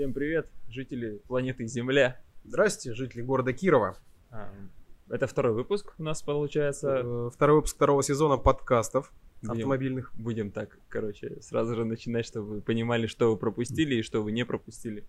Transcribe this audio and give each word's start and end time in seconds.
Всем 0.00 0.14
привет, 0.14 0.48
жители 0.70 1.20
планеты 1.28 1.66
Земля. 1.66 2.18
Здрасте, 2.44 2.94
жители 2.94 3.20
города 3.20 3.52
Кирова. 3.52 3.98
А, 4.30 4.50
Это 5.10 5.26
второй 5.26 5.52
выпуск 5.52 5.92
у 5.98 6.02
нас 6.02 6.22
получается. 6.22 7.02
Э, 7.04 7.30
Второй 7.30 7.56
выпуск 7.56 7.76
второго 7.76 8.02
сезона 8.02 8.38
подкастов 8.38 9.12
Будем- 9.42 9.52
автомобильных. 9.52 10.10
Будем 10.14 10.52
так, 10.52 10.78
короче, 10.88 11.42
сразу 11.42 11.74
же 11.76 11.84
начинать, 11.84 12.24
чтобы 12.24 12.46
вы 12.46 12.60
понимали, 12.62 13.06
что 13.06 13.30
вы 13.30 13.36
пропустили 13.36 13.96
и 13.96 14.02
что 14.02 14.22
вы 14.22 14.32
не 14.32 14.46
пропустили. 14.46 15.04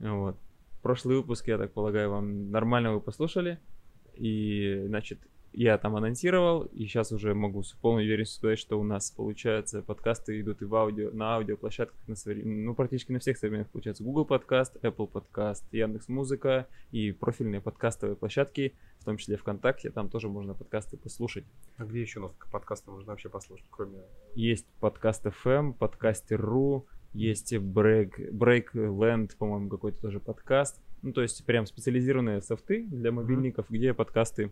Вот. 0.00 0.36
Прошлый 0.82 1.18
выпуск, 1.18 1.46
я 1.46 1.56
так 1.56 1.72
полагаю, 1.72 2.10
вам 2.10 2.50
нормально 2.50 2.94
вы 2.94 3.00
послушали. 3.00 3.60
И, 4.16 4.82
значит, 4.88 5.20
я 5.52 5.78
там 5.78 5.96
анонсировал, 5.96 6.62
и 6.62 6.84
сейчас 6.86 7.12
уже 7.12 7.34
могу 7.34 7.62
с 7.62 7.72
полной 7.72 8.04
уверенностью 8.04 8.38
сказать, 8.38 8.58
что 8.58 8.78
у 8.78 8.84
нас, 8.84 9.10
получается, 9.10 9.82
подкасты 9.82 10.40
идут 10.40 10.62
и 10.62 10.64
в 10.64 10.74
аудио, 10.74 11.10
на 11.12 11.36
аудиоплощадках, 11.36 11.96
на 12.06 12.14
совре- 12.14 12.44
ну, 12.44 12.74
практически 12.74 13.12
на 13.12 13.18
всех 13.18 13.38
современных, 13.38 13.68
получается, 13.70 14.04
Google 14.04 14.24
подкаст, 14.24 14.76
Apple 14.82 15.06
подкаст, 15.06 15.64
Яндекс 15.72 16.08
Музыка 16.08 16.66
и 16.92 17.12
профильные 17.12 17.60
подкастовые 17.60 18.16
площадки, 18.16 18.74
в 19.00 19.04
том 19.04 19.16
числе 19.16 19.36
ВКонтакте, 19.36 19.90
там 19.90 20.08
тоже 20.08 20.28
можно 20.28 20.54
подкасты 20.54 20.96
послушать. 20.96 21.44
А 21.76 21.84
где 21.84 22.00
еще 22.00 22.20
у 22.20 22.24
нас 22.24 22.32
подкасты 22.52 22.90
можно 22.90 23.12
вообще 23.12 23.28
послушать, 23.28 23.66
кроме... 23.70 23.98
Есть 24.34 24.66
подкаст 24.80 25.26
FM, 25.26 25.72
подкастер.ру, 25.72 26.86
есть 27.14 27.54
Break, 27.54 28.32
Breakland, 28.32 29.36
по-моему, 29.36 29.70
какой-то 29.70 30.00
тоже 30.00 30.20
подкаст. 30.20 30.80
Ну, 31.02 31.12
то 31.12 31.22
есть 31.22 31.44
прям 31.44 31.64
специализированные 31.66 32.42
софты 32.42 32.86
для 32.86 33.12
мобильников, 33.12 33.66
где 33.70 33.94
подкасты 33.94 34.50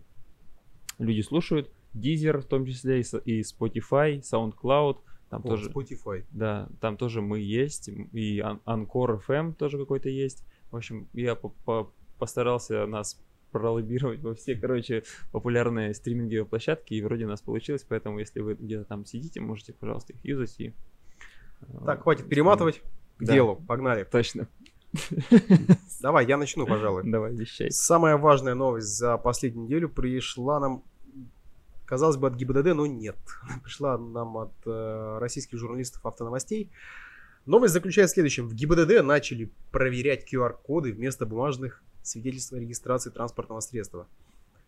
люди 0.97 1.21
слушают. 1.21 1.71
Deezer 1.93 2.39
в 2.39 2.45
том 2.45 2.65
числе 2.65 3.01
и, 3.01 3.41
Spotify, 3.41 4.19
SoundCloud. 4.21 4.97
Там 5.29 5.41
О, 5.43 5.47
тоже, 5.47 5.69
Spotify. 5.69 6.23
да, 6.31 6.69
там 6.79 6.95
тоже 6.97 7.21
мы 7.21 7.39
есть. 7.39 7.89
И 7.89 8.39
Anchor 8.39 9.21
FM 9.27 9.53
тоже 9.55 9.77
какой-то 9.77 10.09
есть. 10.09 10.45
В 10.71 10.75
общем, 10.77 11.07
я 11.13 11.35
по- 11.35 11.49
по- 11.65 11.91
постарался 12.17 12.85
нас 12.85 13.19
пролоббировать 13.51 14.21
во 14.21 14.35
все, 14.35 14.55
короче, 14.55 15.03
популярные 15.31 15.93
стриминговые 15.93 16.45
площадки, 16.45 16.93
и 16.93 17.01
вроде 17.01 17.25
у 17.25 17.29
нас 17.29 17.41
получилось, 17.41 17.85
поэтому 17.87 18.19
если 18.19 18.41
вы 18.41 18.55
где-то 18.55 18.83
там 18.85 19.05
сидите, 19.05 19.39
можете, 19.41 19.73
пожалуйста, 19.73 20.13
их 20.13 20.23
юзать 20.25 20.55
и... 20.59 20.73
э, 21.61 21.65
Так, 21.85 22.03
хватит 22.03 22.27
перематывать. 22.29 22.81
К 23.17 23.23
Да. 23.25 23.33
делу, 23.33 23.55
погнали. 23.55 24.03
Точно. 24.03 24.47
Давай, 26.01 26.25
я 26.25 26.37
начну, 26.37 26.65
пожалуй. 26.65 27.03
Давай, 27.09 27.33
вещай. 27.33 27.71
Самая 27.71 28.17
важная 28.17 28.55
новость 28.55 28.87
за 28.87 29.17
последнюю 29.17 29.65
неделю 29.65 29.89
пришла 29.89 30.59
нам, 30.59 30.83
казалось 31.85 32.17
бы, 32.17 32.27
от 32.27 32.35
ГИБДД, 32.35 32.75
но 32.75 32.85
нет. 32.85 33.17
Она 33.41 33.59
пришла 33.63 33.97
нам 33.97 34.37
от 34.37 34.53
э, 34.65 35.17
российских 35.19 35.57
журналистов 35.57 36.05
автоновостей. 36.05 36.69
Новость 37.45 37.73
заключается 37.73 38.13
в 38.13 38.15
следующем. 38.15 38.47
В 38.47 38.53
ГИБДД 38.53 39.03
начали 39.03 39.49
проверять 39.71 40.31
QR-коды 40.31 40.91
вместо 40.91 41.25
бумажных 41.25 41.81
свидетельств 42.03 42.53
о 42.53 42.59
регистрации 42.59 43.09
транспортного 43.09 43.61
средства. 43.61 44.07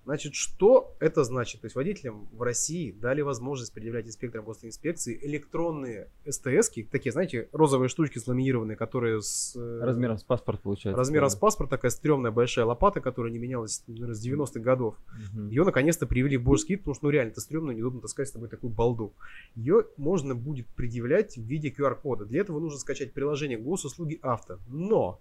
Значит, 0.06 0.34
что 0.34 0.96
это 1.00 1.24
значит? 1.24 1.62
То 1.62 1.66
есть 1.66 1.76
водителям 1.76 2.28
в 2.32 2.42
России 2.42 2.92
дали 2.92 3.22
возможность 3.22 3.74
предъявлять 3.74 4.08
инспекторам 4.08 4.46
госинспекции 4.46 5.20
электронные 5.22 6.10
СТС-ки, 6.28 6.88
такие, 6.90 7.12
знаете, 7.12 7.50
розовые 7.52 7.90
штучки 7.90 8.18
сламинированные, 8.18 8.76
которые 8.76 9.22
с... 9.22 9.56
э, 9.56 9.80
Размером 9.84 10.18
с 10.18 10.24
паспорт 10.24 10.62
получается. 10.62 10.98
Размером 10.98 11.28
да. 11.28 11.36
с 11.36 11.36
паспорт, 11.36 11.70
такая 11.70 11.92
стрёмная 11.92 12.32
большая 12.32 12.66
лопата, 12.66 13.02
которая 13.02 13.32
не 13.32 13.40
менялась, 13.40 13.84
наверное, 13.88 14.16
с 14.16 14.26
90-х 14.26 14.60
годов. 14.60 14.96
Мгм. 15.34 15.50
Ее 15.50 15.64
наконец-то 15.64 16.08
привели 16.08 16.38
в 16.38 16.44
божеский 16.44 16.76
вид, 16.76 16.82
потому 16.82 16.96
что 16.96 17.06
ну 17.06 17.10
реально 17.12 17.32
это 17.32 17.42
стрёмно, 17.42 17.72
неудобно 17.72 18.02
таскать 18.02 18.30
с 18.30 18.32
тобой 18.32 18.50
такую 18.50 18.74
балду. 18.74 19.14
Ее 19.56 19.86
можно 19.98 20.34
будет 20.34 20.68
предъявлять 20.68 21.38
в 21.38 21.42
виде 21.42 21.70
QR-кода. 21.70 22.26
Для 22.26 22.42
этого 22.42 22.60
нужно 22.60 22.80
скачать 22.80 23.14
приложение 23.14 23.58
госуслуги 23.58 24.20
авто. 24.22 24.60
Но 24.68 25.20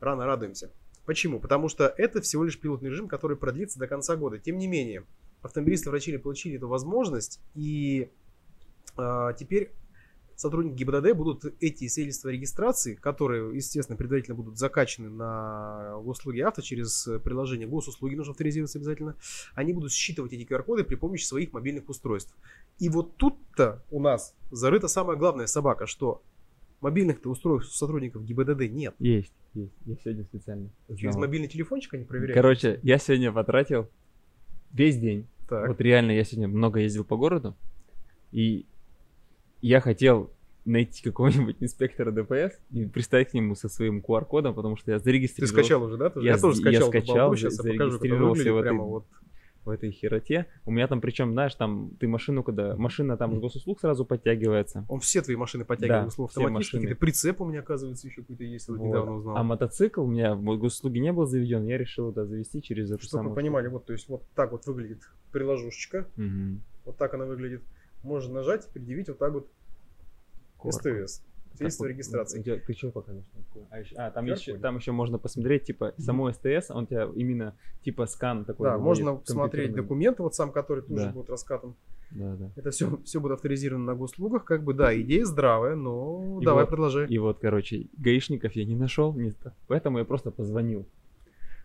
рано 0.00 0.26
радуемся. 0.26 0.70
Почему? 1.08 1.40
Потому 1.40 1.70
что 1.70 1.86
это 1.96 2.20
всего 2.20 2.44
лишь 2.44 2.60
пилотный 2.60 2.90
режим, 2.90 3.08
который 3.08 3.38
продлится 3.38 3.78
до 3.78 3.86
конца 3.86 4.14
года. 4.14 4.38
Тем 4.38 4.58
не 4.58 4.66
менее, 4.66 5.06
автомобилисты 5.40 5.88
врачи 5.88 6.14
получили 6.18 6.56
эту 6.56 6.68
возможность, 6.68 7.40
и 7.54 8.10
а, 8.94 9.32
теперь 9.32 9.72
сотрудники 10.36 10.76
ГИБДД 10.76 11.16
будут 11.16 11.46
эти 11.62 11.88
свидетельства 11.88 12.28
регистрации, 12.28 12.94
которые, 12.94 13.56
естественно, 13.56 13.96
предварительно 13.96 14.34
будут 14.34 14.58
закачаны 14.58 15.08
на 15.08 15.98
госуслуги 16.02 16.40
авто 16.40 16.60
через 16.60 17.08
приложение 17.24 17.66
госуслуги, 17.66 18.14
нужно 18.14 18.32
авторизироваться 18.32 18.76
обязательно, 18.76 19.16
они 19.54 19.72
будут 19.72 19.92
считывать 19.92 20.34
эти 20.34 20.46
QR-коды 20.46 20.84
при 20.84 20.96
помощи 20.96 21.24
своих 21.24 21.54
мобильных 21.54 21.88
устройств. 21.88 22.36
И 22.80 22.90
вот 22.90 23.16
тут-то 23.16 23.82
у 23.90 23.98
нас 23.98 24.34
зарыта 24.50 24.88
самая 24.88 25.16
главная 25.16 25.46
собака, 25.46 25.86
что 25.86 26.20
мобильных-то 26.80 27.28
устройств 27.30 27.74
у 27.74 27.76
сотрудников 27.76 28.24
ГИБДД 28.24 28.70
нет. 28.70 28.94
Есть, 28.98 29.32
есть. 29.54 29.72
Я 29.84 29.96
сегодня 30.04 30.24
специально. 30.24 30.70
Через 30.88 31.10
узнал. 31.10 31.20
мобильный 31.26 31.48
телефончик 31.48 31.94
они 31.94 32.04
проверяют. 32.04 32.34
Короче, 32.34 32.80
я 32.82 32.98
сегодня 32.98 33.32
потратил 33.32 33.88
весь 34.72 34.98
день. 34.98 35.26
так. 35.48 35.68
Вот 35.68 35.80
реально, 35.80 36.12
я 36.12 36.24
сегодня 36.24 36.48
много 36.48 36.80
ездил 36.80 37.04
по 37.04 37.16
городу, 37.16 37.56
и 38.32 38.66
я 39.62 39.80
хотел 39.80 40.30
найти 40.64 41.02
какого-нибудь 41.02 41.56
инспектора 41.60 42.10
ДПС 42.12 42.58
и 42.70 42.84
приставить 42.84 43.30
к 43.30 43.34
нему 43.34 43.54
со 43.54 43.68
своим 43.70 44.00
QR-кодом, 44.06 44.54
потому 44.54 44.76
что 44.76 44.90
я 44.92 44.98
Ты 44.98 45.04
зарегистрировался 45.04 45.54
скачал 45.62 45.82
уже, 45.82 45.96
да? 45.96 46.12
Я 46.16 46.32
Я, 46.32 46.38
тоже 46.38 46.56
с- 46.58 46.64
я 46.64 46.72
скачал. 46.72 46.88
скачал, 46.88 47.16
балду, 47.16 47.36
сейчас 47.36 47.64
я 47.64 47.72
покажу, 47.72 47.90
зарегистрировался 47.92 48.52
в 48.52 48.56
этой 48.58 48.72
вот. 48.74 49.06
В 49.68 49.70
этой 49.70 49.90
хероте. 49.92 50.46
У 50.64 50.70
меня 50.72 50.88
там, 50.88 51.00
причем, 51.00 51.32
знаешь, 51.32 51.54
там 51.54 51.90
ты 52.00 52.08
машину, 52.08 52.42
когда 52.42 52.74
машина 52.76 53.16
там 53.16 53.36
с 53.36 53.38
госуслуг 53.38 53.80
сразу 53.80 54.04
подтягивается. 54.06 54.84
Он 54.88 54.98
все 55.00 55.20
твои 55.22 55.36
машины 55.36 55.64
подтягивает, 55.64 56.12
Да, 56.16 56.26
все 56.28 56.48
машины. 56.48 56.82
Какой-то 56.82 56.98
прицеп 57.00 57.40
у 57.40 57.44
меня, 57.44 57.60
оказывается, 57.60 58.06
еще 58.08 58.22
какой-то 58.22 58.44
есть, 58.44 58.68
вот 58.68 58.78
Вот. 58.78 58.86
недавно 58.86 59.14
узнал. 59.14 59.36
А 59.36 59.42
мотоцикл 59.42 60.02
у 60.02 60.06
меня 60.06 60.34
в 60.34 60.42
госуслуги 60.58 60.98
не 60.98 61.12
был 61.12 61.26
заведен, 61.26 61.64
я 61.66 61.76
решил 61.78 62.10
это 62.10 62.24
завести 62.26 62.62
через 62.62 62.90
эту 62.90 63.04
Чтобы 63.04 63.28
вы 63.28 63.34
понимали, 63.34 63.66
штуку. 63.66 63.74
вот, 63.78 63.84
то 63.86 63.92
есть 63.92 64.08
вот 64.08 64.22
так 64.34 64.52
вот 64.52 64.66
выглядит 64.66 65.02
приложушечка, 65.32 66.06
Мгм. 66.16 66.62
вот 66.86 66.96
так 66.96 67.12
она 67.14 67.26
выглядит. 67.26 67.62
Можно 68.02 68.34
нажать 68.34 68.66
и 68.66 68.70
предъявить 68.72 69.08
вот 69.08 69.18
так 69.18 69.32
вот 69.32 69.48
QR-код. 70.58 70.74
СТС. 70.74 71.22
Свидетельство 71.58 71.86
о 71.86 71.88
регистрации. 71.88 72.40
у 72.40 72.42
тебя- 72.42 72.90
покажешь? 72.92 73.24
такое? 73.48 73.66
А, 73.70 73.78
еще, 73.80 73.94
а, 73.96 74.10
там, 74.10 74.24
еще, 74.26 74.56
там 74.58 74.76
еще 74.76 74.92
можно 74.92 75.18
посмотреть, 75.18 75.64
типа, 75.64 75.92
само 75.98 76.30
СТС, 76.32 76.70
он 76.70 76.86
тебя 76.86 77.08
именно, 77.14 77.54
типа, 77.84 78.06
скан 78.06 78.44
такой. 78.44 78.68
Да, 78.70 78.78
можно 78.78 79.16
посмотреть 79.16 79.72
документы, 79.74 80.22
вот 80.22 80.34
сам, 80.34 80.50
который 80.52 80.82
тоже 80.82 81.06
Да. 81.06 81.12
будет 81.12 81.30
раскатан. 81.30 81.74
Да, 82.10 82.36
да. 82.36 82.50
Это 82.56 82.70
все, 82.70 82.98
все 83.04 83.20
будет 83.20 83.32
авторизировано 83.32 83.84
на 83.84 83.94
госслугах. 83.94 84.44
Как 84.44 84.62
бы, 84.64 84.72
да, 84.72 84.98
идея 84.98 85.26
здравая, 85.26 85.74
но 85.76 86.38
И 86.40 86.44
давай 86.44 86.64
вот- 86.64 86.70
продолжай. 86.70 87.06
И 87.06 87.18
вот, 87.18 87.38
короче, 87.40 87.86
гаишников 87.98 88.52
я 88.52 88.64
не 88.64 88.76
нашел, 88.76 89.12
не... 89.12 89.34
поэтому 89.66 89.98
я 89.98 90.04
просто 90.06 90.30
позвонил. 90.30 90.86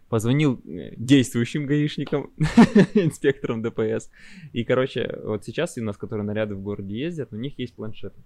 Позвонил 0.09 0.59
э, 0.65 0.93
действующим 0.97 1.65
гаишникам, 1.65 2.29
инспекторам 2.93 3.61
ДПС. 3.61 4.11
И, 4.51 4.63
короче, 4.63 5.17
вот 5.23 5.43
сейчас 5.45 5.77
у 5.77 5.83
нас, 5.83 5.97
которые 5.97 6.25
наряды 6.25 6.55
в 6.55 6.61
городе 6.61 6.95
ездят, 6.99 7.31
у 7.33 7.37
них 7.37 7.57
есть 7.57 7.73
планшеты. 7.73 8.19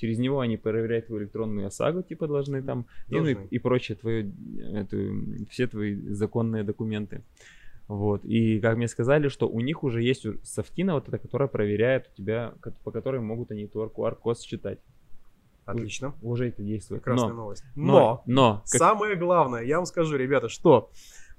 Через 0.00 0.18
него 0.18 0.40
они 0.40 0.56
проверяют 0.56 1.06
твою 1.08 1.24
электронную 1.24 1.66
ОСАГО, 1.66 2.02
типа, 2.02 2.26
должны 2.26 2.62
там, 2.62 2.86
и, 3.08 3.14
ну, 3.16 3.26
и, 3.26 3.34
Должны. 3.34 3.48
и 3.50 3.58
прочее, 3.58 3.98
твою, 3.98 4.32
эту, 4.72 4.96
все 5.50 5.66
твои 5.66 5.94
законные 6.14 6.62
документы. 6.62 7.22
Вот. 7.86 8.24
И 8.24 8.60
как 8.60 8.78
мне 8.78 8.88
сказали, 8.88 9.28
что 9.28 9.46
у 9.46 9.60
них 9.60 9.84
уже 9.84 10.02
есть 10.02 10.24
софтина, 10.42 10.94
вот 10.94 11.08
эта, 11.08 11.18
которая 11.18 11.48
проверяет 11.48 12.08
у 12.10 12.16
тебя, 12.16 12.54
по 12.82 12.90
которой 12.92 13.20
могут 13.20 13.50
они 13.50 13.66
твой 13.66 13.88
QR-код 13.88 14.40
считать. 14.40 14.78
Отлично. 15.66 16.14
Уже 16.22 16.48
это 16.48 16.62
действует. 16.62 17.02
Прекрасная 17.02 17.28
Но, 17.34 17.34
новость. 17.42 17.64
но, 17.76 17.84
Но, 17.84 18.22
но, 18.26 18.54
как- 18.60 18.66
самое 18.68 19.16
главное, 19.16 19.62
я 19.64 19.76
вам 19.76 19.84
скажу, 19.86 20.16
ребята, 20.16 20.48
что 20.48 20.90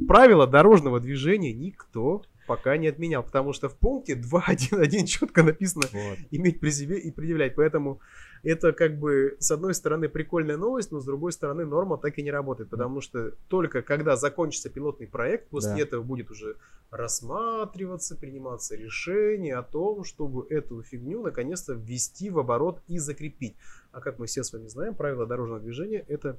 правила 0.08 0.46
дорожного 0.46 1.00
движения 1.00 1.52
никто 1.52 2.22
пока 2.52 2.76
не 2.76 2.88
отменял, 2.88 3.24
потому 3.24 3.54
что 3.54 3.70
в 3.70 3.78
пункте 3.78 4.14
2.1.1 4.14 5.06
четко 5.06 5.42
написано 5.42 5.86
вот. 5.94 6.18
иметь 6.32 6.60
при 6.60 6.70
себе 6.70 6.98
и 6.98 7.10
предъявлять. 7.10 7.56
Поэтому 7.56 8.02
это 8.44 8.74
как 8.74 9.00
бы 9.00 9.38
с 9.40 9.52
одной 9.52 9.74
стороны 9.74 10.10
прикольная 10.10 10.58
новость, 10.58 10.92
но 10.92 11.00
с 11.00 11.06
другой 11.06 11.32
стороны 11.32 11.66
норма 11.66 11.98
так 11.98 12.18
и 12.18 12.24
не 12.24 12.30
работает, 12.30 12.70
потому 12.70 13.00
что 13.00 13.32
только 13.48 13.82
когда 13.84 14.18
закончится 14.18 14.70
пилотный 14.70 15.08
проект, 15.08 15.48
после 15.48 15.76
Да. 15.76 15.80
этого 15.80 16.04
будет 16.04 16.30
уже 16.30 16.58
рассматриваться, 16.90 18.18
приниматься 18.18 18.76
решение 18.76 19.56
о 19.56 19.64
том, 19.64 20.04
чтобы 20.04 20.46
эту 20.50 20.84
фигню 20.84 21.22
наконец-то 21.22 21.72
ввести 21.72 22.30
в 22.30 22.38
оборот 22.38 22.82
и 22.90 23.00
закрепить. 23.00 23.56
А 23.94 24.02
как 24.02 24.20
мы 24.20 24.26
все 24.26 24.44
с 24.44 24.52
вами 24.52 24.68
знаем, 24.68 24.94
правила 24.94 25.26
дорожного 25.26 25.62
движения 25.62 26.04
это 26.10 26.38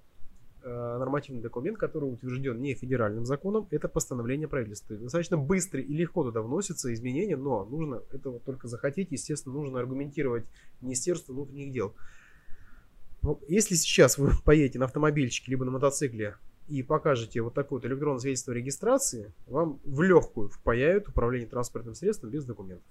нормативный 0.69 1.43
документ, 1.43 1.79
который 1.79 2.05
утвержден 2.05 2.61
не 2.61 2.75
федеральным 2.75 3.25
законом, 3.25 3.67
это 3.71 3.89
постановление 3.89 4.49
правительства. 4.49 4.97
Достаточно 4.97 5.37
быстро 5.37 5.81
и 5.81 5.95
легко 5.95 6.25
туда 6.25 6.43
вносятся 6.43 6.93
изменения, 6.93 7.37
но 7.37 7.65
нужно 7.65 8.03
этого 8.13 8.41
только 8.41 8.69
захотеть. 8.69 9.11
Естественно, 9.11 9.55
нужно 9.55 9.81
аргументировать 9.81 10.45
Министерству 10.81 11.35
внутренних 11.35 11.73
дел. 11.73 11.95
Ну, 13.23 13.41
Если 13.49 13.75
сейчас 13.75 14.19
вы 14.19 14.31
поедете 14.45 14.79
на 14.79 14.87
автомобильчике 14.87 15.51
либо 15.51 15.65
на 15.65 15.71
мотоцикле 15.71 16.37
и 16.69 16.83
покажете 16.83 17.41
вот 17.41 17.55
такое 17.55 17.81
вот 17.81 17.87
электронное 17.87 18.21
свидетельство 18.21 18.53
регистрации, 18.53 19.33
вам 19.47 19.81
в 19.85 20.03
легкую 20.03 20.49
впаяют 20.49 21.09
управление 21.09 21.49
транспортным 21.49 21.95
средством 21.95 22.31
без 22.31 22.45
документов. 22.45 22.87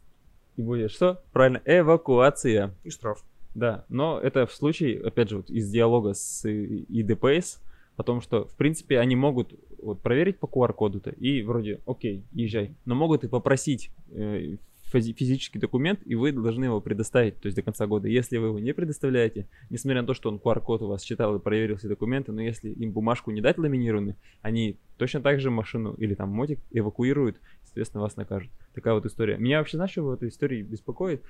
И 0.57 0.62
будет 0.62 0.91
что? 0.91 1.24
Правильно, 1.31 1.62
эвакуация. 1.65 2.75
И 2.83 2.89
штраф. 2.89 3.24
Да, 3.53 3.86
но 3.89 4.19
это 4.19 4.45
в 4.45 4.53
случае, 4.53 5.01
опять 5.01 5.30
же, 5.30 5.38
вот 5.38 5.50
из 5.50 5.69
диалога 5.69 6.13
с 6.13 6.48
ИДПС, 6.48 7.59
о 7.98 8.03
том, 8.03 8.21
что, 8.21 8.45
в 8.45 8.56
принципе, 8.56 9.00
они 9.00 9.15
могут 9.15 9.53
вот, 9.81 10.01
проверить 10.01 10.39
по 10.39 10.45
QR-коду-то 10.45 11.12
и 11.12 11.44
вроде, 11.44 11.81
окей, 11.86 12.24
езжай, 12.31 12.75
но 12.86 12.95
могут 12.95 13.24
и 13.24 13.27
попросить 13.27 13.92
э, 14.12 14.56
физический 14.83 15.59
документ, 15.59 16.01
и 16.06 16.15
вы 16.15 16.31
должны 16.31 16.65
его 16.65 16.81
предоставить, 16.81 17.39
то 17.39 17.48
есть 17.48 17.56
до 17.56 17.62
конца 17.62 17.88
года. 17.88 18.07
Если 18.07 18.38
вы 18.38 18.48
его 18.48 18.59
не 18.59 18.74
предоставляете, 18.74 19.48
несмотря 19.69 20.01
на 20.01 20.07
то, 20.07 20.13
что 20.13 20.30
он 20.30 20.38
QR-код 20.38 20.81
у 20.81 20.88
вас 20.88 21.03
читал 21.03 21.36
и 21.36 21.39
проверил 21.39 21.77
все 21.77 21.88
документы, 21.88 22.31
но 22.31 22.42
если 22.42 22.69
им 22.69 22.92
бумажку 22.92 23.31
не 23.31 23.42
дать 23.42 23.57
ламинированную, 23.57 24.15
они 24.42 24.77
точно 24.98 25.21
так 25.21 25.39
же 25.39 25.50
машину 25.50 25.94
или 25.94 26.13
там 26.13 26.30
мотик 26.30 26.59
эвакуируют, 26.71 27.39
соответственно, 27.63 28.01
вас 28.01 28.18
накажут. 28.18 28.51
Такая 28.74 28.94
вот 28.94 29.06
история. 29.06 29.38
Меня 29.38 29.59
вообще, 29.59 29.77
знаешь, 29.77 29.92
что 29.92 30.03
в 30.03 30.12
этой 30.12 30.30
истории 30.30 30.62
беспокоит? 30.62 31.24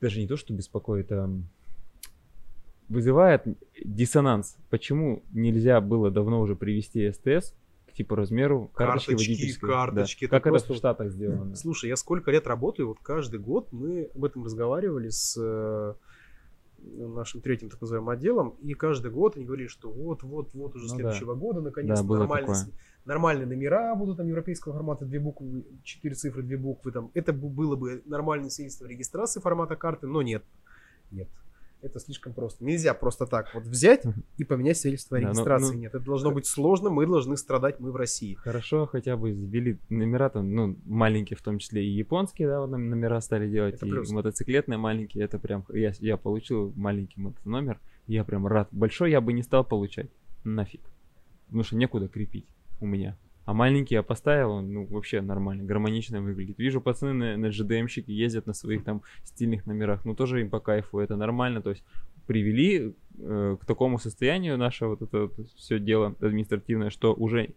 Даже 0.00 0.20
не 0.20 0.26
то, 0.26 0.36
что 0.36 0.52
беспокоит, 0.52 1.12
а 1.12 1.30
вызывает 2.88 3.44
диссонанс. 3.84 4.56
Почему 4.68 5.22
нельзя 5.32 5.80
было 5.80 6.10
давно 6.10 6.40
уже 6.40 6.56
привести 6.56 7.10
СТС 7.12 7.54
типа 8.00 8.16
размеру 8.16 8.70
карточки, 8.74 9.10
карточки 9.10 9.60
карточки. 9.60 10.24
Да. 10.24 10.30
Как 10.30 10.44
просто... 10.44 10.66
это 10.66 10.74
в 10.74 10.76
Штатах 10.78 11.10
сделано? 11.10 11.54
Слушай, 11.54 11.90
я 11.90 11.96
сколько 11.96 12.30
лет 12.30 12.46
работаю, 12.46 12.88
вот 12.88 12.98
каждый 13.02 13.40
год 13.40 13.68
мы 13.72 14.08
об 14.14 14.24
этом 14.24 14.44
разговаривали 14.44 15.10
с 15.10 15.36
э, 15.38 15.94
нашим 16.82 17.40
третьим 17.40 17.70
так 17.70 17.80
называемым 17.80 18.10
отделом, 18.10 18.50
и 18.60 18.74
каждый 18.74 19.10
год 19.10 19.36
они 19.36 19.44
говорили, 19.44 19.68
что 19.68 19.90
вот-вот-вот 19.90 20.74
уже 20.74 20.86
ну, 20.88 20.94
следующего 20.94 21.34
да. 21.34 21.40
года 21.40 21.60
наконец-то 21.60 22.04
да, 22.04 22.18
нормальные, 22.18 22.56
нормальные 23.04 23.46
номера 23.46 23.94
будут 23.94 24.16
там 24.16 24.26
европейского 24.26 24.74
формата, 24.74 25.04
две 25.04 25.20
буквы, 25.20 25.64
четыре 25.84 26.14
цифры, 26.14 26.42
две 26.42 26.56
буквы 26.56 26.92
там. 26.92 27.10
Это 27.14 27.32
было 27.32 27.76
бы 27.76 28.02
нормальное 28.06 28.50
свидетельство 28.50 28.86
регистрации 28.86 29.40
формата 29.40 29.76
карты, 29.76 30.06
но 30.06 30.22
нет. 30.22 30.44
Нет 31.10 31.28
это 31.82 32.00
слишком 32.00 32.32
просто. 32.32 32.64
Нельзя 32.64 32.94
просто 32.94 33.26
так 33.26 33.54
вот 33.54 33.64
взять 33.64 34.02
и 34.36 34.44
поменять 34.44 34.78
свидетельство 34.78 35.16
о 35.16 35.20
регистрации. 35.20 35.66
Да, 35.66 35.70
ну, 35.70 35.76
ну, 35.76 35.80
Нет, 35.80 35.94
это 35.94 36.04
должно 36.04 36.30
быть 36.30 36.46
сложно, 36.46 36.90
мы 36.90 37.06
должны 37.06 37.36
страдать, 37.36 37.80
мы 37.80 37.92
в 37.92 37.96
России. 37.96 38.34
Хорошо, 38.34 38.86
хотя 38.86 39.16
бы 39.16 39.30
ввели 39.30 39.78
номера 39.88 40.28
там, 40.28 40.54
ну, 40.54 40.76
маленькие, 40.84 41.36
в 41.36 41.42
том 41.42 41.58
числе 41.58 41.84
и 41.84 41.90
японские, 41.90 42.48
да, 42.48 42.60
вот 42.60 42.70
номера 42.70 43.20
стали 43.20 43.50
делать, 43.50 43.76
это 43.76 43.86
и 43.86 43.90
плюс. 43.90 44.10
мотоциклетные 44.10 44.78
маленькие, 44.78 45.24
это 45.24 45.38
прям, 45.38 45.64
я, 45.70 45.92
я 46.00 46.16
получил 46.16 46.72
маленький 46.76 47.20
номер, 47.44 47.78
я 48.06 48.24
прям 48.24 48.46
рад. 48.46 48.68
Большой 48.72 49.10
я 49.10 49.20
бы 49.20 49.32
не 49.32 49.42
стал 49.42 49.64
получать, 49.64 50.10
нафиг, 50.44 50.80
потому 51.46 51.62
что 51.62 51.76
некуда 51.76 52.08
крепить 52.08 52.46
у 52.80 52.86
меня. 52.86 53.16
А 53.44 53.54
маленький 53.54 53.94
я 53.94 54.02
поставил, 54.02 54.52
он 54.52 54.72
ну, 54.72 54.86
вообще 54.86 55.20
нормально, 55.20 55.64
гармонично 55.64 56.20
выглядит. 56.20 56.58
Вижу, 56.58 56.80
пацаны 56.80 57.12
на, 57.12 57.36
на 57.36 57.46
GDM-щике 57.46 58.12
ездят 58.12 58.46
на 58.46 58.52
своих 58.52 58.84
там 58.84 59.02
стильных 59.24 59.66
номерах, 59.66 60.04
ну 60.04 60.14
тоже 60.14 60.40
им 60.40 60.50
по 60.50 60.60
кайфу, 60.60 60.98
это 60.98 61.16
нормально. 61.16 61.62
То 61.62 61.70
есть 61.70 61.84
привели 62.26 62.94
э, 63.18 63.56
к 63.60 63.66
такому 63.66 63.98
состоянию 63.98 64.56
наше 64.56 64.86
вот 64.86 65.02
это 65.02 65.26
вот 65.36 65.50
все 65.56 65.78
дело 65.78 66.14
административное, 66.20 66.90
что 66.90 67.14
уже 67.14 67.54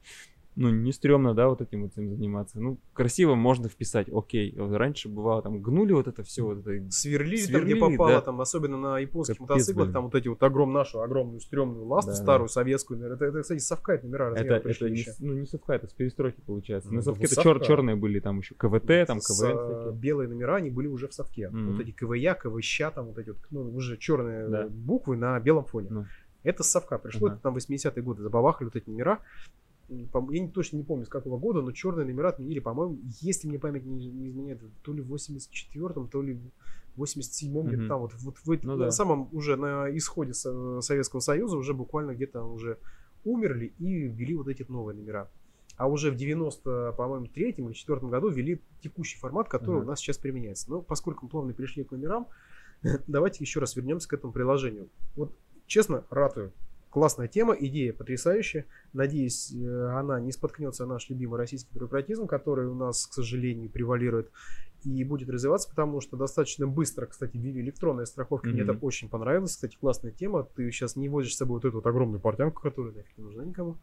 ну, 0.55 0.69
не 0.69 0.91
стрёмно, 0.91 1.33
да, 1.33 1.47
вот 1.47 1.61
этим 1.61 1.83
вот 1.83 1.91
этим 1.93 2.09
заниматься. 2.09 2.59
Ну, 2.59 2.79
красиво 2.93 3.35
можно 3.35 3.69
вписать, 3.69 4.07
окей. 4.11 4.55
Вот 4.57 4.75
раньше 4.75 5.09
бывало, 5.09 5.41
там, 5.41 5.61
гнули 5.61 5.93
вот 5.93 6.07
это 6.07 6.23
все, 6.23 6.43
вот 6.43 6.59
это... 6.59 6.91
Сверлили, 6.91 7.37
сверлили 7.37 7.79
там, 7.79 7.89
где 7.89 7.97
попало, 7.97 8.11
да. 8.11 8.21
там, 8.21 8.41
особенно 8.41 8.77
на 8.77 8.99
японских 8.99 9.37
Капец, 9.37 9.49
мотоциклах, 9.49 9.85
блин. 9.85 9.93
там 9.93 10.03
вот 10.05 10.15
эти 10.15 10.27
вот 10.27 10.41
огромную 10.43 10.79
нашу, 10.79 11.01
огромную 11.01 11.39
стрёмную 11.39 11.85
ласту 11.85 12.11
да, 12.11 12.15
старую, 12.15 12.49
советскую, 12.49 13.03
это, 13.03 13.25
это, 13.25 13.41
кстати, 13.41 13.59
совкает 13.59 14.03
номера 14.03 14.33
Это, 14.35 14.55
это 14.55 14.89
не, 14.89 15.05
ну, 15.19 15.33
не 15.33 15.45
совка, 15.45 15.75
это 15.75 15.87
с 15.87 15.93
перестройки 15.93 16.41
получается. 16.41 16.89
Ну, 16.89 16.95
на 16.97 17.01
совке 17.01 17.25
это 17.25 17.41
чер, 17.41 17.59
черные 17.61 17.95
были, 17.95 18.19
там 18.19 18.39
еще 18.39 18.55
КВТ, 18.55 19.07
там 19.07 19.19
КВН. 19.19 19.21
С, 19.21 19.91
белые 19.93 20.29
номера, 20.29 20.55
они 20.57 20.69
были 20.69 20.87
уже 20.87 21.07
в 21.07 21.13
совке. 21.13 21.49
Mm-hmm. 21.51 21.71
Вот 21.71 21.81
эти 21.81 21.91
КВЯ, 21.91 22.35
КВЩ, 22.35 22.81
там 22.93 23.07
вот 23.07 23.17
эти 23.17 23.29
вот, 23.29 23.39
ну, 23.49 23.75
уже 23.75 23.97
черные 23.97 24.47
да. 24.47 24.67
буквы 24.67 25.17
на 25.17 25.39
белом 25.39 25.65
фоне. 25.65 25.89
Mm-hmm. 25.89 26.05
Это 26.43 26.63
с 26.63 26.69
совка 26.69 26.97
пришло, 26.97 27.29
uh-huh. 27.29 27.33
это 27.33 27.41
там 27.41 27.55
80-е 27.55 28.03
годы, 28.03 28.21
забабахали 28.21 28.65
вот 28.65 28.75
эти 28.75 28.89
номера 28.89 29.19
я 29.89 30.47
точно 30.47 30.77
не 30.77 30.83
помню 30.83 31.05
с 31.05 31.09
какого 31.09 31.37
года, 31.37 31.61
но 31.61 31.71
черные 31.71 32.05
номера 32.05 32.29
отменили, 32.29 32.59
по-моему, 32.59 32.99
если 33.21 33.47
мне 33.47 33.59
память 33.59 33.85
не, 33.85 34.09
не 34.09 34.29
изменяет, 34.29 34.61
то 34.81 34.93
ли 34.93 35.01
в 35.01 35.13
84-м, 35.13 36.07
то 36.07 36.21
ли 36.21 36.39
в 36.95 37.03
87-м, 37.03 37.57
mm-hmm. 37.57 37.67
где-то 37.67 37.87
там, 37.87 37.99
вот, 38.01 38.13
вот 38.19 38.37
в, 38.37 38.65
ну, 38.65 38.75
на 38.75 38.85
да. 38.85 38.91
самом 38.91 39.29
уже 39.31 39.55
на 39.55 39.95
исходе 39.95 40.33
Советского 40.33 41.19
Союза 41.19 41.57
уже 41.57 41.73
буквально 41.73 42.13
где-то 42.13 42.43
уже 42.43 42.77
умерли 43.25 43.73
и 43.79 44.07
ввели 44.07 44.35
вот 44.35 44.47
эти 44.47 44.65
новые 44.67 44.95
номера. 44.95 45.29
А 45.75 45.87
уже 45.87 46.11
в 46.11 46.15
90, 46.15 46.93
по-моему, 46.93 47.25
третьем 47.25 47.67
или 47.67 47.73
четвертом 47.73 48.09
году 48.09 48.29
ввели 48.29 48.61
текущий 48.81 49.17
формат, 49.17 49.49
который 49.49 49.79
mm-hmm. 49.79 49.83
у 49.83 49.87
нас 49.87 49.99
сейчас 49.99 50.17
применяется. 50.17 50.69
Но 50.69 50.81
поскольку 50.81 51.25
мы 51.25 51.29
плавно 51.29 51.53
перешли 51.53 51.83
к 51.83 51.91
номерам, 51.91 52.27
давайте 53.07 53.43
еще 53.43 53.59
раз 53.59 53.75
вернемся 53.75 54.07
к 54.07 54.13
этому 54.13 54.31
приложению. 54.31 54.89
Вот 55.15 55.35
честно, 55.65 56.05
ратую 56.09 56.53
Классная 56.93 57.27
тема, 57.27 57.55
идея 57.59 57.91
потрясающая. 57.91 58.67
Надеюсь, 58.93 59.51
э, 59.51 59.85
она 59.97 60.19
не 60.19 60.31
споткнется 60.31 60.85
наш 60.85 61.09
любимый 61.09 61.37
российский 61.39 61.73
бюрократизм, 61.73 62.27
который 62.27 62.67
у 62.67 62.75
нас, 62.75 63.07
к 63.07 63.13
сожалению, 63.13 63.71
превалирует 63.71 64.29
и 64.83 65.03
будет 65.03 65.27
развиваться, 65.27 65.67
потому 65.69 66.01
что 66.01 66.17
достаточно 66.17 66.67
быстро, 66.67 67.07
кстати, 67.07 67.35
ввели 67.35 67.61
электронные 67.61 68.05
страховки. 68.05 68.45
Mm-hmm. 68.45 68.51
Мне 68.51 68.61
это 68.61 68.73
очень 68.73 69.09
понравилось. 69.09 69.55
Кстати, 69.55 69.75
классная 69.75 70.11
тема. 70.11 70.47
Ты 70.55 70.69
сейчас 70.71 70.95
не 70.95 71.09
возишь 71.09 71.33
с 71.33 71.37
собой 71.37 71.55
вот 71.55 71.65
эту 71.65 71.77
вот 71.77 71.87
огромную 71.87 72.21
портянку, 72.21 72.61
которая 72.61 72.93
нафиг 72.93 73.17
не 73.17 73.23
нужна 73.23 73.43
никому 73.43 73.79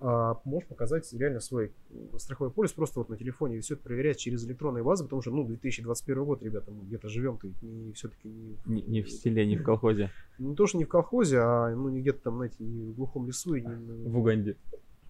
а, 0.00 0.40
можешь 0.44 0.68
показать 0.68 1.12
реально 1.12 1.40
свой 1.40 1.72
страховой 2.18 2.52
полис 2.52 2.72
просто 2.72 3.00
вот 3.00 3.08
на 3.08 3.16
телефоне 3.16 3.56
и 3.56 3.60
все 3.60 3.74
это 3.74 3.82
проверять 3.82 4.18
через 4.18 4.46
электронные 4.46 4.84
базы, 4.84 5.04
потому 5.04 5.22
что, 5.22 5.32
ну, 5.32 5.44
2021 5.44 6.24
год, 6.24 6.42
ребята, 6.42 6.70
мы 6.70 6.84
где-то 6.84 7.08
живем-то 7.08 7.48
не 7.62 7.92
все-таки 7.92 8.28
не, 8.28 8.56
не, 8.66 8.82
не 8.82 9.02
в 9.02 9.10
селе, 9.10 9.44
не 9.46 9.56
в 9.56 9.64
колхозе. 9.64 10.10
Не 10.38 10.54
то, 10.54 10.68
что 10.68 10.78
не 10.78 10.84
в 10.84 10.88
колхозе, 10.88 11.38
а 11.40 11.74
ну 11.74 11.88
не 11.88 12.00
где-то 12.00 12.20
там, 12.20 12.36
знаете, 12.36 12.56
не 12.60 12.92
в 12.92 12.94
глухом 12.94 13.26
лесу 13.26 13.56
и 13.56 13.60
не 13.60 14.08
в 14.08 14.16
Уганде. 14.16 14.56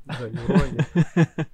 Да, 0.06 0.28
не 0.28 0.36
в 0.36 0.48
Уганде. 0.48 0.86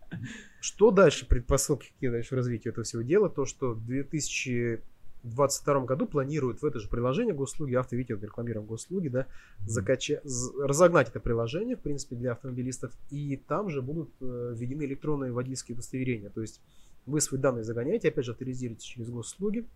Что 0.60 0.92
дальше, 0.92 1.26
предпосылки 1.26 1.92
какие 1.92 2.10
дальше 2.10 2.34
в 2.34 2.38
развитии 2.38 2.68
этого 2.68 2.84
всего 2.84 3.02
дела? 3.02 3.28
То, 3.28 3.44
что 3.46 3.74
2000 3.74 4.80
в 5.24 5.36
2022 5.36 5.80
году 5.86 6.06
планируют 6.06 6.60
в 6.60 6.66
это 6.66 6.78
же 6.78 6.88
приложение 6.88 7.34
госуслуги, 7.34 7.74
автовидео 7.74 8.18
рекламируем 8.20 8.66
госуслуги, 8.66 9.08
да, 9.08 9.26
закачать, 9.66 10.22
разогнать 10.60 11.08
это 11.08 11.18
приложение, 11.18 11.76
в 11.76 11.80
принципе, 11.80 12.14
для 12.14 12.32
автомобилистов, 12.32 12.92
и 13.10 13.36
там 13.36 13.70
же 13.70 13.80
будут 13.80 14.10
э, 14.20 14.52
введены 14.54 14.82
электронные 14.82 15.32
водительские 15.32 15.74
удостоверения. 15.74 16.28
То 16.28 16.42
есть 16.42 16.60
вы 17.06 17.22
свои 17.22 17.40
данные 17.40 17.64
загоняете, 17.64 18.08
опять 18.08 18.26
же, 18.26 18.32
авторизируете 18.32 18.86
через 18.86 19.08
госуслуги, 19.08 19.66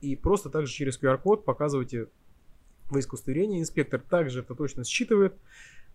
и 0.00 0.16
просто 0.16 0.48
также 0.48 0.72
через 0.72 0.98
QR-код 0.98 1.44
показываете 1.44 2.08
водительское 2.86 3.16
удостоверение. 3.16 3.60
Инспектор 3.60 4.00
также 4.00 4.40
это 4.40 4.54
точно 4.54 4.84
считывает. 4.84 5.34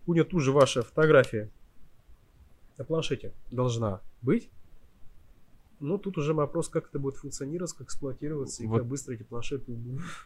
У 0.06 0.14
него 0.14 0.24
тут 0.24 0.42
же 0.42 0.52
ваша 0.52 0.82
фотография 0.82 1.50
на 2.78 2.84
планшете 2.84 3.32
должна 3.50 4.00
быть. 4.22 4.48
Ну, 5.80 5.98
тут 5.98 6.18
уже 6.18 6.34
вопрос, 6.34 6.68
как 6.68 6.88
это 6.88 6.98
будет 6.98 7.16
функционировать, 7.16 7.72
как 7.72 7.86
эксплуатироваться, 7.86 8.62
и 8.62 8.66
вот, 8.66 8.78
как 8.78 8.86
быстро 8.86 9.14
эти 9.14 9.22
планшеты... 9.22 9.76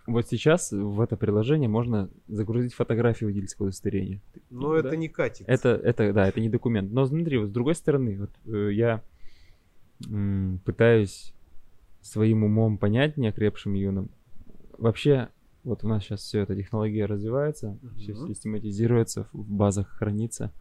Вот 0.06 0.28
сейчас 0.28 0.72
в 0.72 1.00
это 1.00 1.16
приложение 1.16 1.68
можно 1.68 2.10
загрузить 2.28 2.74
фотографии 2.74 3.24
водительского 3.24 3.66
удостоверения. 3.66 4.20
Но 4.50 4.72
да? 4.72 4.88
это 4.88 4.96
не 4.96 5.08
катик. 5.08 5.46
Это, 5.48 5.70
это, 5.70 6.12
да, 6.12 6.28
это 6.28 6.40
не 6.40 6.48
документ. 6.48 6.92
Но 6.92 7.04
смотри, 7.04 7.38
вот 7.38 7.48
с 7.48 7.52
другой 7.52 7.74
стороны, 7.74 8.18
вот 8.18 8.30
э, 8.54 8.72
я 8.72 9.02
м, 10.08 10.60
пытаюсь 10.64 11.34
своим 12.00 12.44
умом 12.44 12.78
понять, 12.78 13.16
неокрепшим 13.16 13.74
юным, 13.74 14.10
вообще, 14.78 15.28
вот 15.64 15.84
у 15.84 15.88
нас 15.88 16.02
сейчас 16.02 16.20
все 16.22 16.40
эта 16.40 16.56
технология 16.56 17.06
развивается, 17.06 17.78
uh-huh. 17.82 17.96
все 17.96 18.14
систематизируется, 18.14 19.28
в 19.32 19.50
базах 19.50 19.88
хранится 19.88 20.52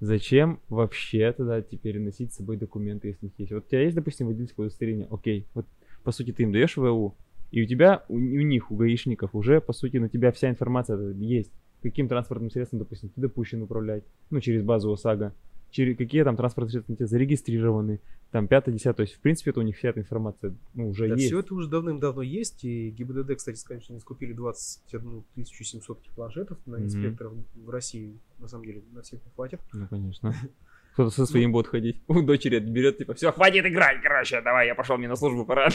зачем 0.00 0.60
вообще 0.68 1.32
тогда 1.32 1.62
теперь 1.62 2.00
носить 2.00 2.32
с 2.32 2.36
собой 2.36 2.56
документы, 2.56 3.08
если 3.08 3.26
их 3.26 3.32
есть? 3.38 3.52
Вот 3.52 3.66
у 3.66 3.68
тебя 3.68 3.82
есть, 3.82 3.94
допустим, 3.94 4.26
водительское 4.26 4.66
удостоверение, 4.66 5.06
окей, 5.10 5.46
вот 5.54 5.66
по 6.02 6.10
сути 6.12 6.32
ты 6.32 6.42
им 6.42 6.52
даешь 6.52 6.76
ВУ, 6.76 7.14
и 7.50 7.62
у 7.62 7.66
тебя, 7.66 8.04
у, 8.08 8.14
у 8.14 8.18
них, 8.18 8.70
у 8.70 8.76
гаишников 8.76 9.34
уже, 9.34 9.60
по 9.60 9.72
сути, 9.72 9.98
на 9.98 10.08
тебя 10.08 10.32
вся 10.32 10.48
информация 10.48 11.12
есть. 11.12 11.52
Каким 11.82 12.08
транспортным 12.08 12.50
средством, 12.50 12.80
допустим, 12.80 13.08
ты 13.08 13.20
допущен 13.20 13.62
управлять, 13.62 14.04
ну, 14.28 14.40
через 14.40 14.62
базу 14.62 14.92
ОСАГО, 14.92 15.34
через 15.70 15.96
какие 15.96 16.24
там 16.24 16.36
транспортные 16.36 16.82
средства 16.82 17.06
зарегистрированы, 17.06 18.00
там 18.30 18.46
5 18.46 18.72
10 18.72 18.96
то 18.96 19.02
есть 19.02 19.14
в 19.14 19.20
принципе 19.20 19.50
это 19.50 19.60
у 19.60 19.62
них 19.62 19.76
вся 19.76 19.88
эта 19.88 20.00
информация 20.00 20.54
ну, 20.74 20.90
уже 20.90 21.08
да, 21.08 21.14
есть. 21.14 21.26
все 21.26 21.40
это 21.40 21.54
уже 21.54 21.68
давным-давно 21.68 22.22
есть, 22.22 22.64
и 22.64 22.90
ГИБДД, 22.90 23.36
кстати, 23.36 23.62
конечно, 23.64 23.92
не 23.92 24.00
скупили 24.00 24.32
21 24.32 25.24
700 25.36 26.00
этих 26.00 26.12
планшетов 26.12 26.58
на 26.66 26.76
инспекторов 26.76 27.32
mm-hmm. 27.32 27.64
в 27.64 27.70
России, 27.70 28.18
на 28.38 28.48
самом 28.48 28.64
деле, 28.64 28.82
на 28.92 29.02
всех 29.02 29.24
не 29.24 29.30
хватит. 29.32 29.60
Ну, 29.72 29.86
конечно. 29.88 30.34
Кто-то 30.92 31.10
со 31.10 31.24
своим 31.24 31.52
будет 31.52 31.68
ходить. 31.68 32.02
У 32.08 32.20
дочери 32.22 32.58
берет, 32.58 32.98
типа, 32.98 33.14
все, 33.14 33.32
хватит 33.32 33.64
играть, 33.64 34.02
короче, 34.02 34.40
давай, 34.42 34.66
я 34.66 34.74
пошел, 34.74 34.96
мне 34.96 35.08
на 35.08 35.16
службу 35.16 35.44
пора. 35.44 35.68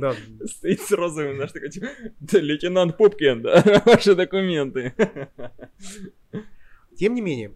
Да. 0.00 0.14
Стоит 0.44 0.80
с 0.80 0.92
розовым, 0.92 1.36
знаешь, 1.36 1.52
такой, 1.52 1.70
типа, 1.70 1.86
лейтенант 2.32 2.96
Пупкин, 2.96 3.42
да, 3.42 3.82
ваши 3.84 4.14
документы. 4.14 4.94
Тем 6.96 7.14
не 7.14 7.20
менее, 7.20 7.54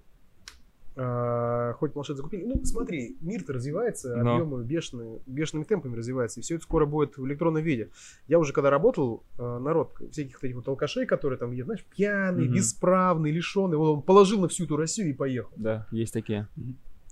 а, 0.96 1.70
а, 1.70 1.72
хоть 1.74 1.92
планшет 1.92 2.16
закупили. 2.16 2.44
Ну, 2.44 2.64
смотри, 2.64 3.16
мир-то 3.20 3.52
развивается, 3.52 4.16
Но. 4.16 4.34
объемы 4.34 4.64
бешеные, 4.64 5.20
бешеными 5.26 5.64
темпами 5.64 5.96
развивается, 5.96 6.40
и 6.40 6.42
все 6.42 6.56
это 6.56 6.64
скоро 6.64 6.86
будет 6.86 7.16
в 7.16 7.26
электронном 7.26 7.62
виде. 7.62 7.90
Я 8.28 8.38
уже 8.38 8.52
когда 8.52 8.70
работал, 8.70 9.24
а, 9.38 9.58
народ, 9.58 9.94
всяких 10.10 10.36
вот 10.36 10.44
этих 10.44 10.56
вот 10.56 10.68
алкашей, 10.68 11.06
которые 11.06 11.38
там, 11.38 11.54
знаешь, 11.56 11.84
пьяный, 11.84 12.44
Мгм. 12.46 12.54
бесправный, 12.54 13.30
лишенный, 13.30 13.76
вот 13.76 13.96
он 13.96 14.02
положил 14.02 14.40
на 14.40 14.48
всю 14.48 14.64
эту 14.64 14.76
Россию 14.76 15.10
и 15.10 15.12
поехал. 15.12 15.52
Да, 15.56 15.86
есть 15.90 16.12
такие. 16.12 16.48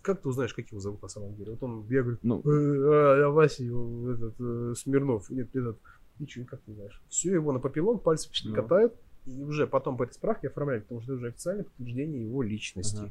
Как 0.03 0.23
ты 0.23 0.29
узнаешь, 0.29 0.55
как 0.55 0.67
его 0.71 0.81
зовут 0.81 1.03
на 1.03 1.09
самом 1.09 1.35
деле? 1.35 1.53
Вот 1.53 1.63
он 1.63 1.83
бегает, 1.83 2.21
Ну, 2.23 2.41
«Э, 2.41 3.25
а, 3.25 3.29
Вася, 3.31 3.65
этот, 3.65 4.35
э, 4.41 4.75
Смирнов, 4.77 5.29
нет, 5.31 5.55
этот, 5.55 5.79
ничего, 6.19 6.47
как 6.47 6.61
ты 6.63 6.73
знаешь. 6.73 7.03
Все, 7.09 7.35
его 7.35 7.53
на 7.53 7.59
папиллон 7.61 7.99
пальцы 7.99 8.29
Ну. 8.45 8.55
катают, 8.55 8.95
и 9.27 9.43
уже 9.43 9.67
потом 9.67 9.99
по 9.99 10.05
этой 10.05 10.15
справке 10.15 10.49
оформляют, 10.49 10.85
потому 10.85 11.03
что 11.03 11.13
это 11.13 11.19
уже 11.19 11.29
официальное 11.29 11.65
подтверждение 11.65 12.23
его 12.25 12.43
личности. 12.43 12.97
Ага. 12.99 13.11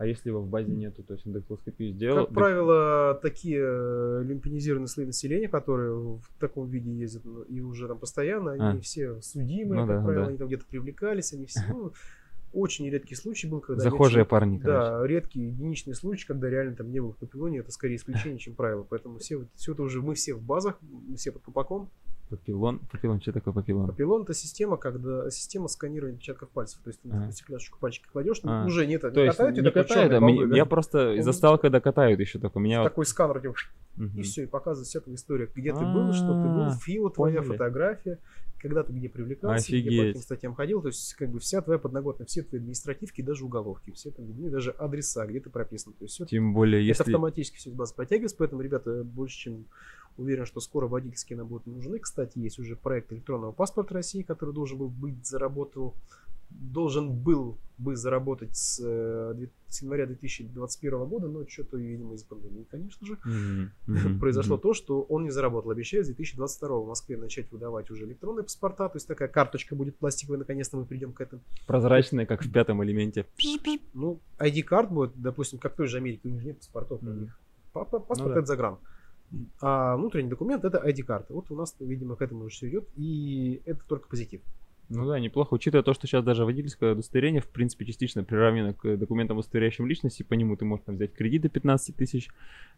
А 0.00 0.06
если 0.06 0.30
его 0.30 0.40
в 0.40 0.48
базе 0.48 0.72
нету, 0.72 1.02
то 1.02 1.12
есть 1.12 1.26
он 1.26 1.34
дактилоскопию 1.34 1.92
сделал? 1.92 2.24
Как 2.24 2.34
правило, 2.34 3.18
такие 3.20 3.60
э, 3.62 4.22
люмпинизированные 4.24 4.88
слои 4.88 5.04
населения, 5.04 5.46
которые 5.46 5.92
в 5.92 6.22
таком 6.38 6.70
виде 6.70 6.90
ездят 6.90 7.22
ну, 7.26 7.42
и 7.42 7.60
уже 7.60 7.86
там 7.86 7.98
постоянно, 7.98 8.52
они 8.52 8.78
А. 8.78 8.80
все 8.80 9.20
судимые, 9.20 9.82
Ну 9.82 9.86
как 9.86 9.98
да, 9.98 10.02
правило, 10.02 10.24
да. 10.24 10.28
они 10.30 10.38
там 10.38 10.46
где-то 10.46 10.64
привлекались, 10.64 11.34
они 11.34 11.44
все, 11.44 11.60
ну, 11.68 11.92
очень 12.54 12.88
редкий 12.88 13.14
случай 13.14 13.46
был, 13.46 13.60
когда... 13.60 13.82
Захожие 13.82 14.20
нет 14.20 14.28
парни, 14.28 14.56
короче. 14.56 14.90
Да, 14.90 15.06
редкий 15.06 15.48
единичный 15.48 15.94
случай, 15.94 16.26
когда 16.26 16.48
реально 16.48 16.76
там 16.76 16.90
не 16.90 17.00
было 17.00 17.12
в 17.12 17.18
папиллоне, 17.18 17.58
это 17.58 17.70
скорее 17.70 17.96
исключение, 17.96 18.38
чем 18.38 18.54
правило. 18.54 18.86
Поэтому 18.88 19.18
все, 19.18 19.44
все 19.54 19.72
это 19.72 19.82
уже, 19.82 20.00
мы 20.00 20.14
все 20.14 20.32
в 20.32 20.42
базах, 20.42 20.78
мы 20.80 21.16
все 21.16 21.30
под 21.30 21.42
колпаком. 21.42 21.90
Папиллон. 22.30 22.78
Папиллон, 22.90 23.20
что 23.20 23.32
такое 23.32 23.52
папиллон? 23.52 23.88
Папиллон 23.88 24.22
это 24.22 24.34
система, 24.34 24.76
когда 24.76 25.28
система 25.30 25.66
сканирования 25.68 26.14
отпечатков 26.14 26.48
пальцев. 26.50 26.80
То 26.82 26.90
есть 26.90 27.00
ты 27.02 27.08
такую 27.08 27.32
стекляшечку 27.32 27.78
пальчики 27.80 28.06
кладешь, 28.10 28.40
ну, 28.44 28.52
А. 28.52 28.64
уже 28.66 28.86
нет, 28.86 29.00
То 29.00 29.08
есть 29.20 29.36
катают 29.36 29.58
не 29.58 29.70
катают, 29.70 30.12
а 30.12 30.20
мне- 30.20 30.46
да? 30.46 30.56
я 30.56 30.64
просто 30.64 31.10
Он- 31.12 31.22
застал, 31.22 31.58
когда 31.58 31.80
катают 31.80 32.20
еще 32.20 32.38
только. 32.38 32.58
Меня 32.60 32.82
вот... 32.82 32.88
такой 32.90 33.04
сканер 33.06 33.36
у 33.38 33.40
тебя 33.40 33.52
Мгм. 33.96 34.18
и 34.18 34.22
все, 34.22 34.44
и 34.44 34.46
показывает 34.46 34.86
вся 34.86 35.00
твоя 35.00 35.16
история. 35.16 35.48
Где 35.54 35.72
ты 35.72 35.80
был, 35.80 36.12
что 36.12 36.28
ты 36.28 36.48
был, 36.48 36.62
А, 36.62 36.76
фио 36.80 37.08
твоя, 37.10 37.42
фотография, 37.42 38.18
когда 38.58 38.82
ты 38.82 38.92
где 38.92 39.08
привлекался, 39.08 39.72
где 39.72 39.90
по 40.00 40.06
каким 40.06 40.22
статьям 40.22 40.54
ходил. 40.54 40.80
То 40.82 40.88
есть, 40.88 41.14
как 41.14 41.30
бы 41.30 41.38
вся 41.40 41.60
твоя 41.62 41.78
подноготная, 41.78 42.26
все 42.26 42.42
твои 42.42 42.60
административки, 42.60 43.22
даже 43.22 43.44
уголовки, 43.44 43.90
все 43.90 44.10
там, 44.10 44.26
ну, 44.38 44.46
и 44.46 44.50
даже 44.50 44.70
адреса, 44.70 45.26
где 45.26 45.40
ты 45.40 45.50
прописан. 45.50 45.92
То 45.94 46.04
есть, 46.04 46.14
все 46.14 46.26
Тем 46.26 46.54
более, 46.54 46.80
это 46.80 46.86
если... 46.88 47.02
автоматически 47.02 47.56
все 47.56 47.70
из 47.70 47.74
базы 47.74 47.94
подтягивается, 47.94 48.36
поэтому, 48.38 48.62
ребята, 48.62 49.02
больше 49.02 49.36
чем 49.38 49.64
уверен, 50.16 50.46
что 50.46 50.60
скоро 50.60 50.86
водительские 50.86 51.38
нам 51.38 51.48
будут 51.48 51.66
нужны. 51.66 51.98
Кстати, 51.98 52.38
есть 52.38 52.58
уже 52.58 52.76
проект 52.76 53.12
электронного 53.12 53.52
паспорта 53.52 53.94
России, 53.94 54.22
который 54.22 54.54
должен 54.54 54.78
был 54.78 54.88
быть 54.88 55.26
заработал, 55.26 55.94
должен 56.50 57.12
был 57.12 57.58
бы 57.78 57.96
заработать 57.96 58.56
с, 58.56 58.78
э, 58.84 59.46
с 59.68 59.82
января 59.82 60.06
2021 60.06 61.06
года, 61.06 61.28
но 61.28 61.46
что-то, 61.48 61.78
видимо, 61.78 62.14
из 62.14 62.24
пандемии, 62.24 62.66
конечно 62.70 63.06
же, 63.06 63.16
мгм, 63.86 64.20
произошло 64.20 64.56
мгм. 64.56 64.62
то, 64.62 64.74
что 64.74 65.02
он 65.02 65.22
не 65.24 65.30
заработал. 65.30 65.70
Обещают 65.70 66.06
с 66.06 66.10
2022 66.10 66.80
в 66.80 66.88
Москве 66.88 67.16
начать 67.16 67.50
выдавать 67.50 67.90
уже 67.90 68.04
электронные 68.04 68.42
паспорта, 68.42 68.88
то 68.88 68.96
есть 68.96 69.06
такая 69.06 69.28
карточка 69.28 69.74
будет 69.74 69.96
пластиковая, 69.96 70.40
наконец-то 70.40 70.76
мы 70.76 70.84
придем 70.84 71.12
к 71.12 71.20
этому. 71.20 71.40
Прозрачные, 71.66 72.26
как 72.26 72.44
в 72.44 72.52
пятом 72.52 72.84
элементе. 72.84 73.24
Ну, 73.94 74.20
ID-карт 74.38 74.90
будет, 74.90 75.12
допустим, 75.14 75.58
как 75.58 75.74
в 75.74 75.76
той 75.76 75.86
же 75.86 75.96
Америке, 75.96 76.28
у 76.28 76.32
них 76.32 76.44
нет 76.44 76.58
паспортов 76.58 77.02
у 77.02 77.06
них. 77.06 77.40
Па- 77.72 77.84
па- 77.84 78.00
Паспорт 78.00 78.30
Ну 78.30 78.34
да. 78.34 78.40
это 78.40 78.46
загран. 78.46 78.78
А 79.60 79.96
внутренний 79.96 80.30
документ 80.30 80.64
это 80.64 80.78
ID-карта. 80.78 81.32
Вот 81.32 81.50
у 81.50 81.56
нас, 81.56 81.76
видимо, 81.78 82.16
к 82.16 82.22
этому 82.22 82.44
уже 82.44 82.54
все 82.54 82.68
идет, 82.68 82.88
и 82.96 83.62
это 83.64 83.80
только 83.86 84.08
позитив. 84.08 84.40
Ну 84.92 85.06
да, 85.06 85.20
неплохо, 85.20 85.54
учитывая 85.54 85.84
то, 85.84 85.94
что 85.94 86.08
сейчас 86.08 86.24
даже 86.24 86.44
водительское 86.44 86.94
удостоверение, 86.94 87.40
в 87.40 87.46
принципе, 87.46 87.84
частично 87.84 88.24
приравнено 88.24 88.74
к 88.74 88.96
документам, 88.96 89.38
удостоверяющим 89.38 89.86
личность, 89.86 90.18
и 90.18 90.24
по 90.24 90.34
нему 90.34 90.56
ты 90.56 90.64
можешь 90.64 90.84
там, 90.84 90.96
взять 90.96 91.12
кредит 91.12 91.42
до 91.42 91.48
15 91.48 91.94
тысяч, 91.94 92.28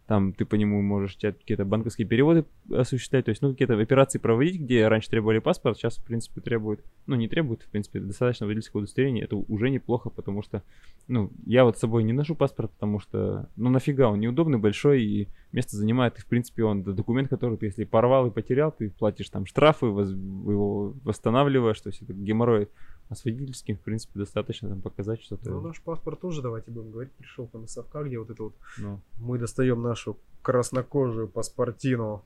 там 0.07 0.35
ты 0.35 0.45
по 0.45 0.57
нему 0.57 0.83
можешь 0.83 1.17
какие-то 1.17 1.65
банковские 1.65 2.07
переводы 2.07 2.45
осуществлять, 2.71 3.25
то 3.25 3.31
есть, 3.31 3.41
ну, 3.41 3.53
какие-то 3.53 3.81
операции 3.81 4.19
проводить, 4.19 4.61
где 4.61 4.87
раньше 4.89 5.09
требовали 5.09 5.39
паспорт, 5.39 5.79
сейчас, 5.79 5.97
в 5.97 6.05
принципе, 6.05 6.43
требуют, 6.43 6.85
ну, 7.07 7.17
не 7.17 7.29
требуют, 7.29 7.63
в 7.63 7.71
принципе, 7.71 7.99
достаточно 8.01 8.47
водительского 8.47 8.81
удостоверения, 8.81 9.25
это 9.25 9.37
уже 9.37 9.71
неплохо, 9.71 10.11
потому 10.11 10.43
что, 10.43 10.63
ну, 11.09 11.31
я 11.47 11.65
вот 11.65 11.79
с 11.79 11.81
собой 11.81 12.03
не 12.03 12.13
ношу 12.13 12.35
паспорт, 12.35 12.73
потому 12.73 13.01
что, 13.01 13.49
ну, 13.57 13.71
нафига, 13.71 14.11
он 14.11 14.21
неудобный, 14.21 14.59
большой, 14.59 15.03
и 15.03 15.29
место 15.53 15.77
занимает, 15.77 16.19
и, 16.19 16.21
в 16.23 16.27
принципе, 16.27 16.65
он 16.65 16.83
документ, 16.83 17.29
который 17.29 17.57
ты, 17.59 17.67
если 17.67 17.85
порвал 17.85 18.27
и 18.27 18.31
потерял, 18.31 18.73
ты 18.73 18.91
платишь 18.91 19.29
там 19.31 19.47
штрафы, 19.47 19.87
воз- 19.87 20.11
его 20.11 20.95
восстанавливаешь, 21.05 21.81
то 21.81 21.91
есть 21.91 22.03
это 22.03 22.13
геморрой. 22.13 22.69
А 23.09 23.15
с 23.15 23.25
водительским, 23.25 23.77
в 23.77 23.81
принципе, 23.81 24.19
достаточно 24.21 24.71
там 24.71 24.81
показать 24.81 25.21
что-то. 25.21 25.51
Ну, 25.51 25.61
наш 25.61 25.83
паспорт 25.83 26.21
тоже, 26.21 26.41
давайте 26.41 26.71
будем 26.71 26.91
говорить, 26.93 27.13
пришел 27.13 27.47
там 27.47 27.65
из 27.65 27.73
совка, 27.73 28.03
где 28.03 28.19
вот 28.19 28.31
это 28.31 28.45
вот 28.45 28.55
Ну, 28.79 29.01
мы 29.21 29.39
достаем 29.39 29.83
нашу 29.83 30.17
краснокожую 30.41 31.29
паспортину. 31.29 32.25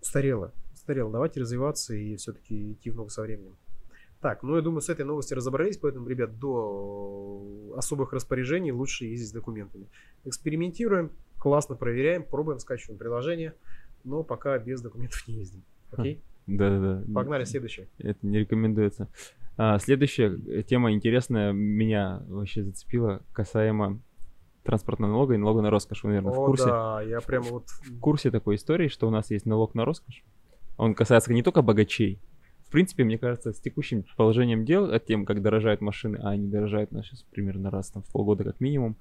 Старела. 0.00 0.52
Старела. 0.74 1.12
Давайте 1.12 1.40
развиваться 1.40 1.94
и 1.94 2.16
все-таки 2.16 2.72
идти 2.72 2.90
в 2.90 2.96
ногу 2.96 3.10
со 3.10 3.22
временем. 3.22 3.56
Так, 4.20 4.42
ну 4.42 4.56
я 4.56 4.62
думаю, 4.62 4.82
с 4.82 4.90
этой 4.90 5.04
новостью 5.04 5.38
разобрались, 5.38 5.78
поэтому, 5.78 6.06
ребят, 6.06 6.38
до 6.38 7.74
особых 7.76 8.12
распоряжений 8.12 8.70
лучше 8.70 9.06
ездить 9.06 9.30
с 9.30 9.32
документами. 9.32 9.86
Экспериментируем, 10.24 11.10
классно 11.38 11.74
проверяем, 11.74 12.24
пробуем, 12.24 12.58
скачиваем 12.58 12.98
приложение, 12.98 13.54
но 14.04 14.22
пока 14.22 14.58
без 14.58 14.82
документов 14.82 15.26
не 15.26 15.36
ездим. 15.36 15.62
Окей? 15.92 16.22
да-да-да. 16.46 17.02
Погнали, 17.14 17.44
следующее. 17.44 17.88
Это 17.98 18.18
не 18.22 18.40
рекомендуется. 18.40 19.08
А, 19.56 19.78
следующая 19.78 20.38
э, 20.48 20.62
тема 20.62 20.92
интересная 20.92 21.52
меня 21.52 22.22
вообще 22.28 22.62
зацепила 22.62 23.22
касаемо 23.32 24.00
транспортного 24.64 25.12
налога 25.12 25.34
и 25.34 25.36
налога 25.38 25.62
на 25.62 25.70
роскошь. 25.70 26.02
Вы, 26.02 26.10
наверное, 26.10 26.32
в 26.32 26.40
О, 26.40 26.46
курсе? 26.46 26.66
да, 26.66 27.02
я 27.02 27.20
прямо 27.20 27.46
вот... 27.46 27.68
в 27.68 27.98
курсе 28.00 28.30
такой 28.30 28.56
истории, 28.56 28.88
что 28.88 29.08
у 29.08 29.10
нас 29.10 29.30
есть 29.30 29.46
налог 29.46 29.74
на 29.74 29.84
роскошь. 29.84 30.24
Он 30.76 30.94
касается 30.94 31.32
не 31.32 31.42
только 31.42 31.62
богачей. 31.62 32.20
В 32.70 32.72
принципе, 32.72 33.02
мне 33.02 33.18
кажется, 33.18 33.52
с 33.52 33.58
текущим 33.58 34.04
положением 34.16 34.64
дел, 34.64 34.92
от 34.92 35.04
тем, 35.04 35.26
как 35.26 35.42
дорожают 35.42 35.80
машины, 35.80 36.20
а 36.22 36.28
они 36.28 36.46
дорожают 36.46 36.92
на 36.92 37.02
сейчас 37.02 37.24
примерно 37.24 37.68
раз 37.68 37.90
там, 37.90 38.04
в 38.04 38.12
полгода 38.12 38.44
как 38.44 38.60
минимум, 38.60 38.94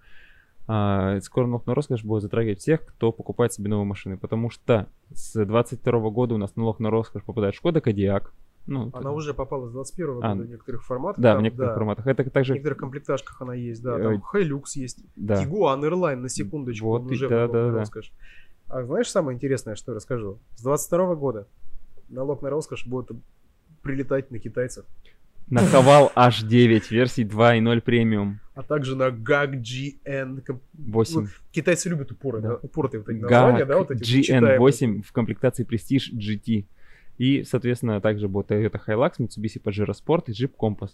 а, 0.66 1.20
скоро 1.22 1.46
налог 1.46 1.68
на 1.68 1.76
роскошь 1.76 2.04
будет 2.04 2.24
затрагивать 2.24 2.62
всех, 2.62 2.84
кто 2.84 3.12
покупает 3.12 3.54
себе 3.54 3.70
новые 3.70 3.86
машины. 3.86 4.18
Потому 4.18 4.50
что 4.50 4.88
с 5.14 5.46
22 5.46 6.10
года 6.10 6.34
у 6.34 6.40
нас 6.40 6.56
налог 6.56 6.80
на 6.80 6.90
роскошь 6.90 7.24
попадает 7.24 7.54
Шкода 7.54 7.80
Кодиак. 7.80 8.34
Ну, 8.66 8.90
Она 8.92 9.02
это- 9.02 9.12
уже 9.12 9.36
попала 9.36 9.68
с 9.68 9.72
21 9.72 10.18
А, 10.24 10.34
года 10.34 10.48
в 10.48 10.50
некоторых 10.50 10.84
форматах. 10.84 11.22
Да, 11.22 11.34
в 11.34 11.36
там, 11.36 11.44
некоторых 11.44 11.70
да. 11.70 11.76
форматах. 11.76 12.08
Это 12.08 12.24
В 12.24 12.32
также... 12.32 12.54
некоторых 12.54 12.80
комплектажках 12.80 13.40
она 13.40 13.54
есть, 13.54 13.84
да. 13.84 14.00
Там 14.00 14.24
Hilux 14.34 14.64
есть. 14.78 15.04
Да. 15.16 15.44
Тигуан 15.44 15.86
Airline, 15.86 16.16
на 16.16 16.30
секундочку. 16.30 16.88
Вот 16.88 17.04
уже 17.12 17.30
да, 17.30 17.46
в 17.46 17.52
да, 17.52 17.72
да. 17.72 17.78
роскошь. 17.78 18.12
А 18.68 18.82
знаешь 18.82 19.12
самое 19.12 19.36
интересное, 19.36 19.76
что 19.76 19.92
я 19.92 19.96
расскажу? 19.98 20.40
С 20.56 20.64
22 20.64 21.14
года 21.14 21.48
налог 22.10 22.42
на 22.42 22.50
роскошь 22.50 22.88
будет 22.88 23.12
прилетать 23.82 24.32
на 24.32 24.40
китайцев, 24.40 24.86
На 25.50 25.62
Хавал 25.62 26.12
H9 26.16 26.84
версии 26.92 27.24
2.0 27.26 27.82
премиум 27.82 28.40
а 28.60 28.62
также 28.62 28.98
на 28.98 29.08
GAG 29.08 29.62
GN. 29.62 30.42
Ком- 30.42 30.60
8. 30.74 31.22
Ну, 31.22 31.28
Китайцы 31.54 31.88
любят 31.88 32.12
упоры, 32.12 32.42
Да. 32.42 32.50
да, 32.50 32.56
упоротые 32.62 33.00
вот 33.00 33.10
эти 33.10 33.20
названия, 33.22 33.64
да, 33.64 33.78
вот 33.78 33.92
эти 33.92 34.00
вот 34.00 34.06
читаемые. 34.06 34.58
GN8 34.60 35.02
в 35.02 35.12
комплектации 35.14 35.66
Prestige 35.66 36.12
GT. 36.14 36.66
И, 37.18 37.44
соответственно, 37.44 38.02
также 38.02 38.28
будет 38.28 38.52
Toyota 38.52 38.78
Hilux, 38.86 39.14
Mitsubishi 39.20 39.62
Pajero 39.64 39.94
Sport 39.94 40.26
и 40.28 40.32
Jeep 40.32 40.52
Compass. 40.60 40.92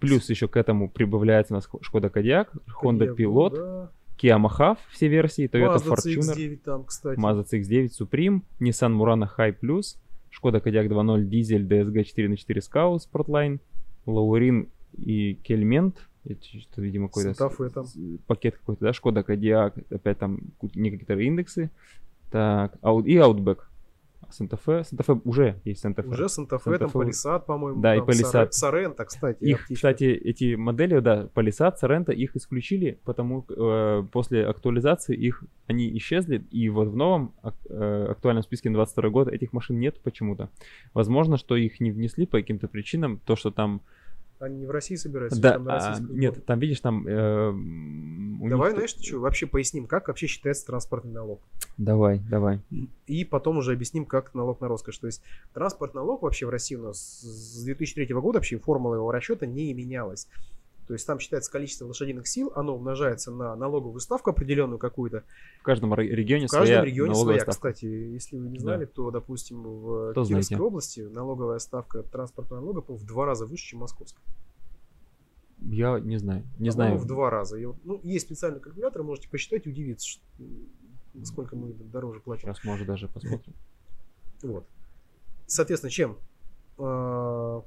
Плюс 0.00 0.28
еще 0.28 0.48
к 0.48 0.56
этому 0.56 0.88
прибавляется 0.90 1.54
у 1.54 1.56
нас 1.56 1.68
Шкода 1.82 2.08
Кодиак, 2.10 2.52
Honda 2.82 3.14
Pilot, 3.16 3.54
да. 3.56 3.90
Kia 4.20 4.44
Mahav, 4.44 4.78
все 4.90 5.06
версии, 5.06 5.48
Toyota 5.48 5.76
Mazda 5.76 5.94
Fortuner, 5.94 6.34
CX-9 6.36 6.56
там, 6.64 6.84
кстати. 6.84 7.18
Mazda 7.18 7.44
CX-9 7.44 7.90
Supreme, 8.00 8.40
Nissan 8.60 8.92
Murano 8.96 9.28
High 9.38 9.56
Plus, 9.60 9.96
Шкода 10.30 10.60
Кодиак 10.60 10.86
2.0 10.86 11.24
дизель 11.24 11.66
DSG 11.66 12.04
4х4 12.16 12.58
Scout 12.58 13.00
Sportline, 13.10 13.58
Лаурин 14.06 14.68
и 14.96 15.34
Кельмент, 15.42 16.08
это 16.24 16.44
что, 16.44 16.80
видимо, 16.82 17.08
какой-то 17.08 17.30
пакет 18.26 18.56
какой-то, 18.58 18.84
да, 18.86 18.92
Шкода 18.92 19.22
Кодиак, 19.22 19.74
опять 19.90 20.18
там 20.18 20.40
ку- 20.58 20.70
некоторые 20.74 21.26
индексы, 21.28 21.70
так, 22.30 22.74
и 22.74 23.16
Outback. 23.16 23.58
Санта-Фе, 24.30 24.84
Санта-Фе 24.84 25.20
уже 25.24 25.60
есть 25.64 25.80
Санта-Фе. 25.80 26.08
Уже 26.08 26.28
Санта-Фе, 26.28 26.78
там 26.78 26.88
Santa 26.88 26.92
Fe. 26.92 26.92
Палисад, 26.92 27.46
по-моему. 27.46 27.80
Да, 27.80 27.94
и 27.94 27.98
там 27.98 28.08
Palisade. 28.08 28.50
Сорен- 28.50 28.52
Сорента, 28.52 29.04
кстати. 29.04 29.44
Их, 29.44 29.56
оптично. 29.62 29.74
кстати, 29.74 30.04
эти 30.04 30.54
модели, 30.54 30.98
да, 31.00 31.28
Palisade, 31.34 31.74
Sorento, 31.82 32.12
их 32.14 32.36
исключили, 32.36 32.98
потому 33.04 33.44
э, 33.48 34.04
после 34.12 34.46
актуализации 34.46 35.16
их 35.16 35.42
они 35.66 35.96
исчезли, 35.98 36.44
и 36.50 36.68
вот 36.68 36.88
в 36.88 36.96
новом 36.96 37.34
э, 37.68 38.06
актуальном 38.10 38.42
списке 38.42 38.70
на 38.70 38.74
22 38.76 39.10
год 39.10 39.28
этих 39.28 39.52
машин 39.52 39.78
нет 39.78 40.00
почему-то. 40.00 40.50
Возможно, 40.94 41.36
что 41.36 41.56
их 41.56 41.80
не 41.80 41.90
внесли 41.90 42.26
по 42.26 42.38
каким-то 42.38 42.68
причинам, 42.68 43.20
то, 43.24 43.36
что 43.36 43.50
там... 43.50 43.80
Они 44.40 44.58
не 44.58 44.66
в 44.66 44.70
России 44.70 44.94
собираются, 44.94 45.40
да, 45.40 45.54
там 45.54 45.64
на 45.64 45.76
а, 45.76 45.98
нет, 46.00 46.44
там, 46.46 46.58
видишь, 46.60 46.80
там... 46.80 47.04
э, 47.08 47.52
Давай, 48.48 48.68
них- 48.70 48.76
знаешь, 48.76 48.90
что, 48.90 49.18
вообще 49.18 49.46
поясним, 49.46 49.86
как 49.86 50.06
вообще 50.08 50.28
считается 50.28 50.64
транспортный 50.66 51.12
налог. 51.12 51.40
Давай, 51.76 52.20
давай. 52.30 52.60
И 53.06 53.24
потом 53.24 53.58
уже 53.58 53.72
объясним, 53.72 54.04
как 54.06 54.34
налог 54.34 54.60
на 54.60 54.68
роскошь. 54.68 54.98
То 54.98 55.06
есть 55.08 55.22
транспортный 55.54 56.02
налог 56.02 56.22
вообще 56.22 56.46
в 56.46 56.50
России 56.50 56.76
у 56.76 56.82
нас 56.82 56.98
с 57.20 57.64
2003 57.64 58.06
года 58.14 58.38
вообще 58.38 58.58
формула 58.58 58.94
его 58.94 59.10
расчета 59.10 59.46
не 59.46 59.74
менялась. 59.74 60.28
То 60.88 60.94
есть 60.94 61.06
там 61.06 61.18
считается 61.20 61.52
количество 61.52 61.84
лошадиных 61.86 62.26
сил, 62.26 62.50
оно 62.56 62.74
умножается 62.74 63.30
на 63.30 63.54
налоговую 63.54 64.00
ставку 64.00 64.30
определенную 64.30 64.78
какую-то. 64.78 65.22
В 65.60 65.62
каждом 65.62 65.92
ре- 65.92 66.08
регионе 66.08 66.46
В 66.46 66.50
каждом 66.50 66.66
своя 66.66 66.82
регионе 66.84 67.14
своя. 67.14 67.40
ставка. 67.40 67.52
Кстати, 67.52 67.84
если 67.84 68.38
вы 68.38 68.48
не 68.48 68.56
Да. 68.56 68.62
знали, 68.62 68.86
то, 68.86 69.10
допустим, 69.10 69.62
в 69.62 70.14
То 70.14 70.24
Кировской 70.24 70.42
знаете. 70.42 70.62
области 70.64 71.00
налоговая 71.00 71.58
ставка 71.58 72.02
транспортного 72.02 72.60
налога 72.62 72.80
в 72.90 73.04
два 73.04 73.26
раза 73.26 73.44
выше, 73.44 73.66
чем 73.66 73.80
московская. 73.80 74.22
Я 75.60 76.00
не 76.00 76.16
знаю. 76.16 76.44
Не 76.58 76.70
По-моему, 76.70 76.72
знаю. 76.72 76.98
в 76.98 77.04
два 77.06 77.28
раза. 77.30 77.58
И 77.58 77.66
ну, 77.84 78.00
есть 78.02 78.24
специальный 78.26 78.60
калькулятор, 78.60 79.02
можете 79.02 79.28
посчитать 79.28 79.66
и 79.66 79.70
удивиться, 79.70 80.20
сколько 81.22 81.54
мы 81.54 81.74
дороже 81.74 82.20
платим. 82.20 82.48
Сейчас, 82.48 82.64
может, 82.64 82.86
даже 82.86 83.08
посмотрим. 83.08 83.52
Вот. 84.42 84.66
Соответственно, 85.46 85.90
чем? 85.90 86.16
А, 86.78 87.62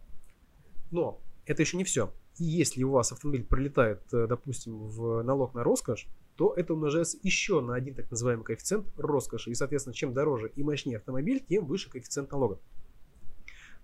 Но 0.90 1.20
это 1.46 1.62
еще 1.62 1.78
не 1.78 1.84
все. 1.84 2.12
И 2.42 2.44
если 2.44 2.82
у 2.82 2.90
вас 2.90 3.12
автомобиль 3.12 3.44
пролетает, 3.44 4.02
э, 4.12 4.26
допустим, 4.26 4.88
в 4.88 5.22
налог 5.22 5.54
на 5.54 5.64
роскошь, 5.64 6.08
то 6.38 6.56
это 6.56 6.74
умножается 6.74 7.20
еще 7.22 7.62
на 7.62 7.76
один 7.76 7.94
так 7.94 8.10
называемый 8.10 8.44
коэффициент 8.44 8.88
роскоши. 8.98 9.52
И, 9.52 9.54
соответственно, 9.54 9.94
чем 9.94 10.16
дороже 10.16 10.52
и 10.56 10.64
мощнее 10.64 10.98
автомобиль, 10.98 11.46
тем 11.48 11.68
выше 11.68 11.92
коэффициент 11.92 12.32
налога. 12.32 12.60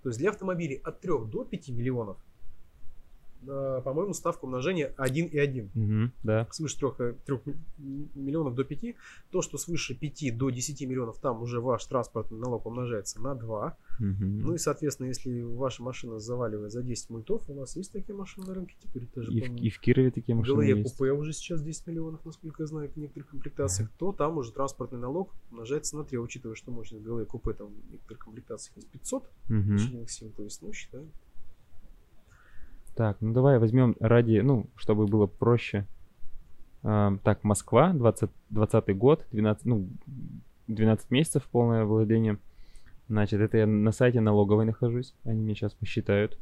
То 0.02 0.10
есть 0.10 0.18
для 0.18 0.32
автомобилей 0.32 0.82
от 0.84 1.02
3 1.02 1.12
до 1.28 1.46
5 1.46 1.70
миллионов, 1.70 2.18
по-моему, 3.46 4.14
ставка 4.14 4.46
умножения 4.46 4.94
1,1 4.98 5.70
Мгм, 5.74 6.12
да. 6.24 6.48
свыше 6.52 6.78
3, 6.80 7.40
миллионов 7.78 8.56
до 8.56 8.64
5, 8.64 8.96
то, 9.32 9.42
что 9.42 9.58
свыше 9.58 9.96
5 9.96 10.38
до 10.38 10.50
10 10.50 10.86
миллионов, 10.86 11.20
там 11.20 11.42
уже 11.42 11.60
ваш 11.62 11.86
транспортный 11.86 12.40
налог 12.40 12.66
умножается 12.66 13.22
на 13.22 13.36
2. 13.36 13.78
Мгм. 14.00 14.40
Ну 14.42 14.54
и, 14.54 14.58
соответственно, 14.58 15.08
если 15.08 15.42
ваша 15.42 15.84
машина 15.84 16.20
заваливает 16.20 16.72
за 16.72 16.84
10 16.84 17.10
мультов, 17.10 17.50
у 17.50 17.54
нас 17.54 17.76
есть 17.76 17.92
такие 17.92 18.16
машины 18.16 18.48
на 18.48 18.54
рынке 18.54 18.76
теперь 18.82 19.08
тоже. 19.08 19.32
и, 19.32 19.42
в, 19.42 19.56
и 19.56 19.70
в 19.70 19.80
Кирове 19.80 20.12
такие 20.12 20.36
машины 20.36 20.64
ГЛЕ 20.64 20.78
есть. 20.80 20.98
купе 20.98 21.12
уже 21.12 21.34
сейчас 21.34 21.62
10 21.62 21.88
миллионов, 21.88 22.26
насколько 22.26 22.64
я 22.64 22.68
знаю, 22.68 22.90
в 22.90 22.98
некоторых 22.98 23.30
комплектациях, 23.30 23.90
то 23.98 24.12
там 24.12 24.38
уже 24.38 24.52
транспортный 24.52 25.00
налог 25.00 25.34
умножается 25.52 25.96
на 25.98 26.04
3, 26.04 26.18
учитывая, 26.18 26.56
что 26.56 26.72
мощность 26.72 27.04
ГЛЕ 27.04 27.26
купе 27.26 27.54
там 27.54 27.68
в 27.74 27.92
некоторых 27.92 28.20
комплектациях 28.20 28.78
есть 28.78 28.90
500 28.90 29.30
Мгм. 29.50 29.72
лошадиных 29.74 30.12
сил, 30.12 30.32
то 30.36 30.44
есть, 30.44 30.62
ну, 30.62 30.74
считаем. 30.74 31.12
Так, 32.98 33.18
ну 33.22 33.32
давай 33.32 33.60
возьмем 33.60 33.96
ради, 34.00 34.40
ну, 34.40 34.66
чтобы 34.76 35.06
было 35.06 35.28
проще. 35.28 35.86
Ам, 36.82 37.20
так, 37.20 37.44
Москва, 37.44 37.94
20, 37.94 38.30
20 38.50 38.98
год, 38.98 39.26
12, 39.32 39.66
ну, 39.66 39.88
12 40.68 41.12
месяцев 41.12 41.44
полное 41.52 41.86
владение. 41.86 42.40
Значит, 43.08 43.40
это 43.40 43.58
я 43.60 43.68
на 43.68 43.92
сайте 43.92 44.20
налоговой 44.20 44.66
нахожусь. 44.66 45.14
Они 45.24 45.42
мне 45.42 45.54
сейчас 45.54 45.74
посчитают. 45.74 46.40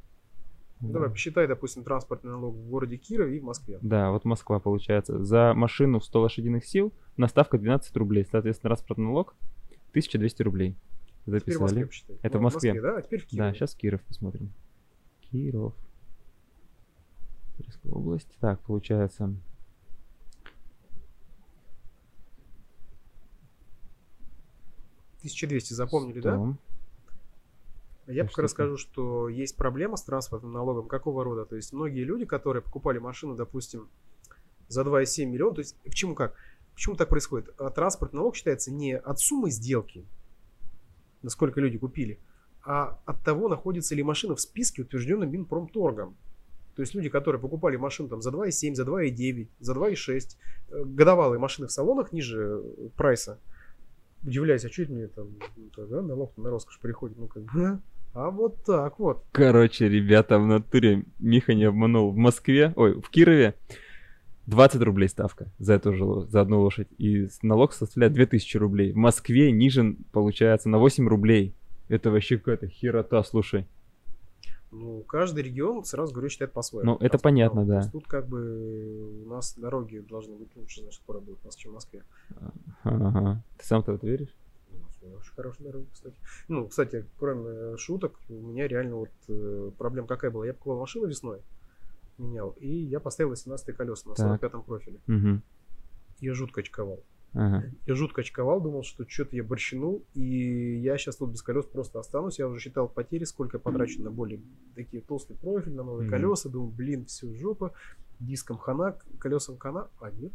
Ну, 0.80 0.94
Давай 0.94 1.10
посчитай, 1.10 1.46
допустим, 1.48 1.84
транспортный 1.84 2.32
налог 2.32 2.56
в 2.56 2.70
городе 2.70 2.98
Кирове 2.98 3.38
и 3.38 3.40
в 3.40 3.44
Москве. 3.44 3.78
Да, 3.82 4.12
вот 4.12 4.24
Москва 4.26 4.60
получается. 4.60 5.24
За 5.24 5.54
машину 5.54 6.00
100 6.00 6.22
лошадиных 6.22 6.66
сил 6.66 6.94
наставка 7.18 7.58
12 7.58 7.96
рублей. 7.98 8.26
Соответственно, 8.30 8.70
транспортный 8.70 9.06
налог 9.06 9.36
1200 9.92 10.42
рублей. 10.42 10.76
Теперь 11.26 11.40
в 11.58 11.62
Москве 11.62 11.82
Записали. 11.82 11.84
посчитай. 11.86 12.16
Это 12.22 12.34
Ну, 12.36 12.40
в 12.40 12.44
Москве. 12.44 12.82
да, 12.82 12.98
а 12.98 13.02
теперь 13.02 13.22
в 13.22 13.26
Кирове. 13.26 13.50
Да, 13.50 13.54
сейчас 13.56 13.76
Киров 13.76 14.02
посмотрим. 14.04 14.52
Киров. 15.22 15.74
Кировская 17.58 17.92
область. 17.92 18.30
Так, 18.40 18.60
получается.— 18.62 19.34
1200 25.26 25.74
запомнили, 25.74 26.20
да? 26.20 26.36
100. 26.36 26.58
Я 28.08 28.24
Да 28.24 28.30
пока 28.30 28.44
расскажу, 28.44 28.78
что 28.78 29.28
есть 29.28 29.58
проблема 29.58 29.98
с 29.98 30.04
транспортным 30.04 30.52
налогом. 30.52 30.88
Какого 30.88 31.24
рода? 31.24 31.46
То 31.46 31.56
есть 31.56 31.74
многие 31.74 32.04
люди, 32.04 32.26
которые 32.26 32.62
покупали 32.62 33.00
машину, 33.00 33.36
допустим, 33.36 33.90
за 34.68 34.84
2,7 34.84 35.26
миллиона, 35.26 35.56
то 35.56 35.62
есть 35.62 35.76
почему 35.84 36.14
как? 36.14 36.36
Почему 36.76 36.96
так 36.96 37.10
происходит? 37.10 37.50
А 37.58 37.70
Транспортный 37.72 38.18
налог 38.20 38.36
считается 38.36 38.72
не 38.72 38.96
от 38.96 39.20
суммы 39.20 39.50
сделки, 39.50 40.06
насколько 41.24 41.60
люди 41.60 41.80
купили, 41.80 42.20
а 42.64 43.00
от 43.06 43.24
того, 43.24 43.48
находится 43.48 43.96
ли 43.96 44.04
машина 44.04 44.36
в 44.36 44.42
списке, 44.42 44.84
утвержденном 44.84 45.32
Минпромторгом. 45.32 46.16
То 46.76 46.82
есть 46.82 46.94
люди, 46.94 47.10
которые 47.10 47.42
покупали 47.42 47.78
машину 47.78 48.10
там, 48.10 48.22
за 48.22 48.32
2,7, 48.32 48.76
за 48.76 48.84
2,9, 48.84 49.48
за 49.60 49.74
2,6, 49.74 50.38
э, 50.70 50.84
годовалые 50.86 51.40
машины 51.40 51.68
в 51.68 51.72
салонах 51.72 52.12
ниже 52.12 52.62
э, 52.64 52.90
прайса, 52.98 53.40
удивляюсь, 54.24 54.66
а 54.66 54.70
что 54.70 54.82
это 54.82 54.92
мне 54.92 55.08
там, 55.08 55.28
ну, 55.56 55.86
да, 55.86 56.02
налог 56.02 56.36
на 56.38 56.50
роскошь 56.50 56.80
приходит, 56.80 57.18
ну 57.18 57.28
как 57.28 57.44
бы, 57.44 57.66
а? 57.66 57.80
А 58.16 58.30
вот 58.30 58.64
так 58.64 58.98
вот. 58.98 59.26
Короче, 59.34 59.90
ребята, 59.90 60.40
в 60.40 60.48
натуре 60.48 61.04
Миха 61.20 61.54
не 61.54 61.66
обманул. 61.66 62.12
В 62.14 62.16
Москве, 62.16 62.72
ой, 62.78 62.94
в 63.02 63.10
Кирове 63.10 63.56
20 64.48 64.82
рублей 64.84 65.10
ставка 65.10 65.52
за 65.60 65.74
эту 65.74 65.94
же, 65.94 66.06
за 66.30 66.40
одну 66.40 66.62
лошадь. 66.62 66.88
И 66.98 67.28
налог 67.42 67.74
составляет 67.74 68.14
2000 68.14 68.56
рублей. 68.56 68.94
В 68.94 68.96
Москве 68.96 69.52
ниже 69.52 69.98
получается 70.14 70.70
на 70.70 70.78
8 70.78 71.10
рублей. 71.10 71.56
Это 71.90 72.10
вообще 72.10 72.38
какая-то 72.38 72.68
херота, 72.68 73.22
слушай. 73.24 73.68
Ну, 74.78 75.04
каждый 75.04 75.44
регион, 75.44 75.84
сразу 75.86 76.14
говорю, 76.14 76.30
считает 76.30 76.52
по-своему. 76.52 76.92
Ну, 76.92 77.06
это 77.06 77.18
понятно. 77.18 77.62
То 77.62 77.68
да. 77.68 77.78
есть 77.78 77.92
Тут 77.92 78.08
как 78.08 78.28
бы 78.28 79.24
у 79.24 79.30
нас 79.30 79.56
дороги 79.58 80.00
должны 80.00 80.36
быть 80.36 80.56
лучше, 80.56 80.82
значит, 80.82 81.02
скоро 81.02 81.20
будут 81.20 81.40
у 81.44 81.46
нас, 81.46 81.56
чем 81.56 81.72
в 81.72 81.76
Москве. 81.76 82.04
Ага. 82.84 83.42
Ты 83.58 83.66
сам-то 83.66 83.94
в 83.94 83.96
это 83.96 84.08
веришь? 84.08 84.36
У 84.72 84.78
нас 84.78 85.20
очень 85.22 85.34
хорошие 85.34 85.66
дороги, 85.66 85.88
кстати. 85.94 86.16
Ну, 86.48 86.68
кстати, 86.68 87.06
кроме 87.18 87.50
э, 87.50 87.78
шуток, 87.78 88.20
у 88.30 88.34
меня 88.34 88.68
реально 88.68 88.98
вот 88.98 89.12
э, 89.30 89.72
проблема 89.78 90.08
какая 90.08 90.32
была. 90.32 90.46
Я 90.46 90.54
покупал 90.54 90.80
машину 90.80 91.08
весной, 91.08 91.42
менял, 92.18 92.52
и 92.60 92.68
я 92.68 93.00
поставил 93.00 93.30
18 93.30 93.76
колеса 93.76 94.10
на 94.10 94.16
Так. 94.16 94.44
45-м 94.44 94.64
профиле. 94.64 95.00
Угу. 95.08 95.42
Я 96.20 96.34
жутко 96.34 96.62
очковал. 96.62 97.00
Ага. 97.36 97.66
Я 97.86 97.96
жутко 97.96 98.22
очковал, 98.22 98.62
думал, 98.62 98.84
что 98.84 99.08
что-то 99.08 99.36
я 99.36 99.44
борщинул, 99.44 100.06
и 100.14 100.78
я 100.78 100.98
сейчас 100.98 101.18
тут 101.18 101.32
без 101.32 101.42
колес 101.42 101.66
просто 101.66 102.00
останусь. 102.00 102.40
Я 102.40 102.48
уже 102.48 102.62
считал 102.62 102.88
потери, 102.88 103.26
сколько 103.26 103.58
я 103.58 103.62
потрачу 103.62 104.02
на 104.02 104.10
более 104.10 104.42
такие 104.74 105.04
толстый 105.04 105.36
профиль, 105.36 105.74
на 105.74 105.84
новые 105.84 106.08
Мгм. 106.08 106.12
колеса. 106.12 106.50
Думал, 106.50 106.70
блин, 106.70 107.06
все 107.06 107.34
жопа, 107.36 107.74
диском 108.20 108.58
хана, 108.58 108.98
колесам 109.20 109.58
хана, 109.58 109.90
а 110.00 110.12
нет. 110.12 110.32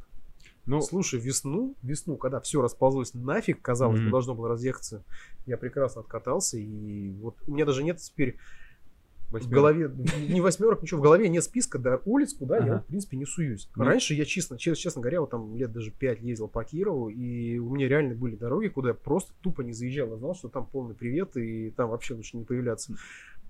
Ну, 0.67 0.83
Слушай, 0.83 1.21
весну, 1.21 1.75
весну, 1.83 2.17
когда 2.17 2.39
все 2.41 2.61
расползлось 2.61 3.15
нафиг, 3.15 3.63
казалось 3.63 4.01
Мгм. 4.01 4.11
должно 4.11 4.35
было 4.35 4.49
разъехаться, 4.51 5.05
я 5.47 5.57
прекрасно 5.57 6.03
откатался, 6.03 6.59
и 6.59 7.11
вот 7.13 7.37
у 7.47 7.55
меня 7.55 7.65
даже 7.65 7.83
нет 7.83 7.99
теперь 7.99 8.37
в 9.31 9.33
восьмерка. 9.35 9.55
голове, 9.55 9.91
не 10.29 10.41
восьмерок, 10.41 10.83
ничего, 10.83 11.01
в 11.01 11.03
голове 11.03 11.29
нет 11.29 11.43
списка 11.45 11.79
до 11.79 12.01
улиц, 12.05 12.35
куда 12.35 12.57
я, 12.59 12.63
Ага. 12.63 12.73
вот, 12.75 12.83
в 12.83 12.87
принципе, 12.87 13.17
не 13.17 13.25
суюсь. 13.27 13.69
Ну. 13.77 13.85
Раньше 13.85 14.15
я, 14.15 14.25
честно, 14.25 14.59
честно, 14.59 15.01
говоря, 15.01 15.21
вот 15.21 15.31
там 15.31 15.57
лет 15.57 15.73
даже 15.73 15.91
5 15.91 16.21
ездил 16.21 16.49
по 16.49 16.63
Кирову, 16.65 17.09
и 17.09 17.59
у 17.59 17.71
меня 17.75 17.89
реально 17.89 18.15
были 18.15 18.37
дороги, 18.37 18.69
куда 18.69 18.89
я 18.89 18.95
просто 18.95 19.33
тупо 19.41 19.63
не 19.63 19.73
заезжал. 19.73 20.09
Я 20.11 20.17
знал, 20.17 20.35
что 20.35 20.49
там 20.49 20.67
полный 20.67 20.95
привет, 20.95 21.37
и 21.37 21.71
там 21.71 21.91
вообще 21.91 22.15
лучше 22.15 22.37
не 22.37 22.45
появляться. 22.45 22.95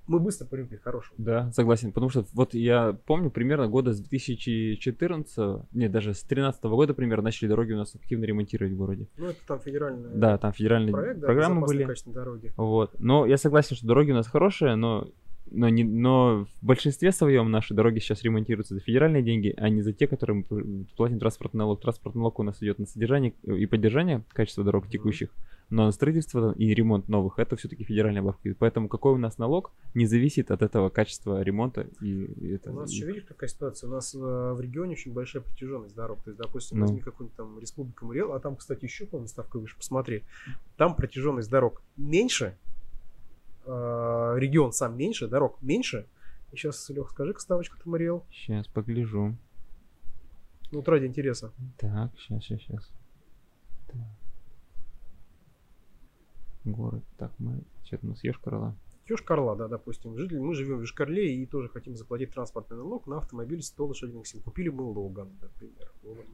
Мы 0.07 0.19
быстро 0.19 0.47
привыкли 0.47 0.77
к 0.77 0.83
хорошему. 0.83 1.15
Да, 1.19 1.53
согласен. 1.53 1.93
Потому 1.93 2.09
что 2.11 2.25
вот 2.33 2.55
я 2.55 2.97
помню 3.07 3.31
примерно 3.31 3.69
года 3.69 3.93
с 3.93 4.01
2014, 4.01 5.67
нет, 5.73 5.93
даже 5.93 6.15
с 6.15 6.19
2013 6.25 6.63
года 6.65 6.95
примерно 6.95 7.25
начали 7.25 7.49
дороги 7.49 7.73
у 7.73 7.77
нас 7.77 7.95
активно 7.95 8.25
ремонтировать 8.25 8.73
в 8.73 8.77
городе. 8.77 9.07
Ну, 9.17 9.27
это 9.27 9.39
там 9.47 9.61
федеральный 9.61 10.09
Да, 10.15 10.39
там 10.39 10.53
федеральные 10.53 10.93
проект, 10.93 11.21
да, 11.21 11.27
программы 11.27 11.67
были. 11.67 11.87
дороги. 12.07 12.53
Вот. 12.57 12.99
Но 12.99 13.27
я 13.27 13.37
согласен, 13.37 13.77
что 13.77 13.87
дороги 13.87 14.11
у 14.11 14.15
нас 14.15 14.27
хорошие, 14.27 14.75
но, 14.75 15.09
но, 15.51 15.69
не, 15.69 15.85
но 15.85 16.47
в 16.61 16.65
большинстве 16.67 17.13
своем 17.13 17.51
наши 17.51 17.75
дороги 17.75 17.99
сейчас 17.99 18.23
ремонтируются 18.23 18.75
за 18.75 18.81
федеральные 18.81 19.23
деньги, 19.23 19.55
а 19.57 19.69
не 19.69 19.83
за 19.83 19.93
те, 19.93 20.07
которые 20.07 20.45
мы 20.49 20.85
платим 20.97 21.19
транспортный 21.19 21.59
налог. 21.59 21.81
Транспортный 21.81 22.21
налог 22.21 22.39
у 22.39 22.43
нас 22.43 22.63
идет 22.63 22.79
на 22.79 22.87
содержание 22.87 23.35
и 23.43 23.67
поддержание 23.67 24.25
качества 24.33 24.65
дорог 24.65 24.89
текущих, 24.89 25.31
но 25.71 25.87
на 25.87 25.93
строительство 25.93 26.53
и 26.53 26.75
ремонт 26.75 27.09
новых 27.09 27.39
это 27.39 27.57
все-таки 27.57 27.85
федеральные 27.85 28.23
бабки. 28.23 28.53
Поэтому 28.59 28.89
какой 28.89 29.13
у 29.13 29.19
нас 29.19 29.39
налог 29.39 29.73
не 29.95 30.07
зависит 30.07 30.51
от 30.51 30.63
этого 30.63 30.89
качества 30.89 31.41
ремонта. 31.43 31.87
И, 32.01 32.07
и 32.25 32.49
это, 32.55 32.71
У 32.73 32.75
нас 32.81 32.91
и- 32.91 32.97
еще, 32.97 33.07
видишь, 33.07 33.25
какая 33.25 33.49
ситуация? 33.49 33.89
У 33.89 33.93
нас 33.93 34.15
э, 34.15 34.19
в 34.19 34.61
регионе 34.61 34.93
очень 34.93 35.13
большая 35.13 35.43
протяженность 35.43 35.95
дорог. 35.95 36.23
То 36.25 36.31
есть, 36.31 36.39
допустим, 36.41 36.79
Ну. 36.79 36.87
возьми 36.87 37.01
какую-нибудь 37.01 37.37
там 37.37 37.59
республику 37.61 38.07
Мариэл, 38.07 38.33
а 38.33 38.41
там, 38.41 38.57
кстати, 38.57 38.85
еще, 38.85 39.07
по-моему, 39.07 39.29
ставка 39.29 39.59
выше, 39.59 39.77
посмотри. 39.77 40.23
Там 40.77 40.97
протяженность 40.97 41.51
дорог 41.51 41.83
меньше, 41.97 42.45
э, 42.47 42.70
регион 44.39 44.73
сам 44.73 44.97
меньше, 44.97 45.29
дорог 45.29 45.61
меньше. 45.63 46.07
И 46.53 46.57
сейчас, 46.57 46.89
Лех, 46.91 47.11
скажи-ка 47.11 47.41
ставочку-то 47.41 47.89
Мариэл. 47.89 48.25
Сейчас 48.31 48.67
погляжу. 48.67 49.37
Ну, 50.73 50.79
вот 50.79 50.89
ради 50.89 51.07
интереса. 51.07 51.53
Так, 51.79 52.13
сейчас, 52.19 52.43
сейчас, 52.45 52.61
сейчас. 52.63 52.91
Город. 56.65 57.03
Так, 57.17 57.33
мы... 57.39 57.63
Что-то 57.85 58.07
у 58.07 58.11
нас 58.11 58.23
Ёж-Карла. 58.23 58.77
Йошкар-Ола, 59.09 59.57
да, 59.57 59.67
допустим. 59.67 60.17
Жители, 60.17 60.39
мы 60.39 60.55
живем 60.55 60.79
в 60.79 60.83
Йошкарле 60.83 61.35
и 61.35 61.47
тоже 61.47 61.69
хотим 61.69 61.97
заплатить 61.97 62.31
транспортный 62.33 62.77
налог 62.77 63.09
на 63.09 63.17
автомобиль 63.19 63.61
100 63.63 63.87
лошадиных 63.87 64.27
сил. 64.27 64.41
Купили 64.43 64.69
мы 64.69 64.83
Логан, 64.85 65.31
например. 65.41 65.93
Логан, 66.05 66.27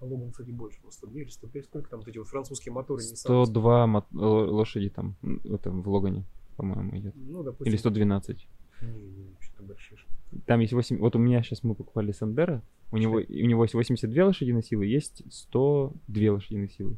а 0.00 0.04
Логан, 0.06 0.30
кстати, 0.30 0.50
больше. 0.50 0.78
У 0.82 0.86
нас 0.86 0.94
102 0.94 1.20
или 1.20 1.28
105. 1.28 1.64
Сколько 1.66 1.90
там 1.90 1.98
вот 2.00 2.08
эти 2.08 2.16
вот 2.16 2.28
французские 2.28 2.72
моторы? 2.72 3.02
Nissan? 3.02 3.16
102 3.16 3.86
мо- 3.86 4.06
ло- 4.14 4.46
лошади 4.50 4.88
там, 4.88 5.16
в 5.20 5.52
этом, 5.52 5.82
в 5.82 5.88
Логане, 5.88 6.24
по-моему, 6.56 6.96
идет. 6.98 7.14
Ну, 7.16 7.42
допустим. 7.42 7.72
Или 7.72 7.76
112. 7.76 8.48
Не, 8.82 10.40
там 10.46 10.60
есть 10.60 10.72
8... 10.72 10.98
Вот 10.98 11.16
у 11.16 11.18
меня 11.18 11.42
сейчас 11.42 11.62
мы 11.62 11.74
покупали 11.74 12.12
Сандера, 12.12 12.62
у 12.90 12.98
него, 12.98 13.16
у 13.16 13.46
него 13.46 13.64
есть 13.64 13.74
82 13.74 14.24
лошадиные 14.24 14.62
силы, 14.62 14.86
есть 14.86 15.22
102 15.30 16.32
лошадиные 16.32 16.68
силы. 16.68 16.96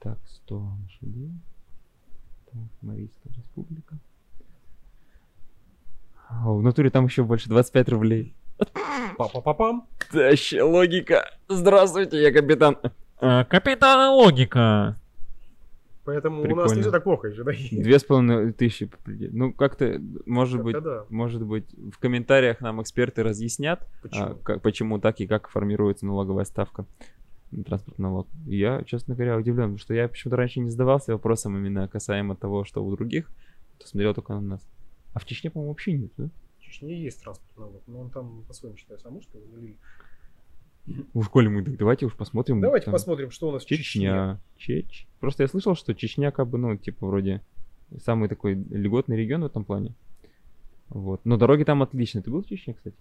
Так, 0.00 0.18
100 0.26 0.56
лошадей. 0.82 1.30
Так, 2.52 2.62
Марийская 2.82 3.32
республика. 3.34 3.98
О, 6.28 6.56
в 6.56 6.62
натуре 6.62 6.90
там 6.90 7.06
еще 7.06 7.24
больше, 7.24 7.48
25 7.48 7.88
рублей. 7.90 8.34
Папа-папам. 9.16 9.86
Таща 10.10 10.64
логика. 10.64 11.24
Здравствуйте, 11.48 12.20
я 12.22 12.32
капитан. 12.32 12.76
А, 13.18 13.44
капитан 13.44 14.14
Логика. 14.14 14.98
Поэтому 16.04 16.40
у 16.40 16.44
нас 16.44 16.48
Прикольно. 16.54 16.74
не 16.74 16.80
все 16.82 16.90
так 16.90 17.04
плохо 17.04 17.28
еще, 17.28 17.44
да? 17.44 17.52
Две 17.70 17.98
с 17.98 18.04
половиной 18.04 18.52
тысячи. 18.52 18.90
Ну, 19.06 19.52
как-то, 19.54 20.00
может 20.26 20.62
быть, 20.62 20.74
Как-то 20.74 20.90
да. 20.90 21.06
может 21.08 21.42
быть, 21.42 21.72
в 21.74 21.98
комментариях 21.98 22.60
нам 22.60 22.82
эксперты 22.82 23.22
разъяснят, 23.22 23.88
Почему? 24.02 24.24
а, 24.26 24.34
как- 24.42 24.60
почему 24.62 24.98
так 24.98 25.20
и 25.20 25.26
как 25.26 25.48
формируется 25.48 26.04
налоговая 26.04 26.44
ставка 26.44 26.84
на 27.50 27.64
транспортный 27.64 28.02
налог. 28.02 28.28
И 28.46 28.56
Я, 28.56 28.82
честно 28.84 29.14
говоря, 29.14 29.38
удивлен, 29.38 29.62
потому 29.64 29.78
что 29.78 29.94
я 29.94 30.08
почему-то 30.08 30.36
раньше 30.36 30.60
не 30.60 30.70
задавался 30.70 31.12
вопросом 31.12 31.56
именно 31.56 31.88
касаемо 31.88 32.36
того, 32.36 32.64
что 32.64 32.84
у 32.84 32.94
других, 32.94 33.30
то 33.78 33.86
смотрел 33.88 34.12
только 34.14 34.34
на 34.34 34.40
нас. 34.40 34.68
А 35.14 35.20
в 35.20 35.24
Чечне, 35.24 35.50
по-моему, 35.50 35.70
вообще 35.72 35.92
нет, 35.94 36.10
да? 36.18 36.28
В 36.58 36.62
Чечне 36.62 37.00
есть 37.02 37.22
транспортный 37.22 37.64
налог, 37.64 37.82
но 37.86 38.00
он 38.00 38.10
там 38.10 38.44
по-своему 38.48 38.76
считается. 38.76 39.08
А 39.08 39.10
может, 39.10 39.30
нулили? 39.32 39.78
В 40.86 41.24
школе 41.24 41.48
мы 41.48 41.64
так 41.64 41.76
давайте 41.76 42.06
уж 42.06 42.14
посмотрим. 42.14 42.60
Давайте 42.60 42.86
там 42.86 42.92
посмотрим, 42.92 43.30
что 43.30 43.48
у 43.48 43.52
нас 43.52 43.64
в 43.64 43.66
Чечне. 43.66 43.84
Чечня. 43.84 44.40
Чеч. 44.58 45.06
Просто 45.20 45.42
я 45.42 45.48
слышал, 45.48 45.74
что 45.74 45.94
Чечня 45.94 46.30
как 46.30 46.48
бы, 46.48 46.58
ну, 46.58 46.76
типа, 46.76 47.06
вроде 47.06 47.40
самый 48.02 48.28
такой 48.28 48.54
льготный 48.54 49.16
регион 49.16 49.42
в 49.42 49.46
этом 49.46 49.64
плане. 49.64 49.94
Вот. 50.88 51.20
Но 51.24 51.36
дороги 51.36 51.64
там 51.64 51.82
отличные. 51.82 52.22
Ты 52.22 52.30
был 52.30 52.42
в 52.42 52.46
Чечне, 52.46 52.74
кстати? 52.74 52.96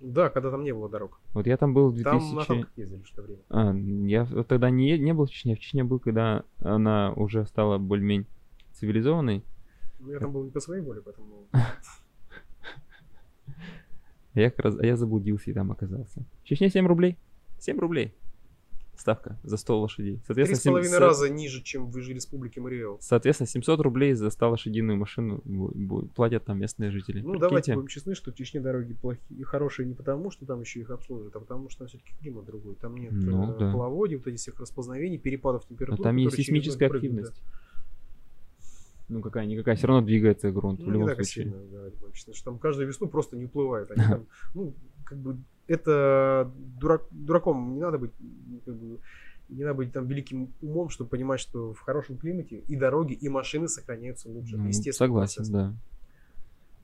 Да, 0.00 0.28
когда 0.28 0.50
там 0.50 0.62
не 0.62 0.72
было 0.72 0.88
дорог. 0.88 1.18
Вот 1.32 1.46
я 1.46 1.56
там 1.56 1.74
был 1.74 1.88
в 1.88 1.94
2000... 1.94 2.04
Там 2.04 2.34
на 2.36 2.44
танках 2.44 2.70
ездили 2.76 3.02
что 3.04 3.22
время. 3.22 3.40
А, 3.48 3.74
я 3.74 4.24
вот 4.24 4.46
тогда 4.46 4.70
не, 4.70 4.98
не 4.98 5.12
был 5.12 5.26
в 5.26 5.30
Чечне. 5.30 5.56
В 5.56 5.58
Чечне 5.58 5.84
был, 5.84 5.98
когда 5.98 6.44
она 6.58 7.12
уже 7.12 7.46
стала 7.46 7.78
более-менее 7.78 8.26
цивилизованной. 8.74 9.42
Ну, 9.98 10.12
я 10.12 10.20
там 10.20 10.32
был 10.32 10.44
не 10.44 10.50
по 10.50 10.60
своей 10.60 10.82
воле, 10.82 11.00
поэтому... 11.04 11.46
А 14.36 14.40
я, 14.40 14.50
как 14.50 14.60
раз, 14.66 14.76
а 14.78 14.84
я 14.86 14.96
заблудился 14.96 15.50
и 15.50 15.54
там 15.54 15.72
оказался. 15.72 16.24
В 16.42 16.44
Чечне 16.44 16.68
7 16.70 16.86
рублей. 16.86 17.16
7 17.58 17.78
рублей. 17.78 18.14
Ставка 18.98 19.38
за 19.42 19.56
100 19.58 19.80
лошадей. 19.80 20.20
Соответственно, 20.26 20.58
с 20.60 20.62
половиной 20.64 20.90
сем- 20.92 21.00
раза 21.00 21.28
ниже, 21.28 21.62
чем 21.62 21.90
в 21.90 21.96
республике 21.98 22.60
Мариэл. 22.62 22.96
Соответственно, 23.00 23.46
700 23.46 23.80
рублей 23.80 24.14
за 24.14 24.30
100 24.30 24.50
лошадиную 24.50 24.96
машину 24.98 25.42
платят 26.14 26.46
там 26.46 26.58
местные 26.58 26.90
жители. 26.90 27.18
Ну, 27.20 27.24
Прикиньте. 27.32 27.40
давайте 27.48 27.74
будем 27.74 27.88
честны, 27.88 28.14
что 28.14 28.30
в 28.32 28.34
Чечне 28.34 28.60
дороги 28.60 28.94
плохие, 28.94 29.44
хорошие 29.44 29.86
не 29.86 29.94
потому, 29.94 30.30
что 30.30 30.46
там 30.46 30.60
еще 30.62 30.80
их 30.80 30.88
обслуживают, 30.90 31.36
а 31.36 31.40
потому 31.40 31.68
что 31.68 31.80
там 31.80 31.88
все-таки 31.88 32.12
климат 32.20 32.46
другой. 32.46 32.74
Там 32.76 32.96
нет 32.96 33.12
Ну, 33.12 33.52
э, 33.52 33.58
да. 33.58 33.72
половодья, 33.72 34.16
вот 34.16 34.26
этих 34.28 34.38
всех 34.40 34.58
распознавений, 34.60 35.18
перепадов 35.18 35.66
температуры. 35.66 36.02
там 36.02 36.16
есть 36.16 36.36
сейсмическая 36.36 36.88
ноль 36.88 36.98
прыгают, 37.00 37.28
активность. 37.28 37.42
Ну, 39.08 39.20
какая-никакая, 39.20 39.76
все 39.76 39.86
равно 39.86 40.04
двигается 40.04 40.50
грунт 40.50 40.80
в 40.80 40.82
Ну, 40.82 40.88
не 40.88 40.92
любом 40.94 41.14
случае. 41.14 41.44
сильно, 41.44 41.58
да, 41.70 42.10
честны, 42.12 42.34
что 42.34 42.44
там 42.46 42.58
каждую 42.58 42.88
весну 42.88 43.08
просто 43.08 43.36
не 43.36 43.44
уплывают. 43.44 43.90
Они 43.92 44.02
там, 44.04 44.26
ну, 44.54 44.74
как 45.04 45.18
бы, 45.18 45.38
это 45.68 46.52
дурак, 46.56 47.06
дураком 47.10 47.74
не 47.74 47.80
надо 47.80 47.98
быть, 47.98 48.10
как 48.64 48.74
бы, 48.74 48.98
не 49.48 49.62
надо 49.62 49.74
быть 49.74 49.92
там 49.92 50.08
великим 50.08 50.52
умом, 50.60 50.88
чтобы 50.88 51.08
понимать, 51.10 51.38
что 51.38 51.72
в 51.72 51.80
хорошем 51.80 52.18
климате 52.18 52.58
и 52.58 52.74
дороги, 52.74 53.12
и 53.12 53.28
машины 53.28 53.68
сохраняются 53.68 54.28
лучше. 54.28 54.56
Ну, 54.56 54.66
естественно. 54.66 55.06
согласен, 55.06 55.52
да. 55.52 55.74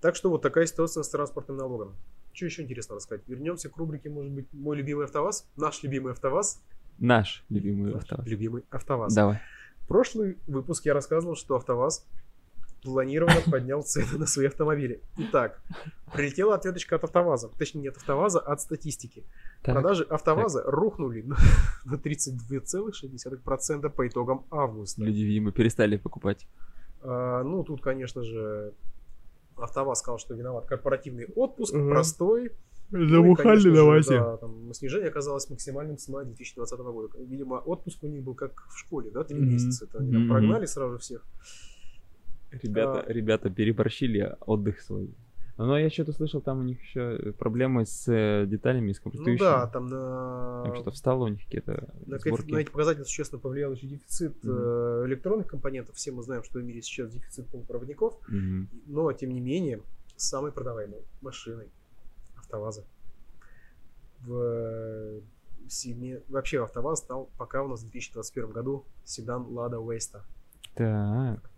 Так 0.00 0.14
что 0.14 0.30
вот 0.30 0.42
такая 0.42 0.66
ситуация 0.66 1.02
с 1.02 1.08
транспортным 1.08 1.56
налогом. 1.56 1.94
Что 2.32 2.46
еще 2.46 2.62
интересно 2.62 2.94
рассказать? 2.96 3.22
Вернемся 3.26 3.68
к 3.68 3.76
рубрике, 3.76 4.10
может 4.10 4.32
быть, 4.32 4.46
мой 4.52 4.76
любимый 4.76 5.04
АвтоВАЗ, 5.06 5.48
наш 5.56 5.82
любимый 5.82 6.12
АвтоВАЗ. 6.12 6.62
Наш 6.98 7.44
любимый 7.48 7.92
Наш 7.92 8.02
автоваз. 8.02 8.26
Любимый 8.26 8.64
АвтоВАЗ. 8.70 9.14
Давай. 9.14 9.40
В 9.84 9.88
прошлый 9.88 10.38
выпуск 10.46 10.84
я 10.86 10.94
рассказывал, 10.94 11.36
что 11.36 11.56
АвтоВАЗ 11.56 12.06
планированно 12.82 13.40
поднял 13.50 13.82
цены 13.82 14.18
на 14.18 14.26
свои 14.26 14.46
автомобили. 14.46 15.02
Итак, 15.18 15.60
прилетела 16.12 16.54
ответочка 16.54 16.96
от 16.96 17.04
АвтоВАЗа. 17.04 17.48
Точнее, 17.58 17.82
не 17.82 17.88
от 17.88 17.96
АвтоВАЗа, 17.98 18.40
а 18.40 18.52
от 18.52 18.60
статистики. 18.60 19.24
Так, 19.62 19.74
Продажи 19.74 20.04
АвтоВАЗа 20.04 20.62
рухнули 20.66 21.22
на 21.26 21.36
на 21.84 21.94
32,6% 21.96 23.88
по 23.90 24.06
итогам 24.08 24.46
августа. 24.50 25.02
люди, 25.02 25.20
видимо, 25.22 25.52
перестали 25.52 25.96
покупать. 25.96 26.46
А, 27.02 27.42
ну, 27.42 27.62
тут, 27.64 27.82
конечно 27.82 28.22
же, 28.22 28.72
АвтоВАЗ 29.56 29.98
сказал, 29.98 30.18
что 30.18 30.34
виноват 30.34 30.66
корпоративный 30.66 31.26
отпуск, 31.36 31.74
Мгм. 31.74 31.90
простой. 31.90 32.52
Ну 32.92 33.32
и, 33.32 33.34
конечно 33.34 33.70
же, 33.74 34.02
да, 34.10 34.36
там, 34.36 34.72
снижение 34.74 35.08
оказалось 35.08 35.48
максимальным 35.50 35.98
с 35.98 36.08
мая 36.08 36.24
2020 36.26 36.78
года. 36.78 37.18
Видимо, 37.18 37.54
отпуск 37.56 38.02
у 38.04 38.06
них 38.06 38.22
был 38.22 38.34
как 38.34 38.66
в 38.68 38.78
школе, 38.78 39.10
да, 39.10 39.24
три 39.24 39.38
месяца. 39.40 39.86
Это 39.86 39.98
они 39.98 40.12
там 40.12 40.28
прогнали 40.28 40.66
сразу 40.66 40.98
всех. 40.98 41.24
Ребята, 42.50 43.00
А. 43.00 43.12
ребята 43.12 43.48
переборщили 43.50 44.36
отдых 44.40 44.80
свой. 44.82 45.10
Но 45.58 45.78
я 45.78 45.90
что-то 45.90 46.12
слышал, 46.12 46.40
там 46.40 46.60
у 46.60 46.62
них 46.62 46.80
еще 46.82 47.32
проблемы 47.38 47.84
с 47.86 48.08
э, 48.08 48.46
деталями, 48.46 48.92
с 48.92 48.98
Ну 48.98 49.02
комплектующими. 49.04 49.44
да, 49.44 49.66
там 49.68 49.86
на, 49.86 50.62
Там 50.64 50.74
что-то 50.74 50.90
встало 50.90 51.24
у 51.24 51.28
них 51.28 51.44
какие-то 51.44 51.88
на, 52.06 52.18
сборки. 52.18 52.46
эти, 52.46 52.52
на 52.52 52.56
эти 52.58 52.70
показатели 52.70 53.04
существенно 53.04 53.38
повлиял 53.38 53.72
еще 53.72 53.86
дефицит 53.86 54.34
э, 54.44 55.02
электронных 55.06 55.46
компонентов. 55.46 55.94
Все 55.96 56.10
мы 56.10 56.22
знаем, 56.22 56.42
что 56.42 56.58
в 56.58 56.64
мире 56.64 56.80
сейчас 56.82 57.10
дефицит 57.12 57.46
полупроводников. 57.48 58.14
Мгм. 58.28 58.68
Но, 58.86 59.12
тем 59.12 59.30
не 59.32 59.40
менее, 59.40 59.80
самой 60.16 60.52
продаваемой 60.52 61.00
машиной 61.20 61.68
АвтоВАЗа 62.52 62.84
в 64.20 64.34
э, 64.34 65.20
сегме- 65.68 66.22
вообще 66.28 66.62
АвтоВАЗ 66.62 66.98
стал 66.98 67.30
пока 67.38 67.62
у 67.62 67.68
нас 67.68 67.80
в 67.82 67.90
2021 67.90 68.50
году 68.52 68.84
седан 69.04 69.46
Лада 69.48 69.78
Веста. 69.80 70.24
Так. 70.74 71.50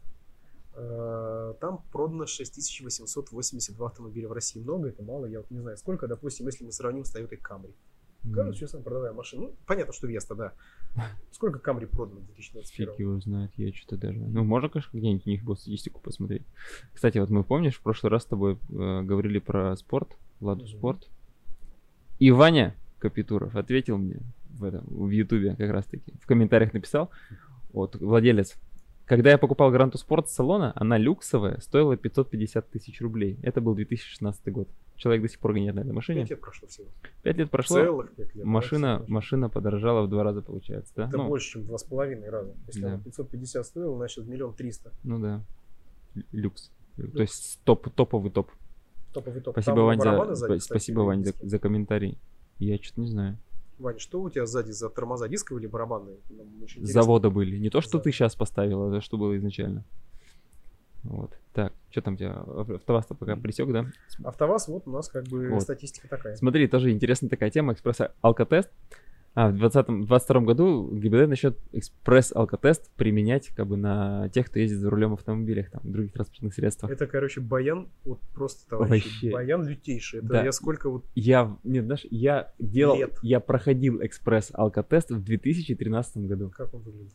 Э, 0.76 1.54
Там 1.60 1.82
продано 1.92 2.26
6882 2.26 3.86
автомобиля 3.86 4.28
в 4.28 4.32
России. 4.32 4.60
Много 4.60 4.88
это 4.88 5.02
мало, 5.02 5.26
я 5.26 5.40
вот 5.40 5.50
не 5.50 5.60
знаю 5.60 5.76
сколько. 5.76 6.06
Допустим, 6.06 6.46
если 6.46 6.64
мы 6.64 6.72
сравним 6.72 7.04
с 7.04 7.14
Toyota 7.14 7.38
Camry. 7.40 7.74
Кажется, 8.32 8.60
сейчас 8.60 8.70
самая 8.70 8.84
продаваемая 8.84 9.18
машина. 9.18 9.42
Ну, 9.42 9.54
понятно, 9.66 9.92
что 9.92 10.06
Веста, 10.06 10.34
да. 10.34 10.54
Сколько 11.30 11.58
Camry 11.58 11.86
продано 11.86 12.20
в 12.20 12.24
2021? 12.26 12.88
Фиг 12.92 12.98
его 12.98 13.20
знает, 13.20 13.50
я 13.58 13.70
что-то 13.74 13.98
даже... 13.98 14.18
Ну, 14.18 14.44
можно, 14.44 14.70
конечно, 14.70 14.96
где-нибудь 14.96 15.26
у 15.26 15.28
них 15.30 15.44
было 15.44 15.54
статистику 15.56 16.00
посмотреть. 16.00 16.42
Кстати, 16.94 17.18
вот 17.18 17.28
мы, 17.28 17.44
помнишь, 17.44 17.76
в 17.76 17.82
прошлый 17.82 18.10
раз 18.10 18.22
с 18.22 18.26
тобой 18.26 18.54
э, 18.54 19.02
говорили 19.02 19.40
про 19.40 19.76
спорт, 19.76 20.16
Ладу 20.40 20.62
Мгм. 20.64 20.68
спорт. 20.68 21.08
И 22.18 22.30
Ваня 22.30 22.74
Капитуров 22.98 23.56
ответил 23.56 23.98
мне 23.98 24.18
в 24.50 24.64
этом, 24.64 24.84
в 24.86 25.10
Ютубе 25.10 25.56
как 25.56 25.70
раз-таки, 25.70 26.12
в 26.22 26.26
комментариях 26.26 26.72
написал, 26.72 27.10
вот, 27.72 27.96
владелец, 27.96 28.54
когда 29.04 29.30
я 29.30 29.38
покупал 29.38 29.70
Гранту 29.70 29.98
Спорт 29.98 30.30
с 30.30 30.34
салона, 30.34 30.72
она 30.76 30.96
люксовая, 30.96 31.58
стоила 31.60 31.96
550 31.96 32.70
тысяч 32.70 33.00
рублей. 33.02 33.38
Это 33.42 33.60
был 33.60 33.74
2016 33.74 34.50
год. 34.52 34.68
Человек 34.96 35.22
до 35.22 35.28
сих 35.28 35.40
пор 35.40 35.52
гоняет 35.54 35.74
на 35.74 35.80
этой 35.80 35.92
машине. 35.92 36.20
Пять 36.20 36.30
лет 36.30 36.40
прошло 36.40 36.68
всего. 36.68 36.86
Пять 37.22 37.36
лет 37.36 37.50
прошло, 37.50 37.76
Целых 37.76 38.14
пять 38.14 38.34
лет. 38.34 38.44
машина, 38.46 39.04
машина 39.08 39.48
подорожала 39.50 40.06
в 40.06 40.08
два 40.08 40.22
раза, 40.22 40.40
получается, 40.40 40.92
да? 40.96 41.08
Это 41.08 41.18
ну, 41.18 41.26
больше, 41.28 41.50
чем 41.52 41.64
два 41.66 41.76
с 41.78 41.82
половиной 41.84 42.30
раза. 42.30 42.54
Если 42.68 42.80
Да. 42.80 42.94
она 42.94 42.98
550 43.02 43.66
стоила, 43.66 43.96
значит 43.96 44.26
миллион 44.26 44.54
триста. 44.54 44.92
ну 45.02 45.18
да. 45.18 45.42
Л- 46.16 46.22
Люкс. 46.32 46.70
То 46.96 47.20
есть 47.20 47.60
топ, 47.64 47.90
топовый 47.90 48.30
топ. 48.30 48.50
Топовый 49.14 49.40
топ. 49.40 49.54
Спасибо, 49.54 49.76
Там 49.76 49.84
Вань, 49.86 50.00
за, 50.00 50.34
сзади, 50.34 50.52
спа- 50.52 50.58
кстати, 50.58 50.78
спасибо, 50.78 51.00
Вань, 51.00 51.24
за, 51.24 51.32
за 51.40 51.58
комментарий. 51.58 52.18
Я 52.58 52.76
что-то 52.78 53.00
не 53.00 53.06
знаю. 53.08 53.38
Вань, 53.78 53.98
что 53.98 54.20
у 54.22 54.28
тебя 54.30 54.44
сзади 54.46 54.72
за 54.72 54.88
тормоза? 54.90 55.28
Дисковые 55.28 55.62
или 55.64 55.70
барабанные? 55.70 56.16
Интересно. 56.60 56.86
завода 56.86 57.30
были. 57.30 57.56
Не 57.58 57.70
то, 57.70 57.80
что 57.80 57.98
Да. 57.98 58.04
ты 58.04 58.12
сейчас 58.12 58.34
поставил, 58.36 58.82
а 58.84 58.90
то, 58.92 59.00
что 59.00 59.16
было 59.16 59.36
изначально. 59.36 59.84
Вот. 61.04 61.30
Так, 61.52 61.72
что 61.90 62.00
там 62.02 62.14
у 62.14 62.16
тебя? 62.16 62.32
Ав- 62.46 62.70
Автоваз 62.70 63.06
пока 63.06 63.36
присек, 63.36 63.70
да? 63.70 63.86
АвтоВАЗ, 64.24 64.68
вот 64.68 64.88
у 64.88 64.90
нас 64.90 65.08
как 65.08 65.24
бы 65.28 65.50
Вот. 65.50 65.62
статистика 65.62 66.08
такая. 66.08 66.34
Смотри, 66.36 66.66
тоже 66.66 66.90
интересная 66.90 67.28
такая 67.28 67.50
тема. 67.50 67.72
Экспресс-алкотест. 67.74 68.70
А, 69.36 69.48
в 69.50 69.56
2022 69.58 70.40
году 70.42 70.88
ГИБДД 70.94 71.26
начнет 71.28 71.58
экспресс-алкотест 71.72 72.88
применять 72.94 73.48
как 73.48 73.66
бы 73.66 73.76
на 73.76 74.28
тех, 74.28 74.46
кто 74.46 74.60
ездит 74.60 74.78
за 74.78 74.88
рулем 74.90 75.10
в 75.10 75.14
автомобилях, 75.14 75.70
там, 75.70 75.80
других 75.84 76.12
транспортных 76.12 76.54
средствах. 76.54 76.92
Это, 76.92 77.08
короче, 77.08 77.40
баян, 77.40 77.88
вот 78.04 78.20
просто, 78.32 78.68
товарищи, 78.70 79.06
Вообще. 79.06 79.30
баян 79.32 79.66
лютейший. 79.66 80.20
Это 80.20 80.28
Да. 80.28 80.44
я 80.44 80.52
сколько 80.52 80.88
вот... 80.88 81.04
Я, 81.16 81.56
нет, 81.64 81.84
знаешь, 81.86 82.06
я 82.10 82.52
делал, 82.60 82.96
Лет. 82.96 83.18
я 83.22 83.40
проходил 83.40 84.00
экспресс-алкотест 84.04 85.10
в 85.10 85.24
2013 85.24 86.18
году. 86.18 86.50
Как 86.56 86.72
он 86.72 86.82
выглядит? 86.82 87.12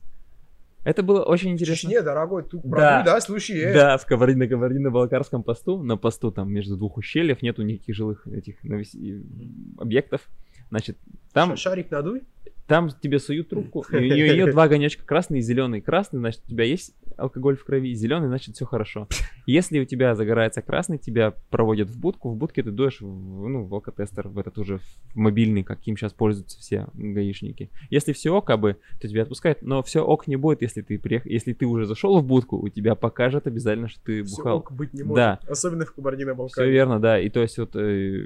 Это 0.84 1.04
было 1.04 1.24
очень 1.24 1.52
интересно. 1.52 1.90
Чечне, 1.90 2.02
дорогой, 2.02 2.44
тут 2.44 2.62
Да. 2.64 3.04
да, 3.04 3.22
слушай, 3.22 3.58
э. 3.60 3.74
Да, 3.74 3.98
в 3.98 4.06
Кабардино- 4.06 4.48
Кабардино-Балкарском 4.48 5.44
посту, 5.44 5.82
на 5.84 5.96
посту 5.98 6.32
там 6.32 6.52
между 6.52 6.76
двух 6.76 6.98
ущельев 6.98 7.42
нету 7.42 7.64
никаких 7.64 7.96
жилых 7.96 8.28
этих 8.28 8.64
навес- 8.66 9.24
объектов. 9.78 10.22
Значит, 10.70 10.98
там, 11.34 11.52
Ша- 11.52 11.70
Шарик 11.72 11.92
надуй. 11.92 12.24
там 12.68 12.90
тебе 12.90 13.20
суют 13.20 13.50
трубку, 13.50 13.86
и 13.92 13.96
у 13.96 14.00
нее 14.02 14.46
два 14.52 14.64
огонечка, 14.64 15.04
красный 15.06 15.40
и 15.40 15.42
зеленый. 15.42 15.82
Красный, 15.82 16.20
значит, 16.20 16.42
у 16.46 16.50
тебя 16.50 16.64
есть 16.64 16.94
алкоголь 17.18 17.58
в 17.58 17.64
крови, 17.64 17.94
зеленый, 17.94 18.28
значит 18.28 18.56
все 18.56 18.66
хорошо. 18.66 19.08
Если 19.46 19.80
у 19.80 19.86
тебя 19.86 20.16
загорается 20.16 20.62
красный, 20.62 20.98
тебя 20.98 21.34
проводят 21.50 21.90
в 21.90 22.00
будку, 22.00 22.30
в 22.30 22.36
будке 22.36 22.64
ты 22.64 22.72
дуешь 22.72 23.02
в, 23.02 23.06
ну, 23.06 23.66
в 23.66 23.74
алкотестер, 23.74 24.28
в 24.28 24.38
этот 24.38 24.58
уже 24.58 24.80
в 24.80 25.16
мобильный, 25.16 25.64
каким 25.64 25.98
сейчас 25.98 26.14
пользуются 26.14 26.60
все 26.60 26.88
гаишники. 26.94 27.70
Если 27.90 28.14
все 28.14 28.32
ок, 28.32 28.50
бы, 28.60 28.78
то 29.00 29.08
тебя 29.08 29.24
отпускают, 29.24 29.62
но 29.62 29.84
все 29.84 30.02
ок 30.02 30.28
не 30.28 30.36
будет, 30.36 30.62
если 30.62 30.82
ты 30.82 30.98
приех... 30.98 31.26
если 31.26 31.54
ты 31.54 31.66
уже 31.66 31.86
зашел 31.86 32.20
в 32.20 32.26
будку, 32.26 32.58
у 32.58 32.70
тебя 32.70 32.96
покажет 32.96 33.48
обязательно, 33.48 33.88
что 33.88 34.04
ты 34.04 34.24
бухал. 34.24 34.58
ок 34.58 34.72
быть 34.72 34.94
не 34.94 35.04
может. 35.04 35.16
Да. 35.16 35.40
Особенно 35.48 35.86
в 35.86 35.94
Кабардино-Балкарии. 35.94 36.68
Все 36.68 36.72
верно, 36.72 37.00
да. 37.00 37.20
И 37.20 37.30
то 37.30 37.42
есть 37.42 37.58
вот 37.58 37.76
э, 37.76 38.26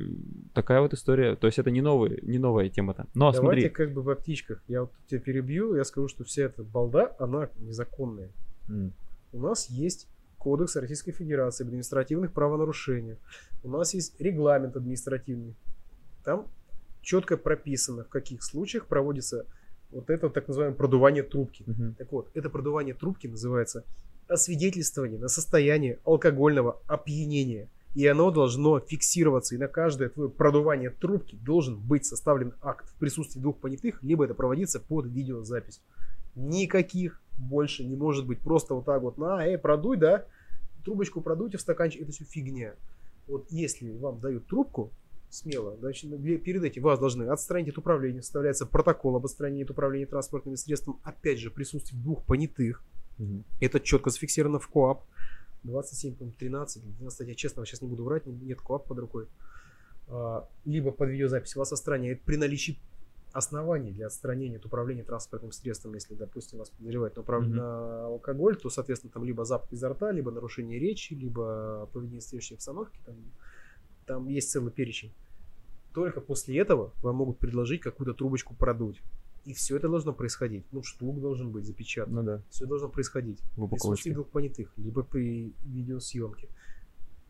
такая 0.53 0.81
вот 0.81 0.93
история. 0.93 1.35
То 1.35 1.47
есть 1.47 1.59
это 1.59 1.71
не, 1.71 1.81
новый, 1.81 2.19
не 2.21 2.37
новая 2.37 2.69
тема-то. 2.69 3.07
Но 3.13 3.31
Давайте 3.31 3.39
смотри. 3.39 3.69
как 3.69 3.93
бы 3.93 4.01
в 4.01 4.15
птичках. 4.15 4.63
Я 4.67 4.81
вот 4.81 4.91
тебя 5.07 5.19
перебью, 5.19 5.75
я 5.75 5.83
скажу, 5.83 6.07
что 6.07 6.23
вся 6.23 6.43
эта 6.43 6.63
балда, 6.63 7.15
она 7.19 7.49
незаконная. 7.57 8.29
У 9.31 9.39
нас 9.39 9.69
есть 9.69 10.07
Кодекс 10.37 10.75
Российской 10.75 11.11
Федерации 11.11 11.63
об 11.63 11.69
административных 11.69 12.33
правонарушениях. 12.33 13.17
У 13.63 13.69
нас 13.69 13.93
есть 13.93 14.19
регламент 14.19 14.75
административный. 14.75 15.55
Там 16.23 16.47
четко 17.01 17.37
прописано, 17.37 18.03
в 18.03 18.09
каких 18.09 18.43
случаях 18.43 18.87
проводится 18.87 19.45
вот 19.91 20.09
это 20.09 20.29
так 20.29 20.47
называемое 20.47 20.77
продувание 20.77 21.23
трубки. 21.23 21.63
мгм. 21.65 21.95
Так 21.95 22.11
вот, 22.11 22.29
это 22.33 22.49
продувание 22.49 22.93
трубки 22.93 23.27
называется 23.27 23.85
освидетельствование 24.27 25.19
на 25.19 25.27
состояние 25.27 25.99
алкогольного 26.03 26.81
опьянения. 26.87 27.69
И 27.93 28.07
оно 28.07 28.31
должно 28.31 28.79
фиксироваться. 28.79 29.53
И 29.53 29.59
на 29.59 29.67
каждое 29.67 30.09
твое 30.09 30.29
продувание 30.29 30.89
трубки 30.89 31.35
должен 31.35 31.79
быть 31.79 32.05
составлен 32.05 32.53
акт 32.61 32.89
в 32.89 32.95
присутствии 32.95 33.39
двух 33.39 33.59
понятых, 33.59 34.01
либо 34.01 34.25
это 34.25 34.33
проводиться 34.33 34.79
под 34.79 35.05
видеозапись. 35.05 35.79
Никаких 36.35 37.19
больше 37.37 37.83
не 37.83 37.95
может 37.95 38.25
быть. 38.25 38.39
Просто 38.39 38.73
вот 38.75 38.85
так 38.85 39.01
вот, 39.01 39.17
на, 39.17 39.45
эй, 39.45 39.57
продуй, 39.57 39.97
да, 39.97 40.25
трубочку 40.83 41.21
продуйте 41.21 41.57
в 41.57 41.61
стаканчик, 41.61 42.01
это 42.01 42.11
все 42.11 42.23
фигня. 42.25 42.73
Вот 43.27 43.47
если 43.51 43.91
вам 43.91 44.19
дают 44.19 44.47
трубку, 44.47 44.91
смело, 45.29 45.75
значит, 45.79 46.09
для- 46.21 46.37
перед 46.37 46.63
этим 46.63 46.83
вас 46.83 46.99
должны 46.99 47.23
отстранить 47.23 47.69
от 47.69 47.77
управления, 47.77 48.21
составляется 48.21 48.65
протокол 48.65 49.15
об 49.15 49.25
отстранении 49.25 49.63
от 49.63 49.71
управления 49.71 50.05
транспортными 50.05 50.55
средством, 50.55 50.99
опять 51.03 51.39
же, 51.39 51.49
в 51.49 51.53
присутствии 51.53 51.95
двух 51.97 52.23
понятых. 52.23 52.83
Мгм. 53.17 53.43
Это 53.59 53.79
четко 53.79 54.09
зафиксировано 54.09 54.59
в 54.59 54.67
КОАП. 54.67 55.03
27, 55.63 56.15
по-моему, 56.15 56.35
13 56.37 56.83
или 56.83 56.91
12, 56.91 57.27
я 57.27 57.35
честно 57.35 57.65
сейчас 57.65 57.81
не 57.81 57.87
буду 57.87 58.03
врать, 58.03 58.25
не- 58.25 58.33
нет 58.33 58.59
КОАП 58.61 58.87
под 58.87 58.99
рукой. 58.99 59.25
А, 60.07 60.47
Либо 60.65 60.91
под 60.91 61.09
видеозапись 61.09 61.55
вас 61.55 61.71
отстраняют 61.71 62.21
при 62.21 62.35
наличии 62.35 62.77
оснований 63.33 63.91
для 63.91 64.07
отстранения 64.07 64.57
от 64.57 64.65
управления 64.65 65.03
транспортным 65.03 65.51
средством, 65.51 65.93
если, 65.95 66.13
допустим, 66.13 66.59
вас 66.59 66.69
подозревают 66.69 67.15
на, 67.15 67.21
управ- 67.23 67.41
Мгм. 67.43 67.55
на 67.55 68.05
алкоголь, 68.05 68.55
то, 68.55 68.69
соответственно, 68.69 69.11
там 69.11 69.23
либо 69.25 69.43
запах 69.43 69.73
изо 69.73 69.89
рта, 69.89 70.11
либо 70.11 70.31
нарушение 70.31 70.79
речи, 70.79 71.13
либо 71.13 71.89
поведение 71.91 72.21
следующей 72.21 72.53
обстановке, 72.55 72.99
там, 73.05 73.15
там 74.05 74.27
есть 74.29 74.51
целый 74.51 74.71
перечень. 74.71 75.11
Только 75.93 76.21
после 76.21 76.57
этого 76.59 76.91
вам 77.01 77.15
могут 77.17 77.37
предложить 77.39 77.81
какую-то 77.81 78.13
трубочку 78.13 78.55
продуть. 78.55 79.01
И 79.45 79.53
все 79.53 79.75
это 79.75 79.89
должно 79.89 80.13
происходить. 80.13 80.63
Ну, 80.71 80.83
штук 80.83 81.19
должен 81.19 81.51
быть 81.51 81.65
запечатан. 81.65 82.13
Ну 82.13 82.23
да, 82.23 82.41
Все 82.49 82.65
должно 82.65 82.87
происходить 82.87 83.39
в 83.57 83.63
упаковочке. 83.63 84.13
двух 84.13 84.27
понятых, 84.29 84.71
либо 84.77 85.03
при 85.03 85.53
видеосъемке. 85.65 86.47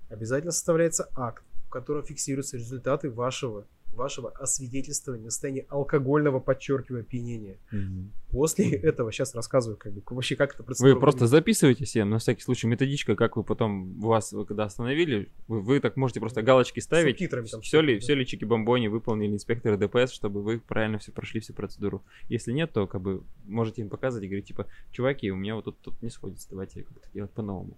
Обязательно 0.09 0.51
составляется 0.51 1.09
акт, 1.15 1.43
в 1.65 1.69
котором 1.69 2.03
фиксируются 2.03 2.57
результаты 2.57 3.09
вашего, 3.09 3.65
вашего 3.93 4.31
освидетельствования 4.31 5.25
на 5.25 5.31
состоянии 5.31 5.65
алкогольного, 5.69 6.39
подчеркиваю, 6.39 7.01
опьянения. 7.01 7.57
Мгм. 7.71 8.11
После 8.29 8.71
этого, 8.71 9.11
сейчас 9.11 9.35
рассказываю, 9.35 9.77
как 9.77 9.93
бы, 9.93 10.01
вообще 10.09 10.35
как 10.35 10.53
это 10.53 10.63
процедура 10.63 10.93
Вы 10.95 10.99
просто 10.99 11.27
записываете 11.27 11.85
себе, 11.85 12.05
на 12.05 12.19
всякий 12.19 12.41
случай, 12.41 12.67
методичка, 12.67 13.15
как 13.15 13.37
вы 13.37 13.43
потом, 13.43 13.99
вас, 13.99 14.33
когда 14.47 14.65
остановили, 14.65 15.29
вы, 15.47 15.61
вы 15.61 15.79
так 15.79 15.95
можете 15.97 16.19
просто 16.19 16.41
галочки 16.41 16.79
ставить, 16.79 17.17
субтитрами 17.17 17.47
там 17.47 17.61
все 17.61 17.81
ли, 17.81 17.99
все 17.99 18.15
ли 18.15 18.25
чики-бомбони 18.25 18.87
выполнили 18.87 19.33
инспекторы 19.33 19.77
ДПС, 19.77 20.11
чтобы 20.11 20.41
вы 20.41 20.59
правильно 20.59 20.97
все 20.99 21.11
прошли 21.11 21.39
всю 21.39 21.53
процедуру. 21.53 22.03
Если 22.29 22.51
нет, 22.51 22.71
то 22.71 22.87
как 22.87 23.01
бы 23.01 23.23
можете 23.45 23.81
им 23.81 23.89
показывать 23.89 24.25
и 24.25 24.27
говорить, 24.27 24.47
типа, 24.47 24.67
чуваки, 24.91 25.31
у 25.31 25.35
меня 25.35 25.55
вот 25.55 25.65
тут, 25.65 25.79
тут 25.79 26.01
не 26.01 26.09
сходится, 26.09 26.49
давайте 26.49 26.83
как-то 26.83 27.09
делать 27.13 27.31
по-новому. 27.31 27.77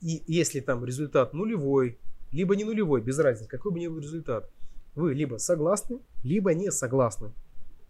И 0.00 0.22
если 0.26 0.60
там 0.60 0.84
результат 0.84 1.32
нулевой, 1.32 1.98
либо 2.32 2.56
не 2.56 2.64
нулевой, 2.64 3.00
без 3.00 3.18
разницы, 3.18 3.48
какой 3.48 3.72
бы 3.72 3.78
ни 3.78 3.86
был 3.86 4.00
результат, 4.00 4.50
вы 4.94 5.14
либо 5.14 5.36
согласны, 5.38 5.98
либо 6.22 6.54
не 6.54 6.70
согласны. 6.70 7.32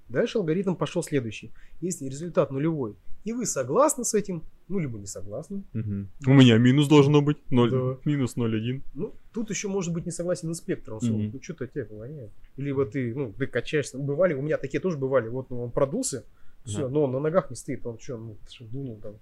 Дальше 0.08 0.38
алгоритм 0.38 0.74
пошел 0.74 1.02
следующий. 1.02 1.52
Если 1.80 2.06
результат 2.06 2.50
нулевой, 2.50 2.96
и 3.24 3.32
вы 3.32 3.46
согласны 3.46 4.04
с 4.04 4.14
этим, 4.14 4.42
ну, 4.68 4.78
либо 4.78 4.98
не 4.98 5.06
согласны, 5.06 5.62
У 5.74 6.30
меня 6.32 6.58
минус 6.58 6.88
должно 6.88 7.22
быть, 7.22 7.38
Да. 7.50 7.96
минус 8.04 8.36
0,1. 8.36 8.82
Ну, 8.94 9.14
тут 9.32 9.50
еще 9.50 9.68
может 9.68 9.92
быть 9.94 10.04
не 10.06 10.12
согласен 10.12 10.48
инспектор. 10.50 10.94
Он 10.94 11.00
сказал, 11.00 11.18
Мгм. 11.18 11.30
ну 11.34 11.42
что-то 11.42 11.66
тебя 11.66 11.86
воняет. 11.90 12.30
Либо 12.56 12.84
ты, 12.84 13.14
ну, 13.14 13.32
ты 13.32 13.46
качаешься. 13.46 13.96
Ну, 13.98 14.04
Бывали, 14.04 14.34
у 14.34 14.42
меня 14.42 14.58
такие 14.58 14.80
тоже 14.80 14.98
бывали. 14.98 15.28
Вот 15.28 15.50
ну, 15.50 15.62
он 15.62 15.70
продулся, 15.70 16.24
все, 16.64 16.80
Ага. 16.84 16.88
но 16.88 17.04
он 17.04 17.12
на 17.12 17.20
ногах 17.20 17.48
не 17.50 17.56
стоит. 17.56 17.86
Он 17.86 17.98
что, 17.98 18.16
ну, 18.16 18.36
дунул 18.60 18.96
там? 19.00 19.14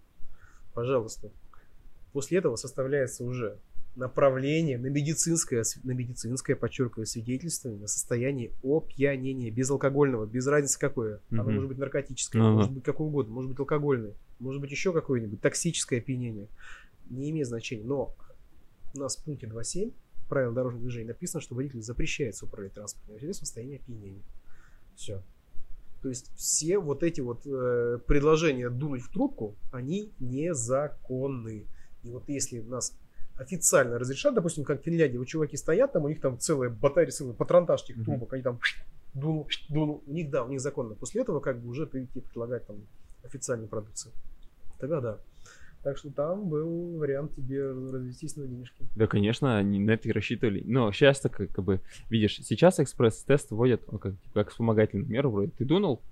Пожалуйста. 0.74 1.30
После 2.12 2.38
этого 2.38 2.56
составляется 2.56 3.24
уже 3.24 3.58
направление 3.96 4.78
на 4.78 4.86
медицинское, 4.86 5.64
на 5.82 5.90
медицинское, 5.92 6.54
подчеркиваю, 6.54 7.06
свидетельствование 7.06 7.80
на 7.80 7.88
состояние 7.88 8.52
опьянения, 8.62 9.50
безалкогольного, 9.50 10.26
без 10.26 10.46
разницы 10.46 10.78
какое. 10.78 11.20
Оно 11.30 11.44
Мгм. 11.44 11.54
может 11.54 11.68
быть 11.68 11.78
наркотическое, 11.78 12.40
Ага. 12.42 12.52
может 12.52 12.72
быть 12.72 12.84
какое 12.84 13.08
угодно, 13.08 13.32
может 13.34 13.50
быть 13.50 13.58
алкогольное, 13.58 14.14
может 14.38 14.60
быть 14.60 14.70
еще 14.70 14.92
какое-нибудь 14.92 15.40
токсическое 15.40 15.98
опьянение. 15.98 16.48
Не 17.08 17.30
имеет 17.30 17.48
значения. 17.48 17.84
Но 17.84 18.14
у 18.94 18.98
нас 18.98 19.16
в 19.16 19.24
пункте 19.24 19.46
2.7 19.46 19.92
правил 20.28 20.52
дорожного 20.52 20.82
движения 20.84 21.08
написано, 21.08 21.40
что 21.40 21.56
водителю 21.56 21.82
запрещается 21.82 22.44
управлять 22.46 22.74
транспортным 22.74 23.18
средством 23.18 23.44
в 23.44 23.48
состоянии 23.48 23.76
опьянения. 23.76 24.22
Все. 24.94 25.22
То 26.02 26.08
есть 26.08 26.30
все 26.36 26.78
вот 26.78 27.02
эти 27.02 27.20
вот 27.20 27.42
э, 27.44 27.98
предложения 28.06 28.70
дунуть 28.70 29.02
в 29.02 29.10
трубку, 29.12 29.56
они 29.72 30.12
незаконны. 30.20 31.66
И 32.04 32.10
вот 32.10 32.28
если 32.28 32.60
нас 32.60 32.96
официально 33.40 33.98
разрешат, 33.98 34.34
допустим, 34.34 34.64
как 34.64 34.80
в 34.80 34.84
Финляндии, 34.84 35.16
вот 35.16 35.26
чуваки 35.26 35.56
стоят, 35.56 35.92
там 35.92 36.04
у 36.04 36.08
них 36.08 36.20
там 36.20 36.38
целая 36.38 36.70
батарея, 36.70 37.10
целый 37.10 37.34
патронтаж 37.34 37.82
этих 37.84 38.04
трубок, 38.04 38.32
они 38.32 38.42
там 38.42 38.60
дунул, 39.14 39.48
дунул. 39.68 40.02
У 40.06 40.12
них, 40.12 40.30
да, 40.30 40.44
у 40.44 40.48
них 40.48 40.60
законно. 40.60 40.94
После 40.94 41.22
этого 41.22 41.40
как 41.40 41.60
бы 41.60 41.68
уже 41.68 41.86
тебе 41.86 42.06
предлагать 42.06 42.66
там 42.66 42.76
официальную 43.24 43.68
продукцию. 43.68 44.12
Тогда 44.78 45.00
да. 45.00 45.18
Так 45.82 45.96
что 45.96 46.10
там 46.10 46.50
был 46.50 46.98
вариант 46.98 47.34
тебе 47.34 47.70
развестись 47.70 48.36
на 48.36 48.46
денежки. 48.46 48.84
Да, 48.94 49.06
конечно, 49.06 49.56
они 49.56 49.78
на 49.78 49.92
это 49.92 50.08
и 50.10 50.12
рассчитывали. 50.12 50.62
Но 50.66 50.92
сейчас 50.92 51.20
так 51.20 51.32
как 51.32 51.64
бы, 51.64 51.80
видишь, 52.10 52.36
сейчас 52.42 52.78
экспресс-тест 52.80 53.50
вводят 53.50 53.82
как, 54.00 54.14
как 54.34 54.50
вспомогательную 54.50 55.08
меру, 55.08 55.30
вроде 55.30 55.52
ты 55.52 55.64
дунул, 55.64 56.02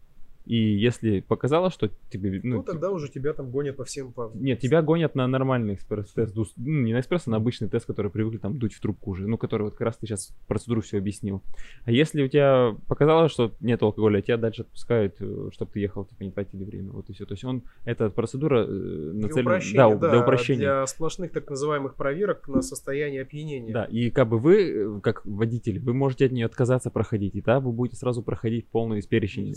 и 0.49 0.79
если 0.79 1.21
показало, 1.21 1.69
что 1.69 1.91
тебе, 2.11 2.41
Ну, 2.43 2.57
ну, 2.57 2.63
тогда 2.63 2.91
уже 2.91 3.11
тебя 3.11 3.35
там 3.35 3.51
гонят 3.51 3.77
по 3.77 3.85
всем 3.85 4.15
по... 4.15 4.31
Нет, 4.35 4.61
тебя 4.61 4.81
гонят 4.81 5.15
на 5.15 5.27
нормальный 5.27 5.75
экспресс-тест. 5.75 6.35
Ну, 6.35 6.47
не 6.57 6.95
на 6.95 7.01
экспресс, 7.01 7.25
а 7.27 7.31
на 7.31 7.37
обычный 7.37 7.69
тест, 7.69 7.85
который 7.85 8.11
привыкли 8.11 8.39
там 8.39 8.59
дуть 8.59 8.73
в 8.73 8.81
трубку 8.81 9.11
уже. 9.11 9.29
Ну, 9.29 9.37
который 9.37 9.65
вот 9.65 9.73
как 9.73 9.83
раз 9.83 9.99
ты 9.99 10.07
сейчас 10.07 10.35
процедуру 10.47 10.81
все 10.81 10.97
объяснил. 10.97 11.43
А 11.85 11.91
если 11.91 12.23
у 12.23 12.29
тебя 12.29 12.75
показалось, 12.87 13.31
что 13.31 13.53
нет 13.61 13.83
алкоголя, 13.83 14.23
тебя 14.23 14.39
дальше 14.39 14.63
отпускают, 14.63 15.17
чтобы 15.53 15.71
ты 15.71 15.81
ехал, 15.81 16.07
типа, 16.07 16.23
не 16.23 16.31
тратили 16.31 16.65
время. 16.65 16.93
Вот 16.93 17.11
и 17.11 17.13
все. 17.13 17.27
То 17.27 17.35
есть 17.35 17.45
он, 17.45 17.65
эта 17.85 18.09
процедура 18.09 18.65
э, 18.67 19.13
нацелена... 19.13 19.51
упрощения, 19.51 19.97
да, 19.97 20.11
для 20.11 20.21
упрощения. 20.23 20.61
для 20.61 20.87
сплошных 20.87 21.33
так 21.33 21.51
называемых 21.51 21.95
проверок 21.95 22.49
на 22.49 22.63
состояние 22.63 23.21
опьянения. 23.21 23.75
Да, 23.75 23.85
и 23.85 24.09
как 24.09 24.29
бы 24.29 24.39
вы, 24.39 24.63
э, 24.63 25.01
как 25.03 25.27
водитель, 25.27 25.79
вы 25.79 25.93
можете 25.93 26.25
от 26.25 26.33
нее 26.33 26.47
отказаться 26.47 26.91
проходить, 26.91 27.35
и 27.35 27.43
да, 27.43 27.61
вы 27.61 27.71
будете 27.71 27.97
сразу 27.97 28.23
проходить 28.23 28.67
полный 28.69 29.03
перечень. 29.03 29.55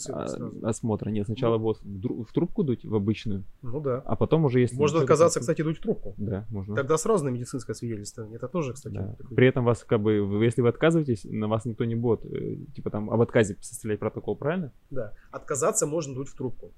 Осмотра. 0.81 1.09
Нет, 1.09 1.25
сначала 1.27 1.57
Ну. 1.57 1.63
вот 1.63 1.79
в, 1.83 2.33
трубку 2.33 2.63
дуть, 2.63 2.83
в 2.83 2.95
обычную, 2.95 3.43
Ну 3.61 3.79
да. 3.81 4.01
а 4.05 4.15
потом 4.15 4.45
уже 4.45 4.59
если... 4.59 4.75
Можно 4.75 5.01
отказаться, 5.01 5.39
такого- 5.39 5.53
кстати, 5.53 5.61
дуть 5.61 5.77
в 5.77 5.81
трубку. 5.81 6.13
Да, 6.17 6.45
можно. 6.49 6.75
Тогда 6.75 6.97
сразу 6.97 7.25
на 7.25 7.29
медицинское 7.29 7.73
свидетельствование. 7.73 8.37
Это 8.37 8.47
тоже, 8.47 8.73
кстати, 8.73 8.93
Да. 8.95 9.13
такой- 9.17 9.35
При 9.35 9.47
этом 9.47 9.63
вас 9.65 9.83
как 9.83 10.01
бы, 10.01 10.13
если 10.43 10.61
вы 10.61 10.69
отказываетесь, 10.69 11.23
на 11.23 11.47
вас 11.47 11.65
никто 11.65 11.85
не 11.85 11.95
будет, 11.95 12.25
э, 12.25 12.57
типа 12.75 12.89
там 12.89 13.09
об 13.11 13.21
отказе 13.21 13.57
составлять 13.61 13.99
протокол, 13.99 14.35
правильно? 14.35 14.71
Да. 14.89 15.13
Отказаться 15.31 15.85
можно 15.85 16.13
дуть 16.15 16.29
в 16.29 16.35
трубку. 16.35 16.71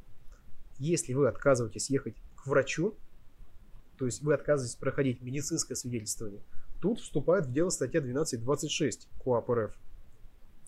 Если 0.80 1.14
вы 1.14 1.28
отказываетесь 1.30 1.90
ехать 1.90 2.16
к 2.36 2.48
врачу, 2.48 2.96
то 3.98 4.06
есть 4.06 4.22
вы 4.22 4.34
отказываетесь 4.34 4.76
проходить 4.76 5.22
медицинское 5.22 5.76
свидетельствование, 5.76 6.42
тут 6.82 7.00
вступает 7.00 7.46
в 7.46 7.52
дело 7.54 7.70
статья 7.70 8.02
12.26 8.02 9.08
КОАП 9.24 9.50
РФ. 9.50 9.74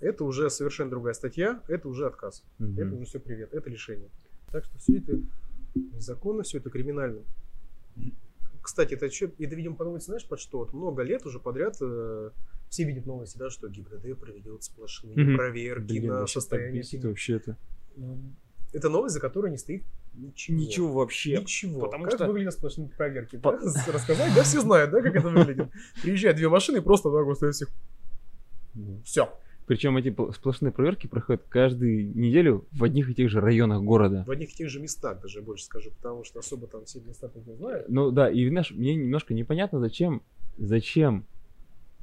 Это 0.05 0.23
уже 0.23 0.49
совершенно 0.51 0.91
другая 0.91 1.13
статья, 1.15 1.61
это 1.67 1.87
уже 1.89 2.05
отказ. 2.05 2.43
Мгм. 2.59 2.79
Это 2.79 2.95
уже 2.95 3.05
все 3.05 3.19
привет, 3.19 3.53
это 3.53 3.69
лишение. 3.69 4.09
Так 4.51 4.63
что 4.65 4.77
все 4.77 4.97
это 4.99 5.19
незаконно, 5.73 6.43
все 6.43 6.59
это 6.59 6.69
криминально. 6.69 7.21
Кстати, 8.61 8.93
это, 8.93 9.09
чё- 9.09 9.31
это 9.39 9.55
видимо, 9.55 9.75
подумать, 9.75 10.03
знаешь, 10.03 10.25
под 10.27 10.39
что? 10.39 10.59
Вот 10.59 10.73
много 10.73 11.01
лет 11.03 11.25
уже 11.25 11.39
подряд 11.39 11.77
э, 11.81 12.29
все 12.69 12.83
видят 12.83 13.05
новости, 13.05 13.37
да, 13.37 13.49
что 13.49 13.67
ГИБДД 13.67 14.17
проведет 14.19 14.63
сплошные 14.63 15.15
Мгм. 15.17 15.35
проверки 15.37 15.87
Блин, 15.99 16.07
на 16.13 16.27
состояние 16.27 16.81
бесит 16.81 16.93
опьянения. 16.99 17.09
вообще 17.09 17.33
это. 17.35 17.57
Это 18.73 18.89
новость, 18.89 19.13
за 19.15 19.21
которой 19.21 19.51
не 19.51 19.57
стоит 19.57 19.83
Ничего. 20.13 20.57
Ничего 20.57 20.93
вообще. 20.93 21.37
Ничего. 21.41 21.81
Потому 21.81 22.05
как 22.05 22.13
что- 22.13 22.27
выглядят 22.27 22.53
сплошные 22.53 22.87
проверки? 22.89 23.37
По- 23.37 23.51
да? 23.51 23.57
Рассказать? 23.91 24.33
Да, 24.35 24.43
все 24.43 24.61
знают, 24.61 24.91
да, 24.91 25.01
как 25.01 25.15
это 25.15 25.29
выглядит. 25.29 25.67
Приезжают 26.01 26.37
две 26.37 26.47
машины 26.47 26.77
и 26.77 26.81
просто 26.81 27.09
вот 27.09 27.35
стоят 27.35 27.55
всех. 27.55 27.69
Все. 29.03 29.37
Причем 29.65 29.97
эти 29.97 30.09
пл- 30.09 30.31
сплошные 30.33 30.71
проверки 30.71 31.07
проходят 31.07 31.43
каждую 31.49 32.15
неделю 32.15 32.65
в 32.71 32.83
одних 32.83 33.09
и 33.09 33.15
тех 33.15 33.29
же 33.29 33.41
районах 33.41 33.81
города. 33.81 34.23
В 34.27 34.31
одних 34.31 34.51
и 34.51 34.55
тех 34.55 34.69
же 34.69 34.79
местах, 34.79 35.21
даже 35.21 35.41
больше 35.41 35.65
скажу, 35.65 35.89
потому 35.91 36.23
что 36.23 36.39
особо 36.39 36.67
там 36.67 36.85
все 36.85 36.99
места 36.99 37.31
не 37.45 37.53
знают. 37.55 37.89
Ну 37.89 38.11
да, 38.11 38.29
и 38.29 38.47
знаешь, 38.47 38.71
мне 38.71 38.95
немножко 38.95 39.33
непонятно, 39.33 39.79
зачем, 39.79 40.21
зачем 40.57 41.25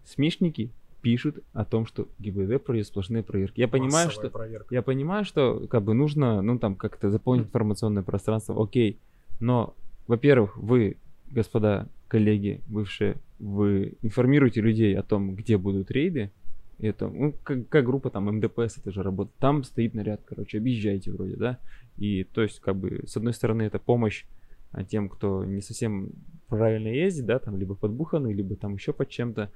смешники 0.04 0.70
пишут 1.02 1.38
о 1.52 1.64
том, 1.64 1.86
что 1.86 2.08
ГИБДД 2.18 2.62
проводит 2.64 2.86
сплошные 2.86 3.22
проверки. 3.22 3.60
Я 3.60 3.68
понимаю, 3.68 4.06
Массовая 4.06 4.28
что 4.28 4.30
проверка. 4.30 4.74
я 4.74 4.82
понимаю, 4.82 5.24
что 5.24 5.66
как 5.68 5.82
бы 5.82 5.94
нужно, 5.94 6.42
ну 6.42 6.58
там 6.58 6.74
как-то 6.74 7.10
заполнить 7.10 7.46
информационное 7.46 8.02
пространство, 8.02 8.60
окей. 8.62 8.98
Но, 9.40 9.74
во-первых, 10.06 10.56
вы, 10.56 10.96
господа 11.30 11.88
коллеги, 12.08 12.60
бывшие, 12.68 13.16
вы 13.38 13.94
информируете 14.02 14.60
людей 14.60 14.96
о 14.96 15.02
том, 15.02 15.34
где 15.34 15.58
будут 15.58 15.90
рейды. 15.90 16.30
Это, 16.78 17.08
ну, 17.08 17.32
как, 17.44 17.68
как 17.68 17.84
группа 17.84 18.10
там 18.10 18.26
МДПС, 18.36 18.78
это 18.78 18.90
же 18.90 19.02
работа. 19.02 19.30
Там 19.38 19.62
стоит 19.62 19.94
наряд, 19.94 20.20
короче, 20.24 20.58
объезжайте 20.58 21.12
вроде, 21.12 21.36
да. 21.36 21.58
И 21.96 22.24
то 22.24 22.42
есть, 22.42 22.60
как 22.60 22.76
бы, 22.76 23.04
с 23.06 23.16
одной 23.16 23.32
стороны, 23.34 23.62
это 23.62 23.78
помощь 23.78 24.24
а, 24.72 24.84
тем, 24.84 25.08
кто 25.08 25.44
не 25.44 25.60
совсем 25.60 26.10
правильно 26.48 26.88
ездит, 26.88 27.26
да, 27.26 27.38
там, 27.38 27.56
либо 27.56 27.74
подбуханный, 27.74 28.32
либо 28.32 28.56
там 28.56 28.74
еще 28.74 28.92
под 28.92 29.08
чем-то. 29.10 29.50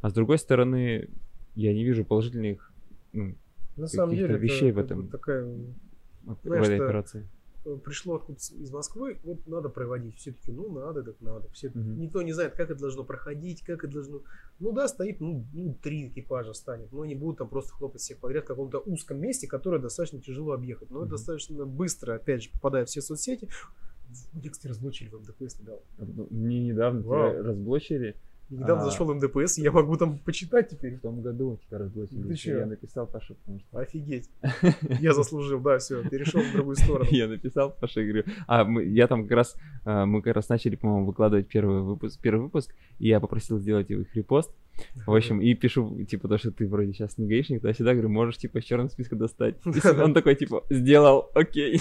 А 0.00 0.10
с 0.10 0.12
другой 0.12 0.38
стороны, 0.38 1.08
я 1.54 1.72
не 1.72 1.84
вижу 1.84 2.04
положительных 2.04 2.72
ну, 3.12 3.34
На 3.76 3.86
самом 3.86 4.14
деле, 4.14 4.34
это 4.34 4.38
вещей 4.38 4.72
в 4.72 4.76
как 4.76 4.84
этом. 4.86 5.08
такая 5.08 5.44
в 5.44 6.36
Знаешь, 6.44 6.64
этой 6.66 6.76
что- 6.76 6.84
операции. 6.86 7.28
Э, 7.64 7.76
пришло 7.84 8.16
откуда 8.16 8.38
из 8.38 8.70
Москвы, 8.70 9.18
вот 9.24 9.46
надо 9.46 9.68
проводить. 9.68 10.16
Все 10.16 10.32
таки 10.32 10.52
ну 10.52 10.70
надо, 10.72 11.02
так 11.02 11.20
надо. 11.20 11.48
Все, 11.50 11.70
Мгм. 11.70 11.98
Никто 12.00 12.22
не 12.22 12.32
знает, 12.32 12.54
как 12.54 12.70
это 12.70 12.80
должно 12.80 13.04
проходить, 13.04 13.62
как 13.62 13.84
это 13.84 13.92
должно. 13.94 14.22
Ну 14.60 14.72
да, 14.72 14.88
стоит, 14.88 15.20
ну, 15.20 15.44
ну, 15.52 15.74
три 15.82 16.08
экипажа 16.08 16.52
станет, 16.52 16.92
но 16.92 17.02
они 17.02 17.14
будут 17.14 17.38
там 17.38 17.48
просто 17.48 17.72
хлопать 17.72 18.00
всех 18.00 18.18
подряд 18.18 18.44
в 18.44 18.48
каком-то 18.48 18.78
узком 18.78 19.20
месте, 19.20 19.46
которое 19.46 19.80
достаточно 19.80 20.20
тяжело 20.20 20.52
объехать. 20.52 20.90
Но 20.90 20.98
это 20.98 21.06
Мгм. 21.06 21.10
достаточно 21.12 21.64
быстро, 21.66 22.14
опять 22.14 22.42
же, 22.44 22.50
попадая 22.50 22.84
в 22.84 22.88
все 22.88 23.00
соцсети. 23.00 23.48
В 24.32 24.40
Дексте 24.40 24.68
разблочили 24.68 25.08
в 25.08 25.20
МДПС 25.20 25.58
недавно. 25.60 25.82
Ну, 25.98 26.26
Мне 26.30 26.60
недавно 26.60 27.00
Вау. 27.02 27.30
тебя 27.32 27.42
разблочили. 27.42 28.16
Недавно 28.52 28.82
А. 28.82 28.90
зашел 28.90 29.06
в 29.06 29.14
МДПС, 29.14 29.56
я 29.56 29.72
могу 29.72 29.96
там 29.96 30.18
почитать 30.18 30.68
теперь. 30.68 30.96
В 30.96 31.00
том 31.00 31.22
году 31.22 31.58
тебя 31.66 31.78
разблочили. 31.78 32.28
Ты 32.28 32.34
чё? 32.34 32.58
Я 32.58 32.66
написал 32.66 33.06
Паше, 33.06 33.34
потому 33.34 33.60
что... 33.60 33.78
Офигеть. 33.78 34.28
Я 35.00 35.14
заслужил, 35.14 35.60
да, 35.60 35.78
все, 35.78 36.06
перешел 36.08 36.42
в 36.42 36.52
другую 36.52 36.76
сторону. 36.76 37.08
Я 37.10 37.28
написал 37.28 37.70
Паше, 37.70 38.02
говорю, 38.02 38.24
а 38.46 38.64
мы, 38.64 38.84
я 38.84 39.06
там 39.06 39.22
как 39.22 39.32
раз, 39.32 39.56
а, 39.84 40.04
мы 40.04 40.20
как 40.20 40.36
раз 40.36 40.48
начали, 40.48 40.76
по-моему, 40.76 41.06
выкладывать 41.06 41.48
первый 41.48 41.80
выпуск, 41.82 42.20
первый 42.20 42.42
выпуск, 42.42 42.74
и 42.98 43.08
я 43.08 43.20
попросил 43.20 43.58
сделать 43.58 43.90
их 43.90 44.14
репост, 44.14 44.50
в 45.06 45.14
общем, 45.14 45.40
и 45.40 45.54
пишу, 45.54 46.04
типа, 46.04 46.28
то, 46.28 46.38
что 46.38 46.50
ты 46.50 46.68
вроде 46.68 46.92
сейчас 46.92 47.18
не 47.18 47.26
гаишник, 47.26 47.62
то 47.62 47.72
всегда 47.72 47.92
говорю, 47.92 48.08
можешь, 48.08 48.38
типа, 48.38 48.58
из 48.58 48.64
черного 48.64 48.88
списка 48.88 49.16
достать. 49.16 49.56
Он 50.02 50.14
такой, 50.14 50.34
типа, 50.34 50.64
сделал, 50.70 51.30
окей. 51.34 51.80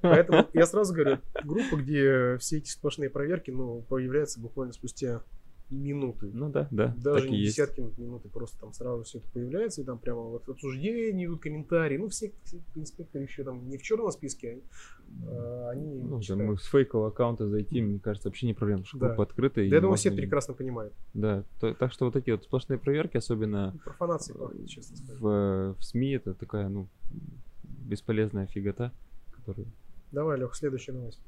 Поэтому 0.00 0.46
я 0.54 0.66
сразу 0.66 0.94
говорю, 0.94 1.18
группа, 1.44 1.76
где 1.76 2.36
все 2.38 2.58
эти 2.58 2.70
сплошные 2.70 3.10
проверки, 3.10 3.50
ну, 3.50 3.82
появляются 3.88 4.40
буквально 4.40 4.72
спустя 4.72 5.22
минуты. 5.70 6.30
Ну 6.32 6.50
да, 6.50 6.68
да, 6.70 6.94
Даже 6.96 7.28
и 7.28 7.30
не 7.30 7.38
есть. 7.38 7.56
десятки 7.56 7.80
минут, 7.98 8.24
и 8.24 8.28
просто 8.28 8.58
там 8.60 8.72
сразу 8.72 9.04
все 9.04 9.18
это 9.18 9.28
появляется, 9.32 9.80
и 9.82 9.84
там 9.84 9.98
прямо 9.98 10.20
вот 10.22 10.48
обсуждения 10.48 11.24
идут, 11.24 11.40
комментарии. 11.40 11.96
Ну, 11.96 12.08
все, 12.08 12.32
инспекторы 12.74 13.24
еще 13.24 13.44
там 13.44 13.68
не 13.68 13.76
в 13.78 13.82
черном 13.82 14.10
списке, 14.10 14.60
а, 15.28 15.70
они 15.70 16.00
Ну, 16.02 16.20
да, 16.26 16.36
мы 16.36 16.58
с 16.58 16.64
фейкового 16.64 17.08
аккаунта 17.08 17.48
зайти, 17.48 17.80
мне 17.80 17.98
кажется, 17.98 18.28
вообще 18.28 18.46
не 18.46 18.54
проблема, 18.54 18.84
что 18.84 18.98
Да. 18.98 19.08
группа 19.08 19.22
открытая. 19.24 19.64
и 19.66 19.70
Да, 19.70 19.76
я 19.76 19.82
думаю, 19.82 19.96
все 19.96 20.10
прекрасно 20.10 20.54
понимают. 20.54 20.92
Да, 21.14 21.44
то- 21.60 21.74
так 21.74 21.92
что 21.92 22.06
вот 22.06 22.16
эти 22.16 22.30
вот 22.30 22.42
сплошные 22.44 22.78
проверки, 22.78 23.16
особенно 23.16 23.74
Профанация 23.84 24.34
пахнет, 24.34 24.68
честно 24.68 24.96
сказать. 24.96 25.20
в, 25.20 25.74
в 25.78 25.84
СМИ, 25.84 26.12
это 26.12 26.34
такая, 26.34 26.68
ну, 26.68 26.88
бесполезная 27.62 28.46
фигота, 28.46 28.92
которая... 29.36 29.66
Давай, 30.12 30.38
Лех, 30.38 30.54
следующая 30.56 30.92
новость. 30.92 31.20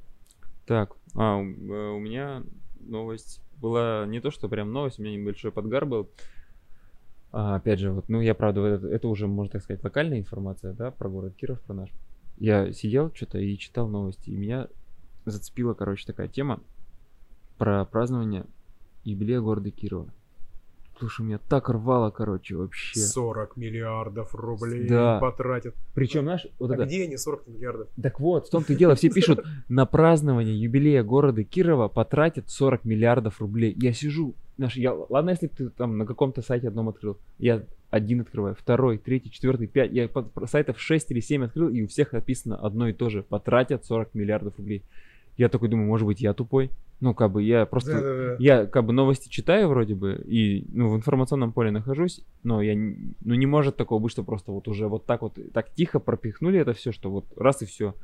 Так, 0.66 0.96
а, 1.14 1.37
у, 1.37 1.42
э, 1.44 1.90
у 1.92 1.98
меня 2.00 2.42
новость 2.81 3.40
была 3.62 4.05
не 4.07 4.20
то, 4.20 4.31
что 4.31 4.48
прям 4.48 4.72
новость, 4.72 4.98
у 4.98 5.03
меня 5.03 5.16
небольшой 5.16 5.53
подгар 5.53 5.87
был. 5.87 6.11
А, 7.31 7.57
опять 7.57 7.79
же, 7.79 7.92
вот, 7.92 8.09
ну, 8.09 8.20
я, 8.20 8.35
правда, 8.35 8.61
это, 8.66 8.88
это 8.88 9.09
уже, 9.09 9.27
можно 9.27 9.53
так 9.53 9.62
сказать, 9.62 9.83
локальная 9.83 10.18
информация, 10.18 10.75
да, 10.75 10.90
про 10.90 11.09
город 11.09 11.35
Киров, 11.35 11.61
про 11.62 11.72
наш. 11.72 11.90
Я 12.37 12.72
сидел 12.72 13.11
что-то 13.14 13.38
и 13.38 13.57
читал 13.57 13.88
новости, 13.88 14.29
и 14.29 14.37
меня 14.37 14.68
зацепила, 15.25 15.72
короче, 15.75 16.05
такая 16.05 16.29
тема 16.29 16.61
про 17.57 17.85
празднование 17.85 18.44
юбилея 19.05 19.40
города 19.40 19.70
Кирова. 19.70 20.12
Слушай, 21.02 21.26
меня 21.26 21.38
так 21.48 21.68
рвало, 21.68 22.10
короче, 22.10 22.54
вообще. 22.54 23.00
40 23.00 23.56
миллиардов 23.56 24.36
рублей 24.36 24.86
Да. 24.88 25.18
потратят. 25.18 25.74
Причем, 25.94 26.22
знаешь, 26.22 26.46
вот 26.60 26.70
а 26.70 26.74
это... 26.74 26.84
где 26.84 27.02
они 27.02 27.16
40 27.16 27.48
миллиардов? 27.48 27.88
Так 28.00 28.20
вот, 28.20 28.46
в 28.46 28.50
том-то 28.50 28.72
и 28.72 28.76
дело, 28.76 28.94
все 28.94 29.10
пишут, 29.10 29.44
на 29.68 29.84
празднование 29.84 30.56
юбилея 30.56 31.02
города 31.02 31.42
Кирова 31.42 31.88
потратят 31.88 32.48
40 32.50 32.84
миллиардов 32.84 33.40
рублей. 33.40 33.74
Я 33.80 33.92
сижу, 33.92 34.36
знаешь, 34.56 34.76
я, 34.76 34.94
ладно, 34.94 35.30
если 35.30 35.48
ты 35.48 35.70
там 35.70 35.98
на 35.98 36.06
каком-то 36.06 36.40
сайте 36.40 36.68
одном 36.68 36.88
открыл, 36.88 37.18
я 37.40 37.64
один 37.90 38.20
открываю, 38.20 38.54
второй, 38.54 38.98
третий, 38.98 39.32
четвертый, 39.32 39.66
пять, 39.66 39.90
я 39.90 40.08
сайтов 40.46 40.78
6 40.78 41.10
или 41.10 41.18
7 41.18 41.46
открыл, 41.46 41.68
и 41.68 41.82
у 41.82 41.88
всех 41.88 42.12
написано 42.12 42.58
одно 42.58 42.86
и 42.86 42.92
то 42.92 43.10
же, 43.10 43.24
потратят 43.24 43.84
40 43.84 44.14
миллиардов 44.14 44.56
рублей. 44.56 44.84
Я 45.37 45.49
такой 45.49 45.68
думаю, 45.68 45.88
может 45.88 46.07
быть, 46.07 46.21
я 46.21 46.35
тупой? 46.35 46.71
Ну, 47.01 47.14
как 47.14 47.33
бы 47.33 47.42
я 47.42 47.66
просто... 47.66 47.92
Да-да-да. 47.95 48.37
Я 48.38 48.66
как 48.66 48.85
бы 48.85 48.92
новости 48.92 49.29
читаю 49.29 49.68
вроде 49.68 49.95
бы 49.95 50.23
и 50.25 50.66
ну, 50.73 50.88
в 50.88 50.97
информационном 50.97 51.53
поле 51.53 51.71
нахожусь, 51.71 52.25
но 52.45 52.62
я 52.62 52.75
ну 52.77 53.35
не 53.35 53.47
может 53.47 53.77
такого 53.77 53.99
быть, 53.99 54.12
что 54.12 54.23
просто 54.23 54.53
вот 54.53 54.68
уже 54.68 54.87
вот 54.87 55.05
так 55.07 55.23
вот 55.23 55.37
так 55.53 55.71
тихо 55.75 55.99
пропихнули 56.01 56.61
это 56.61 56.75
все, 56.75 56.92
что 56.92 57.11
вот 57.11 57.25
раз 57.37 57.62
и 57.62 57.66
все. 57.66 57.95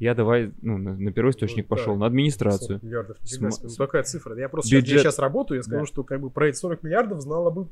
Я 0.00 0.14
давай 0.14 0.52
ну, 0.62 0.78
на, 0.78 0.96
на 0.96 1.12
первый 1.12 1.30
источник 1.30 1.66
Ну, 1.68 1.76
пошел, 1.76 1.94
да. 1.94 2.00
на 2.00 2.06
администрацию. 2.06 2.78
40 2.80 2.82
миллиардов. 2.82 3.16
Сма- 3.22 3.50
ну, 3.62 3.68
такая 3.76 4.02
цифра. 4.04 4.36
Я 4.38 4.48
просто 4.48 4.70
сейчас, 4.70 4.82
Бюджет- 4.84 5.00
сейчас 5.02 5.18
работаю, 5.18 5.58
я 5.58 5.62
скажу, 5.62 5.80
Да. 5.80 5.86
что 5.86 6.02
как 6.04 6.20
бы 6.20 6.30
про 6.30 6.48
эти 6.48 6.56
40 6.56 6.82
миллиардов 6.82 7.20
знало 7.20 7.50
бы 7.50 7.66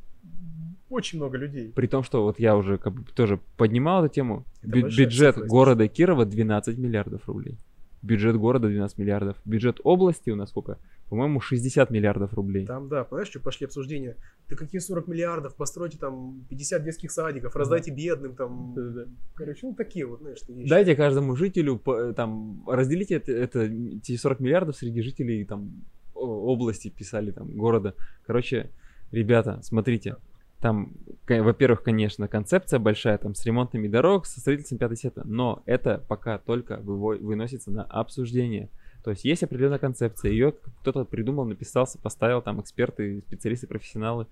очень 0.88 1.18
много 1.18 1.36
людей. 1.36 1.72
При 1.74 1.86
том, 1.88 2.02
что 2.04 2.22
вот 2.22 2.38
я 2.38 2.56
уже 2.56 2.78
как 2.78 2.92
бы 2.92 3.02
тоже 3.12 3.40
поднимал 3.56 4.04
эту 4.04 4.14
тему. 4.14 4.44
Это 4.62 4.70
Бю- 4.72 4.82
бюджет 4.96 5.34
цифра, 5.34 5.48
города 5.48 5.88
Кирова 5.88 6.24
12 6.24 6.78
миллиардов 6.78 7.28
рублей. 7.28 7.58
Бюджет 8.02 8.36
города 8.36 8.68
12 8.68 8.98
миллиардов. 8.98 9.36
Бюджет 9.44 9.80
области 9.82 10.30
у 10.30 10.36
нас 10.36 10.50
сколько? 10.50 10.78
По-моему, 11.08 11.40
60 11.40 11.90
миллиардов 11.90 12.34
рублей. 12.34 12.66
Там, 12.66 12.88
да, 12.88 13.04
понимаешь, 13.04 13.28
что 13.28 13.40
пошли 13.40 13.66
обсуждения? 13.66 14.16
Да 14.48 14.56
какие 14.56 14.80
40 14.80 15.08
миллиардов? 15.08 15.54
Постройте 15.56 15.98
там 15.98 16.44
50 16.48 16.82
детских 16.84 17.10
садиков, 17.10 17.54
раздайте 17.56 17.90
бедным 17.90 18.34
там. 18.34 18.74
Да-да-да. 18.74 19.10
Короче, 19.34 19.66
ну 19.66 19.74
такие 19.74 20.06
вот, 20.06 20.20
знаешь, 20.20 20.38
вещи. 20.48 20.68
Дайте 20.68 20.96
каждому 20.96 21.36
жителю, 21.36 21.80
э, 21.86 22.12
там, 22.14 22.64
разделите 22.68 23.16
это, 23.16 23.32
это, 23.32 23.60
эти 23.60 24.16
40 24.16 24.40
миллиардов 24.40 24.76
среди 24.76 25.00
жителей 25.00 25.44
там 25.44 25.84
области 26.14 26.88
писали, 26.88 27.30
там, 27.30 27.52
города. 27.56 27.94
Короче, 28.26 28.70
ребята, 29.12 29.60
смотрите, 29.62 30.16
там, 30.60 30.92
во-первых, 31.28 31.82
конечно, 31.82 32.28
концепция 32.28 32.78
большая, 32.78 33.18
там, 33.18 33.34
с 33.34 33.44
ремонтами 33.44 33.88
дорог, 33.88 34.26
со 34.26 34.40
строительством 34.40 34.78
5 34.78 34.98
сета, 34.98 35.22
но 35.24 35.62
это 35.66 36.02
пока 36.08 36.38
только 36.38 36.78
выносится 36.78 37.70
на 37.70 37.84
обсуждение. 37.84 38.70
То 39.04 39.10
есть 39.10 39.24
есть 39.24 39.44
определенная 39.44 39.78
концепция, 39.78 40.32
ее 40.32 40.52
кто-то 40.80 41.04
придумал, 41.04 41.44
написался, 41.44 41.98
поставил, 41.98 42.42
там, 42.42 42.60
эксперты, 42.60 43.22
специалисты, 43.28 43.66
профессионалы, 43.66 44.26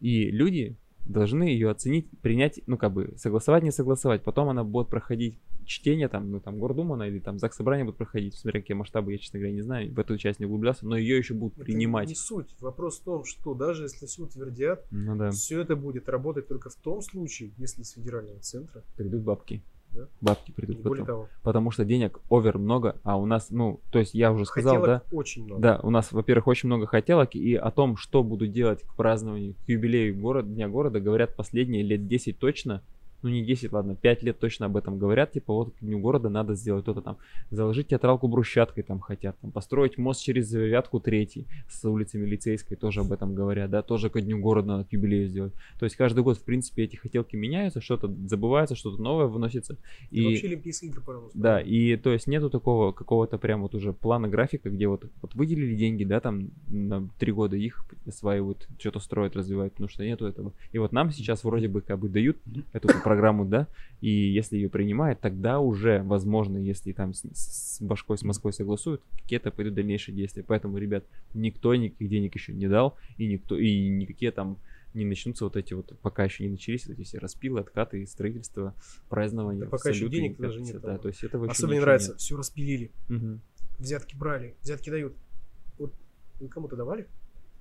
и 0.00 0.30
люди 0.30 0.76
должны 1.06 1.44
ее 1.44 1.70
оценить, 1.70 2.06
принять, 2.22 2.60
ну, 2.66 2.76
как 2.76 2.92
бы, 2.92 3.14
согласовать, 3.16 3.64
не 3.64 3.72
согласовать. 3.72 4.22
Потом 4.22 4.48
она 4.48 4.62
будет 4.62 4.88
проходить 4.88 5.38
чтение, 5.70 6.08
там, 6.08 6.30
ну, 6.30 6.40
там, 6.40 6.58
Гордумана 6.58 7.04
или 7.04 7.20
там 7.20 7.38
ЗАГС 7.38 7.56
Собрания 7.56 7.84
будут 7.84 7.98
проходить, 7.98 8.34
смотря 8.34 8.60
какие 8.60 8.76
масштабы, 8.76 9.12
я, 9.12 9.18
честно 9.18 9.38
говоря, 9.38 9.54
не 9.54 9.62
знаю, 9.62 9.92
в 9.94 9.98
эту 9.98 10.18
часть 10.18 10.40
не 10.40 10.46
углублялся, 10.46 10.86
но 10.86 10.96
ее 10.96 11.16
еще 11.16 11.34
будут 11.34 11.56
Это 11.56 11.64
принимать. 11.64 12.08
не 12.08 12.14
суть. 12.14 12.54
Вопрос 12.60 12.98
в 12.98 13.04
том, 13.04 13.24
что 13.24 13.54
даже 13.54 13.84
если 13.84 14.06
все 14.06 14.24
утвердят, 14.24 14.84
Ну 14.90 15.16
да, 15.16 15.30
все 15.30 15.60
это 15.60 15.76
будет 15.76 16.08
работать 16.08 16.48
только 16.48 16.70
в 16.70 16.74
том 16.74 17.00
случае, 17.00 17.52
если 17.56 17.82
с 17.82 17.92
федерального 17.92 18.40
центра, 18.40 18.82
придут 18.96 19.22
бабки. 19.22 19.62
Да. 19.92 20.06
Бабки 20.20 20.50
не 20.50 20.54
придут 20.54 20.82
более 20.82 21.04
потом. 21.04 21.06
того, 21.06 21.28
Потому 21.42 21.70
что 21.72 21.84
денег 21.84 22.20
овер 22.30 22.58
много, 22.58 23.00
а 23.02 23.16
у 23.18 23.26
нас, 23.26 23.50
ну, 23.50 23.80
то 23.90 23.98
есть 23.98 24.14
я 24.14 24.32
уже 24.32 24.46
сказал, 24.46 24.76
хотелок 24.76 25.02
да, 25.10 25.16
очень 25.16 25.44
много. 25.44 25.60
Да, 25.60 25.80
у 25.82 25.90
нас, 25.90 26.12
во-первых, 26.12 26.46
очень 26.46 26.68
много 26.68 26.86
хотелок, 26.86 27.34
и 27.34 27.54
о 27.56 27.70
том, 27.72 27.96
что 27.96 28.22
буду 28.22 28.46
делать 28.46 28.82
к 28.82 28.94
празднованию, 28.94 29.54
к 29.54 29.68
юбилею 29.68 30.16
город, 30.16 30.52
Дня 30.52 30.68
города, 30.68 31.00
говорят 31.00 31.34
последние 31.34 31.82
лет 31.82 32.06
10 32.06 32.38
точно. 32.38 32.82
Ну 33.22 33.30
не 33.30 33.44
10, 33.44 33.72
ладно, 33.72 33.94
5 33.94 34.22
лет 34.22 34.38
точно 34.38 34.66
об 34.66 34.76
этом 34.76 34.98
говорят, 34.98 35.32
типа 35.32 35.52
вот 35.52 35.74
к 35.74 35.80
дню 35.80 35.98
города 35.98 36.28
надо 36.28 36.54
сделать 36.54 36.84
то-то 36.84 37.02
там, 37.02 37.18
заложить 37.50 37.88
театралку 37.88 38.28
брусчаткой 38.28 38.82
там 38.82 39.00
хотят, 39.00 39.38
там, 39.40 39.50
построить 39.50 39.98
мост 39.98 40.22
через 40.22 40.52
Вятку 40.52 41.00
третий 41.00 41.46
с 41.68 41.84
улицы 41.84 42.18
Милицейской, 42.18 42.76
тоже 42.76 43.00
об 43.00 43.12
этом 43.12 43.34
говорят, 43.34 43.70
да, 43.70 43.82
тоже 43.82 44.10
ко 44.10 44.20
дню 44.20 44.38
города 44.38 44.68
надо 44.68 44.84
к 44.84 44.92
юбилею 44.92 45.28
сделать. 45.28 45.52
То 45.78 45.84
есть 45.84 45.96
каждый 45.96 46.22
год, 46.22 46.38
в 46.38 46.44
принципе, 46.44 46.84
эти 46.84 46.96
хотелки 46.96 47.36
меняются, 47.36 47.80
что-то 47.80 48.12
забывается, 48.26 48.74
что-то 48.74 49.00
новое 49.02 49.26
выносится. 49.26 49.76
И... 50.10 50.20
И, 50.20 50.26
Вообще 50.26 50.46
Олимпийские 50.48 50.90
игры, 50.90 51.02
пожалуйста. 51.02 51.38
да, 51.38 51.60
и 51.60 51.96
то 51.96 52.12
есть 52.12 52.26
нету 52.26 52.50
такого 52.50 52.92
какого-то 52.92 53.38
прям 53.38 53.62
вот 53.62 53.74
уже 53.74 53.92
плана 53.92 54.28
графика, 54.28 54.70
где 54.70 54.88
вот, 54.88 55.04
вот 55.22 55.34
выделили 55.34 55.74
деньги, 55.74 56.04
да, 56.04 56.20
там 56.20 56.50
на 56.68 57.08
три 57.18 57.32
года 57.32 57.56
их 57.56 57.84
осваивают, 58.06 58.68
что-то 58.78 59.00
строят, 59.00 59.36
развивают, 59.36 59.72
потому 59.74 59.88
что 59.88 60.04
нету 60.04 60.26
этого. 60.26 60.52
И 60.72 60.78
вот 60.78 60.92
нам 60.92 61.10
сейчас 61.10 61.44
вроде 61.44 61.68
бы 61.68 61.80
как 61.80 61.98
бы 61.98 62.08
дают 62.08 62.38
эту 62.72 62.88
программу, 63.10 63.44
да, 63.44 63.66
и 64.00 64.08
если 64.10 64.56
ее 64.56 64.68
принимают, 64.68 65.20
тогда 65.20 65.58
уже, 65.58 66.00
возможно, 66.04 66.58
если 66.58 66.92
там 66.92 67.12
с, 67.12 67.22
с 67.34 67.82
башкой, 67.82 68.16
с 68.18 68.22
Москвой 68.22 68.52
согласуют, 68.52 69.02
какие-то 69.22 69.50
пойдут 69.50 69.74
дальнейшие 69.74 70.14
действия. 70.14 70.44
Поэтому, 70.46 70.78
ребят, 70.78 71.04
никто 71.34 71.74
никаких 71.74 72.08
денег 72.08 72.34
еще 72.36 72.52
не 72.52 72.68
дал, 72.68 72.96
и 73.18 73.26
никто, 73.26 73.58
и 73.58 73.88
никакие 73.88 74.30
там 74.30 74.58
не 74.94 75.04
начнутся 75.04 75.44
вот 75.44 75.56
эти 75.56 75.74
вот, 75.74 75.98
пока 76.02 76.22
еще 76.24 76.44
не 76.44 76.50
начались 76.50 76.86
вот 76.86 76.92
эти 76.98 77.02
все 77.02 77.18
распилы, 77.18 77.58
откаты, 77.60 78.06
строительство, 78.06 78.74
празднования. 79.08 79.64
Да 79.64 79.66
пока 79.66 79.90
еще 79.90 80.08
денег 80.08 80.36
даже 80.38 80.60
нет 80.60 80.80
Да, 80.80 80.96
то 80.98 81.08
есть 81.08 81.24
этого 81.24 81.50
Особенно 81.50 81.74
не 81.74 81.80
нравится, 81.80 82.10
нет. 82.12 82.20
все 82.20 82.36
распилили, 82.36 82.90
Мгм. 83.08 83.40
взятки 83.78 84.14
брали, 84.16 84.54
взятки 84.62 84.88
дают. 84.90 85.14
Вот 85.78 85.92
вы 86.40 86.46
кому-то 86.48 86.76
давали? 86.76 87.08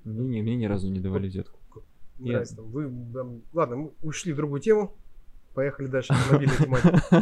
Мне, 0.04 0.28
не- 0.28 0.42
мне 0.44 0.56
ни 0.56 0.66
разу 0.66 0.90
не 0.92 1.00
давали 1.00 1.28
взятку. 1.28 1.58
Не 2.20 2.26
Нет. 2.26 2.32
нравится 2.34 2.56
там. 2.58 2.66
Вы 2.66 2.92
там- 3.14 3.42
Ладно, 3.54 3.76
мы 3.78 3.92
ушли 4.04 4.34
в 4.34 4.36
другую 4.36 4.62
тему. 4.62 4.94
Поехали 5.60 5.88
дальше. 5.88 6.14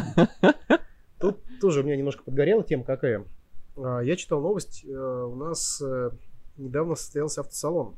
Тут 1.18 1.40
тоже 1.60 1.80
у 1.80 1.82
меня 1.82 1.96
немножко 1.96 2.22
подгорела 2.22 2.62
тема 2.62 2.84
какая. 2.84 3.24
А, 3.76 3.98
Я 3.98 4.14
читал 4.14 4.40
новость. 4.40 4.84
э, 4.84 4.88
У 4.96 5.34
нас 5.34 5.82
э, 5.84 6.10
недавно 6.56 6.94
состоялся 6.94 7.40
автосалон. 7.40 7.96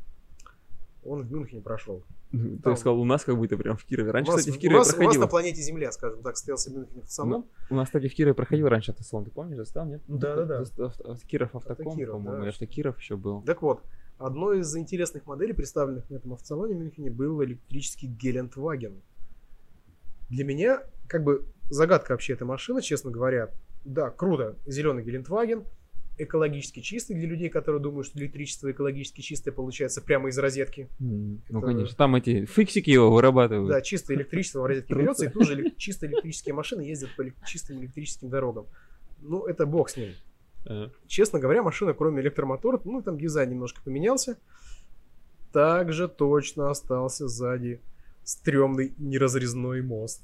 Он 1.04 1.20
в 1.24 1.30
Мюнхене 1.30 1.60
прошел. 1.60 2.02
Ты 2.32 2.56
Там. 2.62 2.76
сказал, 2.76 2.98
у 2.98 3.04
нас 3.04 3.22
как 3.24 3.36
будто 3.36 3.58
прям 3.58 3.76
в 3.76 3.84
Кирове. 3.84 4.12
Раньше, 4.12 4.30
у, 4.30 4.32
нас, 4.32 4.40
кстати, 4.40 4.54
в 4.54 4.58
у 4.58 4.60
Кирове 4.62 4.78
нас- 4.78 4.86
у 4.86 4.90
нас 4.92 4.96
проходил. 4.96 5.20
на 5.20 5.26
планете 5.26 5.60
Земля, 5.60 5.92
скажем 5.92 6.22
так, 6.22 6.36
состоялся 6.38 6.70
в 6.70 6.72
Мюнхене 6.74 7.00
автосалон. 7.00 7.44
У 7.68 7.74
нас, 7.74 7.88
кстати, 7.88 8.08
в 8.08 8.14
Кирове 8.14 8.32
проходил 8.32 8.66
раньше 8.68 8.92
автосалон, 8.92 9.26
ты 9.26 9.30
помнишь, 9.30 9.58
застал, 9.58 9.84
нет? 9.84 10.00
Да-да-да. 10.08 10.62
Заст- 10.62 10.80
авто- 10.80 11.10
авто- 11.12 11.26
Киров 11.26 11.54
Автоком, 11.54 11.86
Автокиров, 11.88 12.12
по-моему, 12.16 12.40
да. 12.40 12.46
и 12.46 12.48
Автокиров 12.48 12.98
еще 12.98 13.16
был. 13.18 13.42
Так 13.42 13.60
вот, 13.60 13.82
одной 14.16 14.60
из 14.60 14.74
интересных 14.74 15.26
моделей, 15.26 15.52
представленных 15.52 16.08
на 16.08 16.14
этом 16.16 16.32
автосалоне 16.32 16.74
в 16.74 16.78
Мюнхене, 16.78 17.10
был 17.10 17.44
электрический 17.44 18.06
Гелендваген. 18.06 19.02
Для 20.30 20.44
меня, 20.44 20.82
как 21.08 21.24
бы, 21.24 21.44
загадка 21.68 22.12
вообще 22.12 22.34
этой 22.34 22.44
машины, 22.44 22.80
честно 22.82 23.10
говоря. 23.10 23.50
Да, 23.84 24.10
круто, 24.10 24.56
зеленый 24.66 25.02
Гелендваген, 25.02 25.64
экологически 26.18 26.80
чистый 26.80 27.14
для 27.14 27.26
людей, 27.26 27.48
которые 27.48 27.80
думают, 27.80 28.06
что 28.06 28.18
электричество 28.18 28.70
экологически 28.70 29.22
чистое 29.22 29.52
получается 29.54 30.02
прямо 30.02 30.28
из 30.28 30.38
розетки. 30.38 30.88
Ну, 30.98 31.38
Это- 31.48 31.60
конечно, 31.60 31.96
там 31.96 32.14
эти 32.14 32.44
фиксики 32.44 32.90
его 32.90 33.10
вырабатывают. 33.10 33.70
Да, 33.70 33.80
чистое 33.80 34.16
электричество 34.18 34.60
в 34.60 34.66
розетке 34.66 34.94
берется, 34.94 35.26
и 35.26 35.28
тут 35.28 35.46
же 35.46 35.72
чисто 35.76 36.06
электрические 36.06 36.54
машины 36.54 36.82
ездят 36.82 37.10
по 37.16 37.24
чистым 37.46 37.80
электрическим 37.80 38.28
дорогам. 38.28 38.66
Ну, 39.22 39.46
это 39.46 39.66
бог 39.66 39.88
с 39.90 39.96
ним. 39.96 40.10
Ага. 40.66 40.92
Честно 41.06 41.38
говоря, 41.38 41.62
машина, 41.62 41.94
кроме 41.94 42.20
электромотора, 42.20 42.80
ну, 42.84 43.00
там 43.00 43.18
дизайн 43.18 43.50
немножко 43.50 43.80
поменялся, 43.82 44.36
также 45.52 46.06
точно 46.06 46.70
остался 46.70 47.28
сзади 47.28 47.80
стрёмный 48.30 48.94
неразрезной 48.98 49.82
мост. 49.82 50.22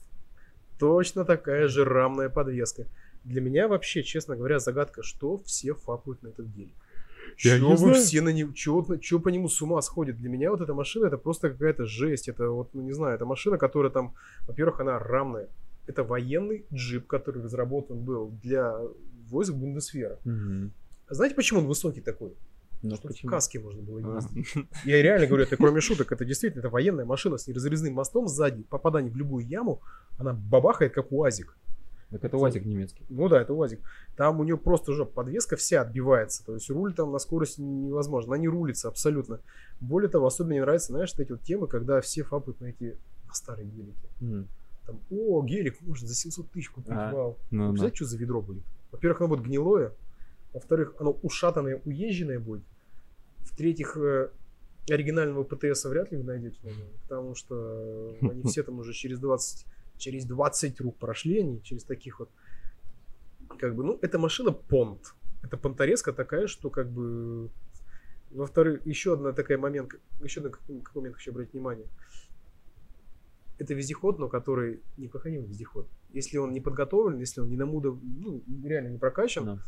Точно 0.79 1.25
такая 1.25 1.69
же 1.69 1.85
рамная 1.85 2.29
подвеска. 2.29 2.85
Для 3.25 3.41
меня 3.41 3.67
вообще, 3.67 4.03
честно 4.03 4.37
говоря, 4.37 4.59
загадка, 4.61 5.03
что 5.03 5.39
все 5.45 5.75
фапают 5.75 6.23
на 6.23 6.29
этот 6.29 6.53
деле. 6.53 6.71
Я 7.39 7.59
Чё 7.59 7.65
не 7.67 7.71
вы 7.73 7.77
знаю. 7.77 7.95
все 7.95 8.21
на 8.21 8.29
него, 8.29 8.51
на- 8.89 8.99
чё 8.99 9.19
по 9.19 9.29
нему 9.31 9.49
с 9.49 9.61
ума 9.63 9.83
сходит? 9.83 10.17
Для 10.19 10.29
меня 10.29 10.51
вот 10.51 10.61
эта 10.61 10.75
машина, 10.75 11.07
это 11.07 11.19
просто 11.19 11.51
какая-то 11.51 11.85
жесть. 11.87 12.29
Это 12.29 12.49
вот, 12.51 12.73
ну 12.75 12.83
не 12.83 12.93
знаю, 12.93 13.17
это 13.17 13.25
машина, 13.27 13.59
которая 13.59 13.91
там, 13.91 14.15
во-первых, 14.47 14.81
она 14.81 14.99
рамная. 14.99 15.49
Это 15.89 16.05
военный 16.05 16.65
джип, 16.73 17.07
который 17.09 17.43
разработан 17.43 17.99
был 17.99 18.31
для 18.43 18.79
войск 19.29 19.53
Бундесвера. 19.55 20.19
А 21.09 21.15
знаете, 21.15 21.35
почему 21.35 21.61
он 21.61 21.67
высокий 21.67 22.01
такой? 22.01 22.33
Ну, 22.83 22.95
Чтобы 22.95 23.09
в 23.09 23.13
почему? 23.17 23.31
каске 23.31 23.59
можно 23.59 23.83
было 23.83 24.01
А, 24.01 24.17
ездить. 24.17 24.55
Я 24.85 25.03
реально 25.03 25.27
говорю, 25.27 25.45
это 25.45 25.57
кроме 25.57 25.81
шуток, 25.81 26.13
это 26.13 26.25
действительно 26.25 26.61
это 26.61 26.69
военная 26.69 27.05
машина 27.05 27.39
с 27.39 27.47
неразрезным 27.47 27.95
мостом 27.95 28.29
сзади. 28.29 28.63
Попадание 28.65 29.11
в 29.11 29.17
любую 29.17 29.47
яму, 29.47 29.81
она 30.19 30.33
бабахает, 30.35 30.93
как 30.93 31.11
УАЗик. 31.11 31.57
Так 32.11 32.23
это 32.25 32.37
УАЗик 32.37 32.65
немецкий. 32.65 33.05
Ну 33.09 33.29
да, 33.29 33.41
это 33.43 33.53
УАЗик. 33.53 33.81
Там 34.17 34.39
у 34.39 34.45
нее 34.45 34.57
просто 34.57 34.93
уже 34.93 35.05
подвеска 35.05 35.57
вся 35.57 35.81
отбивается. 35.81 36.45
То 36.45 36.55
есть 36.55 36.71
руль 36.71 36.95
там 36.95 37.11
на 37.11 37.19
скорость 37.19 37.59
невозможно. 37.59 38.35
Она 38.35 38.41
не 38.41 38.49
рулится 38.49 38.89
абсолютно. 38.89 39.41
Более 39.81 40.09
того, 40.09 40.27
особенно 40.27 40.51
мне 40.53 40.61
нравятся, 40.61 40.93
знаешь, 40.93 41.13
эти 41.19 41.33
вот 41.33 41.43
темы, 41.43 41.67
когда 41.67 42.01
все 42.01 42.23
фапают 42.23 42.61
на 42.61 42.67
эти 42.67 42.97
старые 43.33 43.67
гелики. 43.69 44.09
М, 44.21 44.47
Там, 44.87 45.01
о, 45.11 45.43
гелик 45.43 45.81
можно 45.83 46.07
за 46.07 46.15
700 46.15 46.49
тысяч 46.53 46.71
купить, 46.71 46.91
А, 46.93 47.11
вау. 47.13 47.37
Ну, 47.51 47.65
да. 47.65 47.69
Представляете, 47.71 47.97
что 47.97 48.05
за 48.05 48.19
ведро 48.19 48.41
будет? 48.41 48.63
Во-первых, 48.93 49.21
оно 49.23 49.29
будет 49.31 49.45
гнилое. 49.45 49.93
Во-вторых, 50.57 50.95
оно 50.99 51.11
ушатанное, 51.11 51.83
уезженное 51.85 52.41
будет. 52.41 52.65
В-третьих, 53.41 53.95
э, 53.99 54.31
оригинального 54.89 55.45
ПТС 55.45 55.85
вряд 55.85 56.11
ли 56.11 56.17
вы 56.17 56.25
найдете 56.25 56.59
на 56.63 56.69
нем, 56.69 56.89
потому 57.03 57.35
что 57.35 58.17
они 58.23 58.43
все 58.45 58.63
там 58.63 58.79
уже 58.79 58.95
через 58.95 59.19
20, 59.19 59.67
через 59.99 60.25
20 60.25 60.81
рук 60.81 60.97
прошли, 60.97 61.41
они 61.41 61.63
через 61.63 61.85
таких 61.85 62.21
вот, 62.21 62.31
как 63.59 63.75
бы, 63.75 63.85
ну, 63.85 63.99
эта 64.01 64.19
машина 64.19 64.51
понт. 64.51 65.15
Это 65.43 65.59
понторезка 65.59 66.15
такая, 66.15 66.47
что 66.47 66.71
как 66.71 66.91
бы... 66.91 67.51
Во-вторых, 68.31 68.81
еще 68.87 69.13
одна 69.13 69.33
такая 69.33 69.59
момент, 69.59 69.93
еще 70.23 70.41
на 70.41 70.49
какой 70.49 70.81
какой 70.81 71.03
момент 71.03 71.17
хочу 71.17 71.33
обратить 71.33 71.53
внимание. 71.53 71.87
Это 73.59 73.75
вездеход, 73.75 74.19
но 74.19 74.31
который 74.31 74.81
непроходимый 74.97 75.49
вездеход. 75.49 75.87
Если 76.15 76.39
он 76.39 76.53
не 76.53 76.63
подготовлен, 76.63 77.19
если 77.19 77.43
он 77.43 77.51
не 77.51 77.57
намудов, 77.57 77.99
ну, 78.03 78.43
реально 78.65 78.89
не 78.89 78.99
прокачан, 78.99 79.45
Да. 79.45 79.63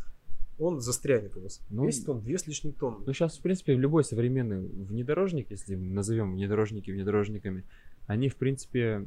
Он 0.59 0.81
застрянет 0.81 1.37
у 1.37 1.41
вас. 1.41 1.61
Ну, 1.71 1.87
Весит 1.87 2.09
он 2.09 2.21
две 2.21 2.39
с 2.39 2.47
лишним 2.47 2.73
тонны. 2.73 2.99
Ну, 3.07 3.13
сейчас, 3.13 3.39
в 3.39 3.41
принципе, 3.43 3.75
любой 3.75 4.05
современный 4.05 4.61
внедорожник, 4.61 5.51
если 5.51 5.75
назовем 5.77 6.35
внедорожники 6.35 6.91
внедорожниками, 6.91 7.65
они, 8.07 8.29
в 8.29 8.37
принципе, 8.37 9.07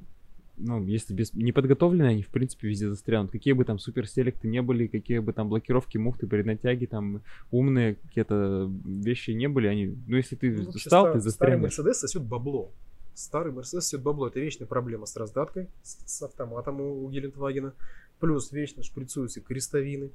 ну, 0.58 0.84
если 0.84 1.14
без 1.14 1.34
неподготовленные, 1.34 2.10
они, 2.10 2.22
в 2.24 2.30
принципе, 2.30 2.68
везде 2.70 2.90
застрянут. 2.90 3.32
Какие 3.32 3.54
бы 3.54 3.66
там 3.66 3.80
суперселекты 3.80 4.48
не 4.48 4.62
были, 4.62 4.88
какие 4.88 5.20
бы 5.20 5.34
там 5.34 5.50
блокировки, 5.50 5.98
муфты, 5.98 6.28
переднатяги, 6.28 6.86
там 6.86 7.22
умные 7.52 7.96
какие-то 7.96 8.72
вещи 8.86 9.32
не 9.32 9.48
были, 9.48 9.68
они, 9.68 9.96
ну, 10.08 10.18
если 10.18 10.36
ты 10.36 10.52
Ну, 10.52 10.72
встал, 10.72 11.04
стар- 11.06 11.14
ты 11.14 11.20
Старый 11.20 11.22
застрянешь. 11.22 11.62
Мерседес 11.62 12.00
сосет 12.00 12.24
бабло. 12.24 12.72
Старый 13.14 13.52
Мерседес 13.52 13.86
сосет 13.86 14.02
бабло. 14.02 14.28
Это 14.28 14.40
вечная 14.40 14.68
проблема 14.68 15.06
с 15.06 15.18
раздаткой, 15.18 15.68
с, 15.84 15.98
с 16.06 16.22
автоматом 16.22 16.80
у, 16.80 17.04
у 17.06 17.10
Гелендвагена. 17.10 17.74
Плюс 18.20 18.52
вечно 18.52 18.84
шприцуются 18.84 19.42
крестовины. 19.42 20.12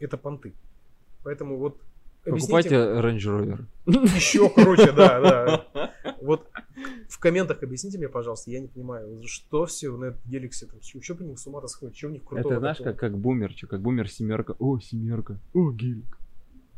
Это 0.00 0.16
понты. 0.16 0.52
Поэтому 1.24 1.58
вот 1.58 1.80
Покупайте 2.24 2.74
Range 2.74 3.18
Rover. 3.18 3.64
еще 3.86 4.50
круче, 4.50 4.92
да, 4.92 5.20
да. 5.20 5.92
Вот 6.22 6.48
в 7.08 7.18
комментах 7.18 7.62
объясните 7.62 7.96
мне, 7.98 8.08
пожалуйста, 8.08 8.50
я 8.50 8.60
не 8.60 8.68
понимаю, 8.68 9.22
что 9.24 9.66
все 9.66 9.96
на 9.96 10.14
геликсе, 10.26 10.66
там, 10.66 10.80
что 10.82 11.14
по 11.14 11.22
нему 11.22 11.36
с 11.36 11.46
ума 11.46 11.66
сходит, 11.68 11.96
что 11.96 12.08
в 12.08 12.10
них 12.12 12.24
крутого 12.24 12.52
Это, 12.52 12.60
знаешь, 12.60 12.78
как, 12.78 12.98
как 12.98 13.16
бумер, 13.16 13.54
чё, 13.54 13.66
как 13.66 13.80
бумер 13.80 14.10
семерка. 14.10 14.54
О, 14.58 14.78
семерка. 14.78 15.38
О, 15.54 15.70
гелик. 15.70 16.18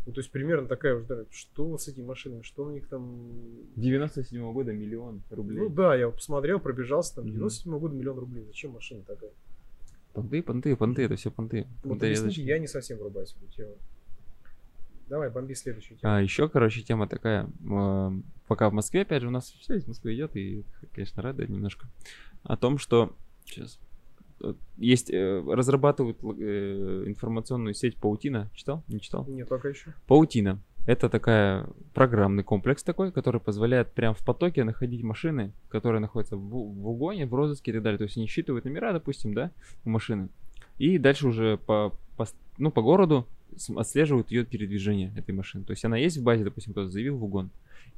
Ну, 0.07 0.13
то 0.13 0.21
есть 0.21 0.31
примерно 0.31 0.67
такая 0.67 0.95
уже, 0.95 1.07
да, 1.07 1.25
что 1.31 1.67
вот 1.67 1.83
с 1.83 1.89
этими 1.89 2.05
машинами, 2.05 2.43
что 2.43 2.65
у 2.65 2.71
них 2.71 2.89
там... 2.89 3.31
97 3.77 4.53
года 4.53 4.73
миллион 4.73 5.23
рублей. 5.31 5.59
Ну 5.59 5.69
да, 5.69 5.95
я 5.95 6.07
вот 6.07 6.17
посмотрел, 6.17 6.59
пробежался, 6.59 7.17
там, 7.17 7.25
Мгм. 7.25 7.35
97 7.35 7.79
года 7.79 7.95
миллион 7.95 8.19
рублей, 8.19 8.45
зачем 8.47 8.73
машина 8.73 9.03
такая? 9.07 9.31
Понты, 10.13 10.43
понты, 10.43 10.77
понты, 10.77 11.03
это 11.03 11.17
все 11.17 11.31
понты. 11.31 11.67
Вот 11.83 11.91
Понты, 11.91 12.07
объясните, 12.07 12.43
я 12.43 12.59
не 12.59 12.67
совсем 12.67 12.99
врубаюсь 12.99 13.33
в 13.33 13.43
эту 13.43 13.53
тему. 13.53 13.75
Давай, 15.09 15.31
бомби 15.31 15.55
следующую 15.55 15.99
тему. 15.99 16.13
А 16.13 16.21
еще, 16.21 16.49
короче, 16.49 16.83
тема 16.83 17.09
такая. 17.09 17.49
эм, 17.65 18.25
Пока 18.47 18.69
в 18.69 18.73
Москве, 18.73 19.03
опять 19.03 19.23
же, 19.23 19.29
у 19.29 19.33
нас 19.33 19.51
все 19.61 19.77
из 19.77 19.87
Москвы 19.87 20.15
идет, 20.15 20.37
и, 20.37 20.65
конечно, 20.93 21.23
радует 21.23 21.49
немножко. 21.51 21.87
О 22.43 22.57
том, 22.57 22.79
что 22.79 23.15
сейчас 23.45 23.79
есть, 24.77 25.11
э, 25.11 25.43
разрабатывают 25.47 26.19
э, 26.23 27.05
информационную 27.07 27.75
сеть 27.75 27.97
Паутина. 27.97 28.51
Читал? 28.55 28.83
Не 28.89 29.01
читал? 29.01 29.27
Нет, 29.27 29.49
пока 29.49 29.69
еще. 29.69 29.93
Паутина. 30.07 30.61
Это 30.87 31.09
такая 31.09 31.67
программный 31.95 32.43
комплекс 32.43 32.83
такой, 32.83 33.13
который 33.13 33.41
позволяет 33.41 33.93
прям 33.93 34.15
в 34.15 34.25
потоке 34.25 34.65
находить 34.65 35.03
машины, 35.03 35.53
которые 35.69 36.01
находятся 36.01 36.37
в, 36.37 36.41
в 36.41 36.89
угоне, 36.89 37.27
в 37.27 37.35
розыске 37.35 37.71
и 37.71 37.75
так 37.75 37.83
далее. 37.83 37.99
То 37.99 38.05
есть 38.05 38.17
они 38.17 38.27
считывают 38.27 38.65
номера, 38.65 38.93
допустим, 38.93 39.35
да, 39.35 39.51
у 39.85 39.91
машины. 39.91 40.29
И 40.79 40.99
дальше 40.99 41.29
уже 41.29 41.59
по, 41.59 41.95
по 42.17 42.27
ну, 42.59 42.71
по 42.71 42.83
городу 42.83 43.27
отслеживают 43.77 44.31
ее 44.31 44.45
передвижение 44.45 45.13
этой 45.17 45.33
машины. 45.33 45.65
То 45.65 45.73
есть 45.73 45.85
она 45.85 45.97
есть 45.97 46.17
в 46.17 46.23
базе, 46.23 46.45
допустим, 46.45 46.73
кто-то 46.73 46.91
заявил 46.91 47.19
в 47.19 47.25
угон. 47.25 47.51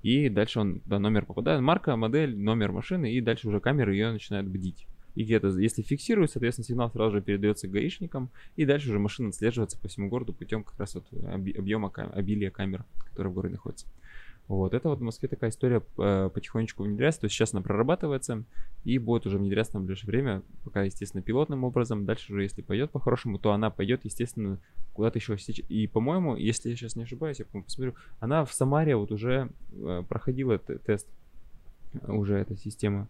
И 0.03 0.29
дальше 0.29 0.61
он, 0.61 0.81
да, 0.85 0.99
номер 0.99 1.25
попадает, 1.25 1.61
марка, 1.61 1.95
модель, 1.97 2.37
номер 2.37 2.73
машины, 2.73 3.13
и 3.13 3.21
дальше 3.21 3.49
уже 3.49 3.61
камера 3.61 3.93
ее 3.93 4.11
начинает 4.11 4.49
бдить. 4.49 4.87
И 5.15 5.25
где-то, 5.25 5.49
если 5.59 5.83
фиксирует, 5.83 6.31
соответственно, 6.31 6.65
сигнал 6.65 6.91
сразу 6.91 7.17
же 7.17 7.23
передается 7.23 7.69
гаишникам, 7.69 8.31
и 8.57 8.65
дальше 8.65 8.89
уже 8.89 8.99
машина 8.99 9.29
отслеживается 9.29 9.79
по 9.79 9.89
всему 9.89 10.09
городу 10.09 10.33
путем 10.33 10.65
как 10.65 10.79
раз 10.79 10.95
вот 10.95 11.07
объема, 11.13 11.91
обилия 11.91 12.51
камер, 12.51 12.85
которые 13.11 13.31
в 13.31 13.35
городе 13.35 13.55
находятся. 13.55 13.87
Вот, 14.49 14.75
это 14.75 14.89
вот 14.89 14.99
в 14.99 15.03
Москве 15.03 15.29
такая 15.29 15.51
история 15.51 15.83
э, 15.99 16.29
потихонечку 16.35 16.83
внедряется, 16.83 17.21
то 17.21 17.25
есть 17.27 17.35
сейчас 17.35 17.55
она 17.55 17.63
прорабатывается 17.63 18.45
и 18.85 18.99
будет 18.99 19.25
уже 19.25 19.39
внедряться 19.39 19.79
на 19.79 19.81
ближайшее 19.81 20.11
время, 20.11 20.43
пока, 20.65 20.83
естественно, 20.83 21.23
пилотным 21.23 21.63
образом. 21.65 22.05
Дальше 22.05 22.33
уже, 22.33 22.43
если 22.43 22.61
пойдет 22.61 22.91
по-хорошему, 22.91 23.39
то 23.39 23.53
она 23.53 23.71
пойдет, 23.71 24.05
естественно, 24.05 24.59
куда-то 24.95 25.19
еще. 25.19 25.37
И, 25.69 25.87
по-моему, 25.87 26.37
если 26.37 26.71
я 26.71 26.77
сейчас 26.77 26.97
не 26.97 27.05
ошибаюсь, 27.05 27.39
я 27.39 27.45
посмотрю, 27.45 27.95
она 28.19 28.45
в 28.45 28.53
Самаре 28.53 28.97
вот 28.97 29.13
уже 29.13 29.49
э, 29.73 30.03
проходила 30.09 30.59
тест, 30.59 31.07
уже 32.07 32.37
эта 32.37 32.57
система. 32.57 33.09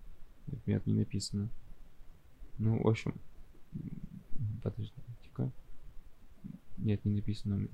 Нет, 0.66 0.86
не 0.86 0.94
написано. 0.94 1.48
Ну, 2.58 2.82
в 2.82 2.88
общем, 2.88 3.14
подождите-ка. 4.62 5.50
Нет, 6.78 7.04
не 7.04 7.16
написано 7.16 7.56
у 7.56 7.58
меня. 7.58 7.70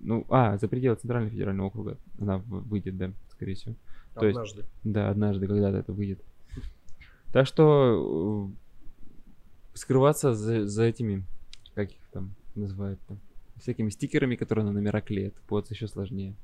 Ну, 0.00 0.26
а, 0.28 0.56
за 0.58 0.68
пределы 0.68 0.96
Центрального 0.96 1.30
федерального 1.30 1.68
округа 1.68 1.96
она 2.18 2.38
выйдет, 2.38 2.96
да, 2.96 3.12
скорее 3.30 3.54
всего. 3.54 3.74
То 4.14 4.26
есть-. 4.26 4.60
Да, 4.84 5.10
однажды 5.10 5.46
когда-то 5.46 5.78
это 5.78 5.92
выйдет. 5.92 6.22
Так 7.32 7.46
что 7.46 8.50
э, 9.74 9.76
скрываться 9.76 10.34
за, 10.34 10.66
за 10.66 10.84
этими, 10.84 11.24
как 11.74 11.90
их 11.90 12.08
там 12.12 12.34
называют 12.54 12.98
там, 13.06 13.18
всякими 13.56 13.90
стикерами, 13.90 14.36
которые 14.36 14.64
на 14.64 14.72
номера 14.72 15.00
клеят, 15.00 15.34
будет 15.48 15.70
еще 15.70 15.88
сложнее, 15.88 16.34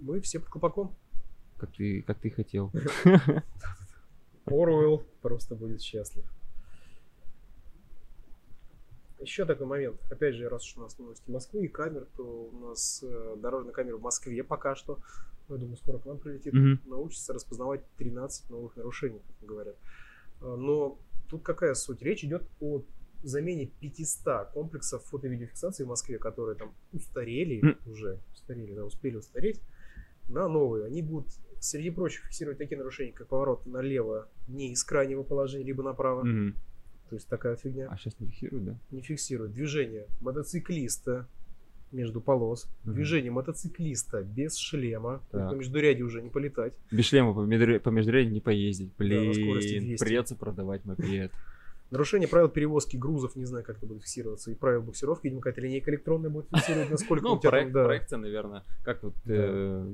Мы 0.00 0.20
все 0.20 0.38
под 0.38 0.48
колпаком. 0.48 0.94
как 1.56 1.72
ты, 1.72 2.02
как 2.02 2.18
ты 2.18 2.30
хотел. 2.30 2.70
Оруэлл 4.46 5.04
просто 5.22 5.54
будет 5.54 5.82
счастлив. 5.82 6.24
Еще 9.20 9.46
такой 9.46 9.66
момент. 9.66 9.98
Опять 10.10 10.34
же, 10.34 10.48
раз 10.48 10.64
уж 10.66 10.76
у 10.76 10.80
нас 10.82 10.98
новости 10.98 11.30
Москвы 11.30 11.64
и 11.64 11.68
камер, 11.68 12.06
то 12.16 12.22
у 12.24 12.68
нас 12.68 13.02
э, 13.02 13.36
дорожная 13.38 13.72
камера 13.72 13.96
в 13.96 14.02
Москве 14.02 14.42
пока 14.44 14.74
что, 14.74 14.98
я 15.48 15.56
думаю, 15.56 15.76
скоро 15.76 15.98
к 15.98 16.04
нам 16.04 16.18
прилетит, 16.18 16.52
Мгм. 16.52 16.80
научится 16.86 17.32
распознавать 17.32 17.80
13 17.96 18.50
новых 18.50 18.76
нарушений, 18.76 19.22
как 19.40 19.48
говорят. 19.48 19.76
Э, 20.42 20.54
Но 20.58 20.98
тут 21.30 21.42
какая 21.42 21.72
суть? 21.74 22.02
Речь 22.02 22.22
идет 22.24 22.42
о 22.60 22.82
замене 23.22 23.66
500 23.80 24.50
комплексов 24.50 25.02
фото-видеофиксации 25.04 25.84
в 25.84 25.88
Москве, 25.88 26.18
которые 26.18 26.56
там 26.56 26.74
устарели 26.92 27.62
М. 27.64 27.78
уже, 27.86 28.18
устарели, 28.34 28.74
да, 28.74 28.84
успели 28.84 29.16
устареть, 29.16 29.62
на 30.28 30.48
новые. 30.48 30.84
Они 30.84 31.00
будут, 31.00 31.28
среди 31.64 31.90
прочих, 31.90 32.22
фиксировать 32.24 32.58
такие 32.58 32.76
нарушения, 32.78 33.12
как 33.12 33.26
поворот 33.28 33.66
налево 33.66 34.28
не 34.48 34.72
из 34.72 34.82
крайнего 34.84 35.22
положения, 35.22 35.64
либо 35.64 35.82
направо. 35.82 36.22
Мгм. 36.24 36.54
То 37.10 37.16
есть 37.16 37.28
такая 37.28 37.56
фигня. 37.56 37.88
А 37.90 37.96
сейчас 37.96 38.18
не 38.20 38.28
фиксируют, 38.28 38.64
да? 38.64 38.78
Не 38.90 39.02
фиксирует. 39.02 39.52
Движение 39.52 40.06
мотоциклиста 40.20 41.26
между 41.92 42.20
полос. 42.20 42.66
Мгм. 42.84 42.94
Движение 42.94 43.30
мотоциклиста 43.30 44.22
без 44.22 44.56
шлема. 44.56 45.22
Так. 45.30 45.50
По 45.50 45.54
междуряде 45.54 46.02
уже 46.02 46.22
не 46.22 46.30
полетать. 46.30 46.72
Без 46.90 47.04
шлема 47.04 47.34
по, 47.34 47.40
медре- 47.40 47.78
по 47.78 47.90
междуряде 47.90 48.30
не 48.30 48.40
поездить. 48.40 48.90
Блин, 48.98 49.32
200. 49.32 49.96
придется 50.02 50.34
продавать 50.34 50.84
мопед. 50.84 51.30
Нарушение 51.90 52.26
правил 52.26 52.48
перевозки 52.48 52.96
грузов, 52.96 53.36
не 53.36 53.44
знаю, 53.44 53.64
как 53.64 53.76
это 53.76 53.86
будет 53.86 54.02
фиксироваться, 54.02 54.50
и 54.50 54.54
правил 54.54 54.82
буксировки, 54.82 55.24
видимо, 55.26 55.42
какая-то 55.42 55.60
линейка 55.60 55.90
электронная 55.92 56.30
будет 56.30 56.46
фиксировать, 56.48 56.90
насколько 56.90 57.22
Ну, 57.22 57.34
у 57.34 57.38
тебя 57.38 57.50
там, 57.50 57.58
проект- 57.60 57.72
да. 57.72 57.84
проекция, 57.84 58.18
наверное. 58.18 58.64
Как 58.82 59.02
вот 59.04 59.14
э, 59.26 59.86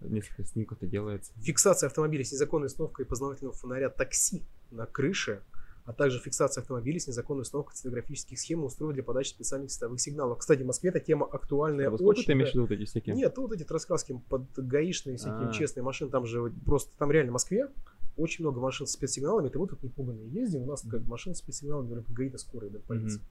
несколько 0.00 0.44
снимков 0.44 0.78
это 0.78 0.86
делается. 0.86 1.32
Фиксация 1.40 1.88
автомобиля 1.88 2.24
с 2.24 2.32
незаконной 2.32 2.66
установкой 2.66 3.06
познавательного 3.06 3.54
фонаря 3.54 3.90
такси 3.90 4.42
на 4.70 4.86
крыше, 4.86 5.42
а 5.84 5.92
также 5.92 6.18
фиксация 6.18 6.62
автомобиля 6.62 6.98
с 6.98 7.06
незаконной 7.06 7.42
установкой 7.42 7.76
цветографических 7.76 8.38
схем 8.38 8.62
и 8.62 8.64
устройств 8.64 8.94
для 8.94 9.02
подачи 9.02 9.30
специальных 9.30 9.70
цветовых 9.70 10.00
сигналов. 10.00 10.38
Кстати, 10.38 10.62
в 10.62 10.66
Москве 10.66 10.90
эта 10.90 11.00
тема 11.00 11.26
актуальная 11.26 11.90
Вот 11.90 12.00
сколько 12.00 12.18
очень. 12.18 12.26
ты 12.26 12.32
имеешь 12.32 12.50
в 12.50 12.54
виду 12.54 12.62
вот 12.62 12.70
эти 12.70 12.84
всякие? 12.84 13.14
Нет, 13.14 13.36
вот 13.36 13.52
эти 13.52 13.70
раскраски 13.70 14.18
под 14.28 14.50
гаишные 14.56 15.16
всякие 15.18 15.48
А. 15.48 15.52
честные 15.52 15.84
машины, 15.84 16.10
там 16.10 16.24
же 16.26 16.40
вот 16.40 16.52
просто, 16.64 16.96
там 16.96 17.10
реально 17.10 17.32
в 17.32 17.34
Москве 17.34 17.68
очень 18.16 18.44
много 18.44 18.60
машин 18.60 18.86
с 18.86 18.92
спецсигналами, 18.92 19.48
это 19.48 19.58
мы 19.58 19.66
тут 19.66 19.82
не 19.82 19.88
пуганные 19.90 20.28
ездим, 20.28 20.62
у 20.62 20.66
нас 20.66 20.82
как 20.88 21.04
машины 21.06 21.34
с 21.34 21.38
спецсигналами, 21.38 21.86
говорят, 21.88 22.08
гаи-то 22.10 22.38
скорая, 22.38 22.70
да, 22.70 22.78
полиция. 22.86 23.22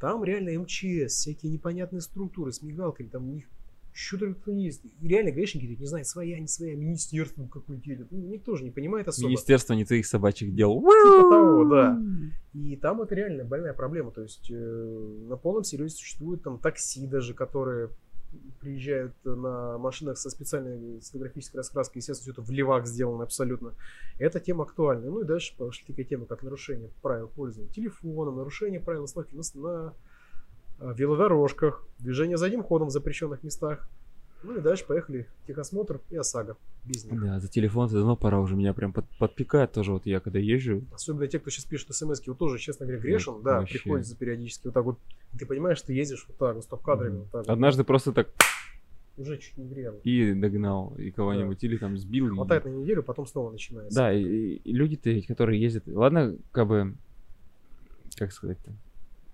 Там 0.00 0.24
реально 0.24 0.58
МЧС, 0.60 1.12
всякие 1.12 1.52
непонятные 1.52 2.00
структуры 2.00 2.50
с 2.50 2.62
мигалками, 2.62 3.08
там 3.08 3.28
у 3.28 3.32
них 3.32 3.44
что 3.92 4.18
только 4.18 4.50
есть. 4.50 4.84
И 4.84 5.08
реально 5.08 5.32
гаишники 5.32 5.64
говорят, 5.64 5.80
не 5.80 5.86
знаю, 5.86 6.04
своя, 6.04 6.38
не 6.40 6.48
своя, 6.48 6.74
министерство 6.74 7.46
какое-то 7.46 7.88
едет. 7.88 8.08
Ну, 8.10 8.18
никто 8.18 8.56
же 8.56 8.64
не 8.64 8.70
понимает 8.70 9.08
особо. 9.08 9.28
Министерство 9.28 9.74
не 9.74 9.84
твоих 9.84 10.06
собачьих 10.06 10.54
дел. 10.54 10.80
Типа 10.80 11.30
того, 11.30 11.64
да. 11.64 12.02
И 12.54 12.76
там 12.76 13.02
это 13.02 13.14
реально 13.14 13.44
больная 13.44 13.74
проблема. 13.74 14.10
То 14.10 14.22
есть 14.22 14.50
э, 14.50 14.54
на 15.28 15.36
полном 15.36 15.64
серьезе 15.64 15.96
существуют 15.96 16.42
там 16.42 16.58
такси 16.58 17.06
даже, 17.06 17.34
которые 17.34 17.90
приезжают 18.60 19.14
на 19.24 19.76
машинах 19.78 20.16
со 20.16 20.30
специальной 20.30 21.00
сценографической 21.02 21.58
раскраской. 21.58 22.00
Естественно, 22.00 22.32
все 22.32 22.32
это 22.32 22.42
в 22.42 22.50
левак 22.50 22.86
сделано 22.86 23.24
абсолютно. 23.24 23.74
Эта 24.18 24.40
тема 24.40 24.64
актуальна. 24.64 25.10
Ну 25.10 25.20
и 25.20 25.24
дальше 25.24 25.54
пошли 25.56 25.84
такие 25.86 26.04
темы, 26.06 26.26
как 26.26 26.42
нарушение 26.42 26.90
правил 27.02 27.28
пользования 27.28 27.72
телефоном, 27.72 28.36
нарушение 28.36 28.80
правил 28.80 29.04
остановки 29.04 29.34
на, 29.34 29.42
на 29.60 29.94
велодорожках, 30.96 31.86
движение 31.98 32.36
задним 32.36 32.62
ходом 32.62 32.88
в 32.88 32.90
запрещенных 32.90 33.42
местах. 33.42 33.88
Ну 34.44 34.56
и 34.56 34.60
дальше 34.60 34.84
поехали 34.84 35.28
техосмотр 35.46 36.00
и 36.10 36.16
ОСАГО. 36.16 36.56
Без 36.84 37.04
них. 37.04 37.20
Да, 37.22 37.38
за 37.38 37.46
телефон 37.48 37.88
давно 37.88 38.16
пора 38.16 38.40
уже 38.40 38.56
меня 38.56 38.74
прям 38.74 38.92
под- 38.92 39.06
подпикает 39.20 39.70
тоже. 39.70 39.92
Вот 39.92 40.04
я 40.04 40.18
когда 40.18 40.40
езжу, 40.40 40.82
Особенно 40.92 41.28
те, 41.28 41.38
кто 41.38 41.48
сейчас 41.50 41.64
пишет 41.64 41.94
смс 41.94 42.20
вот 42.26 42.38
тоже, 42.38 42.58
честно 42.58 42.84
говоря, 42.84 43.00
грешен, 43.00 43.40
да, 43.44 43.60
вообще. 43.60 43.78
приходится 43.78 44.16
периодически 44.16 44.66
вот 44.66 44.74
так 44.74 44.84
вот, 44.84 44.98
и 45.32 45.38
ты 45.38 45.46
понимаешь, 45.46 45.80
ты 45.80 45.92
ездишь 45.92 46.24
вот 46.26 46.36
так, 46.38 46.56
вот 46.56 46.64
стоп-кадрами, 46.64 47.18
вот 47.18 47.26
так 47.30 47.46
вот. 47.46 47.48
однажды 47.50 47.84
просто 47.84 48.12
так 48.12 48.30
уже 49.16 49.38
чуть 49.38 49.56
не 49.58 49.68
грел. 49.68 50.00
и 50.02 50.32
догнал, 50.32 50.92
и 50.98 51.12
кого-нибудь, 51.12 51.62
или 51.62 51.76
там 51.76 51.96
сбил. 51.96 52.26
и- 52.26 52.30
Хватает 52.34 52.64
на 52.64 52.70
неделю, 52.70 53.04
потом 53.04 53.26
снова 53.28 53.52
начинается. 53.52 53.94
Да, 53.96 54.12
и, 54.12 54.24
и 54.24 54.72
люди-то 54.72 55.20
которые 55.28 55.60
ездят, 55.60 55.84
ладно, 55.86 56.34
как 56.50 56.66
бы, 56.66 56.94
как 58.16 58.32
сказать-то, 58.32 58.72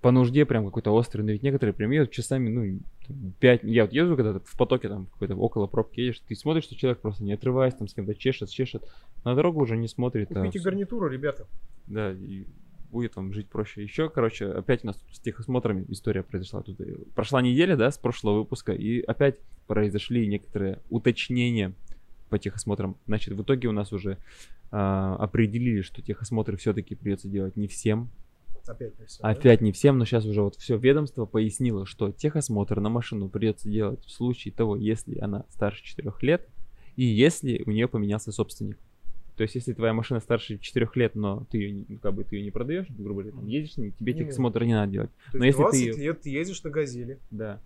по 0.09 0.13
нужде 0.13 0.47
прям 0.47 0.65
какой-то 0.65 0.91
острый, 0.93 1.21
но 1.21 1.33
ведь 1.33 1.43
некоторые 1.43 1.75
прям 1.75 1.91
едут 1.91 2.13
часами, 2.13 2.49
ну, 2.49 2.81
там, 3.07 3.35
пять, 3.41 3.63
я 3.63 3.83
вот 3.85 3.93
езжу 3.93 4.17
когда-то 4.17 4.41
в 4.43 4.57
потоке 4.57 4.89
там 4.89 5.05
какой-то 5.05 5.37
около 5.37 5.67
пробки 5.67 6.01
едешь, 6.01 6.23
ты 6.27 6.35
смотришь, 6.35 6.65
что 6.65 6.77
человек 6.77 7.01
просто 7.01 7.23
не 7.23 7.35
отрываясь, 7.35 7.75
там 7.75 7.89
с 7.89 7.93
кем-то 7.93 8.15
чешет, 8.15 8.49
чешет, 8.49 8.91
на 9.25 9.35
дорогу 9.35 9.61
уже 9.61 9.77
не 9.77 9.87
смотрит, 9.87 10.31
а 10.33 10.37
Купите 10.41 10.61
с- 10.61 10.63
гарнитуру, 10.63 11.09
ребята. 11.09 11.47
да, 11.87 12.13
и 12.13 12.47
будет 12.91 13.17
вам 13.17 13.35
жить 13.35 13.49
проще. 13.51 13.83
Еще, 13.83 14.09
короче, 14.09 14.47
опять 14.47 14.83
у 14.83 14.87
нас 14.87 14.99
с 15.13 15.21
техосмотрами 15.21 15.85
история 15.89 16.23
произошла. 16.23 16.63
Тут 16.63 16.81
э, 16.81 16.97
прошла 17.15 17.43
неделя, 17.43 17.77
да, 17.77 17.91
с 17.91 17.99
прошлого 17.99 18.39
выпуска, 18.39 18.73
и 18.73 19.03
опять 19.03 19.37
произошли 19.67 20.27
некоторые 20.27 20.79
уточнения 20.89 21.75
по 22.31 22.39
техосмотрам. 22.39 22.97
Значит, 23.07 23.35
в 23.35 23.43
итоге 23.43 23.69
у 23.69 23.73
нас 23.73 23.93
уже 23.93 24.17
а, 24.71 25.17
определили, 25.17 25.83
что 25.83 26.01
техосмотры 26.01 26.57
все-таки 26.57 26.95
придется 26.95 27.29
делать 27.29 27.57
не 27.57 27.69
всем. 27.69 28.09
Опять 28.69 28.99
не 28.99 29.07
все. 29.07 29.23
Опять 29.23 29.61
не 29.63 29.73
всем, 29.73 29.99
но 29.99 30.05
сейчас 30.05 30.27
уже 30.27 30.43
вот 30.43 30.57
все 30.57 30.77
ведомство 30.77 31.25
пояснило, 31.25 31.87
что 31.87 32.13
техосмотр 32.13 32.81
на 32.81 32.89
машину 32.91 33.29
придется 33.29 33.69
делать 33.69 34.05
в 34.05 34.11
случае 34.11 34.53
того, 34.53 34.77
если 34.77 35.19
она 35.19 35.45
старше 35.51 35.83
4 35.85 36.13
лет 36.21 36.47
и 36.97 37.05
если 37.05 37.63
у 37.65 37.71
нее 37.71 37.89
поменялся 37.89 38.31
собственник. 38.33 38.79
То 39.37 39.43
есть, 39.43 39.55
если 39.55 39.73
твоя 39.73 39.93
машина 39.95 40.21
старше 40.21 40.59
4 40.59 40.89
лет, 40.97 41.15
но 41.15 41.47
ты 41.51 41.59
ее, 41.59 41.85
ну, 41.89 41.99
как 41.99 42.13
бы, 42.13 42.25
ты 42.25 42.37
ее 42.37 42.43
не 42.43 42.51
продаешь, 42.51 42.87
грубо 42.91 43.23
говоря, 43.23 43.37
там, 43.37 43.47
едешь, 43.47 43.73
тебе 43.75 44.13
Не 44.13 44.19
техосмотр 44.19 44.65
не 44.65 44.75
надо 44.75 44.93
делать. 44.93 45.11
То 45.33 45.39
но 45.39 45.45
есть 45.45 45.59
если 45.59 45.71
ты 45.71 45.85
20 45.85 45.97
её- 45.97 46.13
лет 46.13 46.21
ты 46.23 46.31
ездишь 46.31 46.63
на 46.65 46.71
газели. 46.71 47.19
Да. 47.31 47.61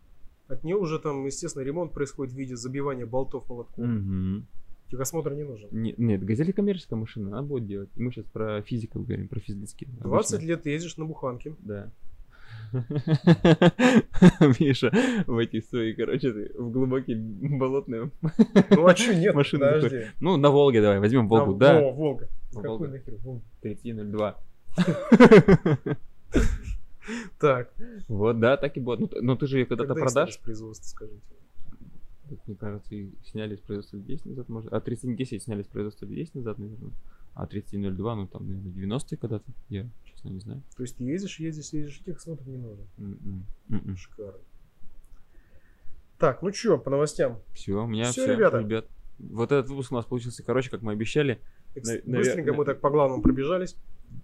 От 0.48 0.64
нее 0.64 0.76
уже 0.76 0.98
там, 0.98 1.24
естественно, 1.24 1.62
ремонт 1.62 1.92
происходит 1.92 2.34
в 2.34 2.36
виде 2.36 2.56
забивания 2.56 3.06
болтов 3.06 3.48
молотком. 3.48 4.46
Техосмотр 4.92 5.32
не 5.32 5.42
нужен. 5.44 5.68
Не- 5.72 5.94
Нет, 5.96 6.22
газель 6.22 6.52
коммерческая 6.52 6.98
машина, 6.98 7.28
она 7.28 7.42
будет 7.42 7.66
делать. 7.66 7.88
И 7.96 8.02
мы 8.02 8.12
сейчас 8.12 8.26
про 8.26 8.60
физиков 8.60 9.06
говорим, 9.06 9.26
про 9.26 9.40
физические. 9.40 9.88
20 10.00 10.34
обычно. 10.34 10.46
лет 10.48 10.66
ездишь 10.66 10.96
на 10.98 11.06
буханке. 11.06 11.54
Да. 11.60 11.90
Миша, 14.60 14.90
в 15.26 15.38
эти 15.38 15.60
свои, 15.62 15.94
короче, 15.94 16.50
в 16.58 16.70
глубокие 16.70 17.16
болотные. 17.18 18.10
Ну 18.70 18.86
а 18.86 18.94
что 18.94 19.14
нет, 19.14 19.34
Машины 19.34 19.64
подожди. 19.72 20.06
Ну, 20.20 20.36
на 20.36 20.50
Волге 20.50 20.82
давай, 20.82 20.98
возьмем 21.00 21.26
Волгу, 21.28 21.54
А, 21.54 21.58
да. 21.58 21.80
Во, 21.80 21.90
Волга. 21.92 22.28
Ну, 22.52 22.60
Какой 22.62 22.88
нахер 22.88 23.14
Волга? 23.22 23.42
30.02. 23.62 24.34
Так, 27.40 27.72
Вот, 28.08 28.38
да, 28.38 28.56
так 28.56 28.76
и 28.76 28.80
будет. 28.80 29.00
Ну, 29.00 29.06
т- 29.08 29.20
Ну, 29.20 29.36
ты 29.36 29.46
же 29.48 29.58
ее 29.58 29.66
когда-то 29.66 29.94
продашь. 29.94 30.34
с 30.34 30.36
производства, 30.36 30.86
скажите? 30.86 31.20
Так, 32.36 32.46
Мне 32.46 32.56
кажется, 32.56 32.94
и 32.94 33.10
сняли 33.24 33.56
с 33.56 33.60
производства 33.60 33.96
лет 33.96 34.06
10 34.06 34.26
назад, 34.26 34.48
может. 34.48 34.72
А 34.72 34.80
3010 34.80 35.42
сняли 35.42 35.62
с 35.62 35.66
производства 35.66 36.06
лет 36.06 36.14
10 36.14 36.34
назад, 36.36 36.58
наверное. 36.58 36.92
А 37.34 37.46
3002, 37.46 38.14
ну 38.16 38.26
там, 38.26 38.46
наверное, 38.48 38.72
90-е 38.72 39.18
когда-то. 39.18 39.44
Я, 39.68 39.88
честно, 40.04 40.28
не 40.30 40.40
знаю. 40.40 40.62
То 40.76 40.82
есть 40.82 40.96
ты 40.96 41.04
ездишь, 41.04 41.38
ездишь, 41.40 41.72
ездишь, 41.72 42.00
и 42.00 42.04
техосмотр 42.04 42.46
не 42.46 42.56
нужен. 42.58 42.86
М-м, 42.98 43.46
м-м. 43.70 43.96
Шикарно. 43.96 44.38
Так, 46.18 46.42
ну 46.42 46.50
чё, 46.52 46.78
по 46.78 46.90
новостям. 46.90 47.40
Все, 47.52 47.72
у 47.82 47.86
меня 47.86 48.04
Всё, 48.04 48.22
все, 48.22 48.34
ребята. 48.34 48.58
ребят. 48.58 48.86
Вот 49.18 49.50
этот 49.52 49.68
выпуск 49.70 49.92
у 49.92 49.94
нас 49.96 50.04
получился 50.04 50.42
короче, 50.42 50.70
как 50.70 50.82
мы 50.82 50.92
обещали. 50.92 51.40
Экс- 51.74 51.88
На- 51.88 51.94
навер- 51.96 52.16
Быстренько 52.18 52.52
мы 52.54 52.64
так 52.64 52.80
по 52.80 52.90
главному 52.90 53.22
пробежались. 53.22 53.76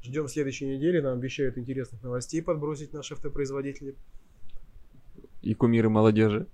Ждем 0.02 0.28
следующей 0.28 0.66
недели. 0.66 1.00
Нам 1.00 1.18
обещают 1.18 1.56
интересных 1.58 2.02
новостей 2.02 2.42
подбросить 2.42 2.92
наши 2.92 3.14
автопроизводители. 3.14 3.94
И 5.40 5.54
кумиры 5.54 5.88
молодежи. 5.88 6.46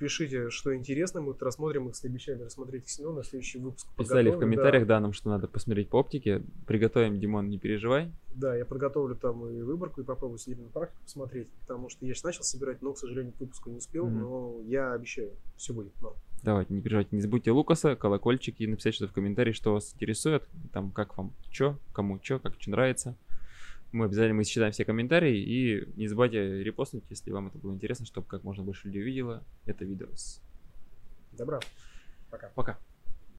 Пишите, 0.00 0.48
что 0.48 0.74
интересно, 0.74 1.20
мы 1.20 1.36
рассмотрим 1.38 1.90
их, 1.90 1.94
обещали 2.02 2.42
рассмотреть 2.42 2.98
их 2.98 3.06
на 3.06 3.22
следующий 3.22 3.58
выпуск. 3.58 3.86
Писали 3.98 4.30
в 4.30 4.38
комментариях, 4.38 4.86
да. 4.86 4.94
да, 4.96 5.00
нам, 5.00 5.12
что 5.12 5.28
надо 5.28 5.46
посмотреть 5.46 5.90
по 5.90 5.96
оптике. 5.98 6.42
Приготовим, 6.66 7.20
Димон, 7.20 7.50
не 7.50 7.58
переживай. 7.58 8.10
Да, 8.34 8.56
я 8.56 8.64
подготовлю 8.64 9.14
там 9.14 9.46
и 9.46 9.60
выборку, 9.60 10.00
и 10.00 10.04
попробую 10.04 10.38
сегодня 10.38 10.64
на 10.64 10.70
практику 10.70 11.02
посмотреть, 11.02 11.48
потому 11.60 11.90
что 11.90 12.06
я 12.06 12.14
сейчас 12.14 12.24
начал 12.24 12.42
собирать, 12.44 12.80
но, 12.80 12.94
к 12.94 12.98
сожалению, 12.98 13.34
к 13.34 13.40
выпуску 13.40 13.68
не 13.68 13.76
успел, 13.76 14.06
Мгм. 14.06 14.20
но 14.20 14.60
я 14.64 14.94
обещаю, 14.94 15.32
все 15.56 15.74
будет. 15.74 15.92
Но. 16.00 16.16
Давайте, 16.42 16.72
не 16.72 16.80
переживайте. 16.80 17.10
Не 17.12 17.20
забудьте 17.20 17.50
Лукаса, 17.50 17.94
колокольчик 17.94 18.58
и 18.58 18.66
написать 18.66 18.94
что-то 18.94 19.10
в 19.10 19.14
комментарии, 19.14 19.52
что 19.52 19.74
вас 19.74 19.92
интересует. 19.94 20.44
Там, 20.72 20.92
как 20.92 21.18
вам 21.18 21.34
чё, 21.50 21.76
кому 21.92 22.18
чё, 22.18 22.38
как 22.38 22.54
что 22.58 22.70
нравится. 22.70 23.16
Мы 23.92 24.04
обязательно 24.04 24.36
мы 24.36 24.44
считаем 24.44 24.72
все 24.72 24.84
комментарии 24.84 25.36
и 25.36 25.92
не 25.96 26.06
забывайте 26.06 26.62
репостнуть, 26.62 27.04
если 27.10 27.30
вам 27.32 27.48
это 27.48 27.58
было 27.58 27.72
интересно, 27.72 28.06
чтобы 28.06 28.26
как 28.26 28.44
можно 28.44 28.62
больше 28.62 28.86
людей 28.86 29.02
увидело 29.02 29.44
это 29.66 29.84
видео. 29.84 30.08
Добра. 31.32 31.60
Пока. 32.30 32.50
Пока. 32.54 32.78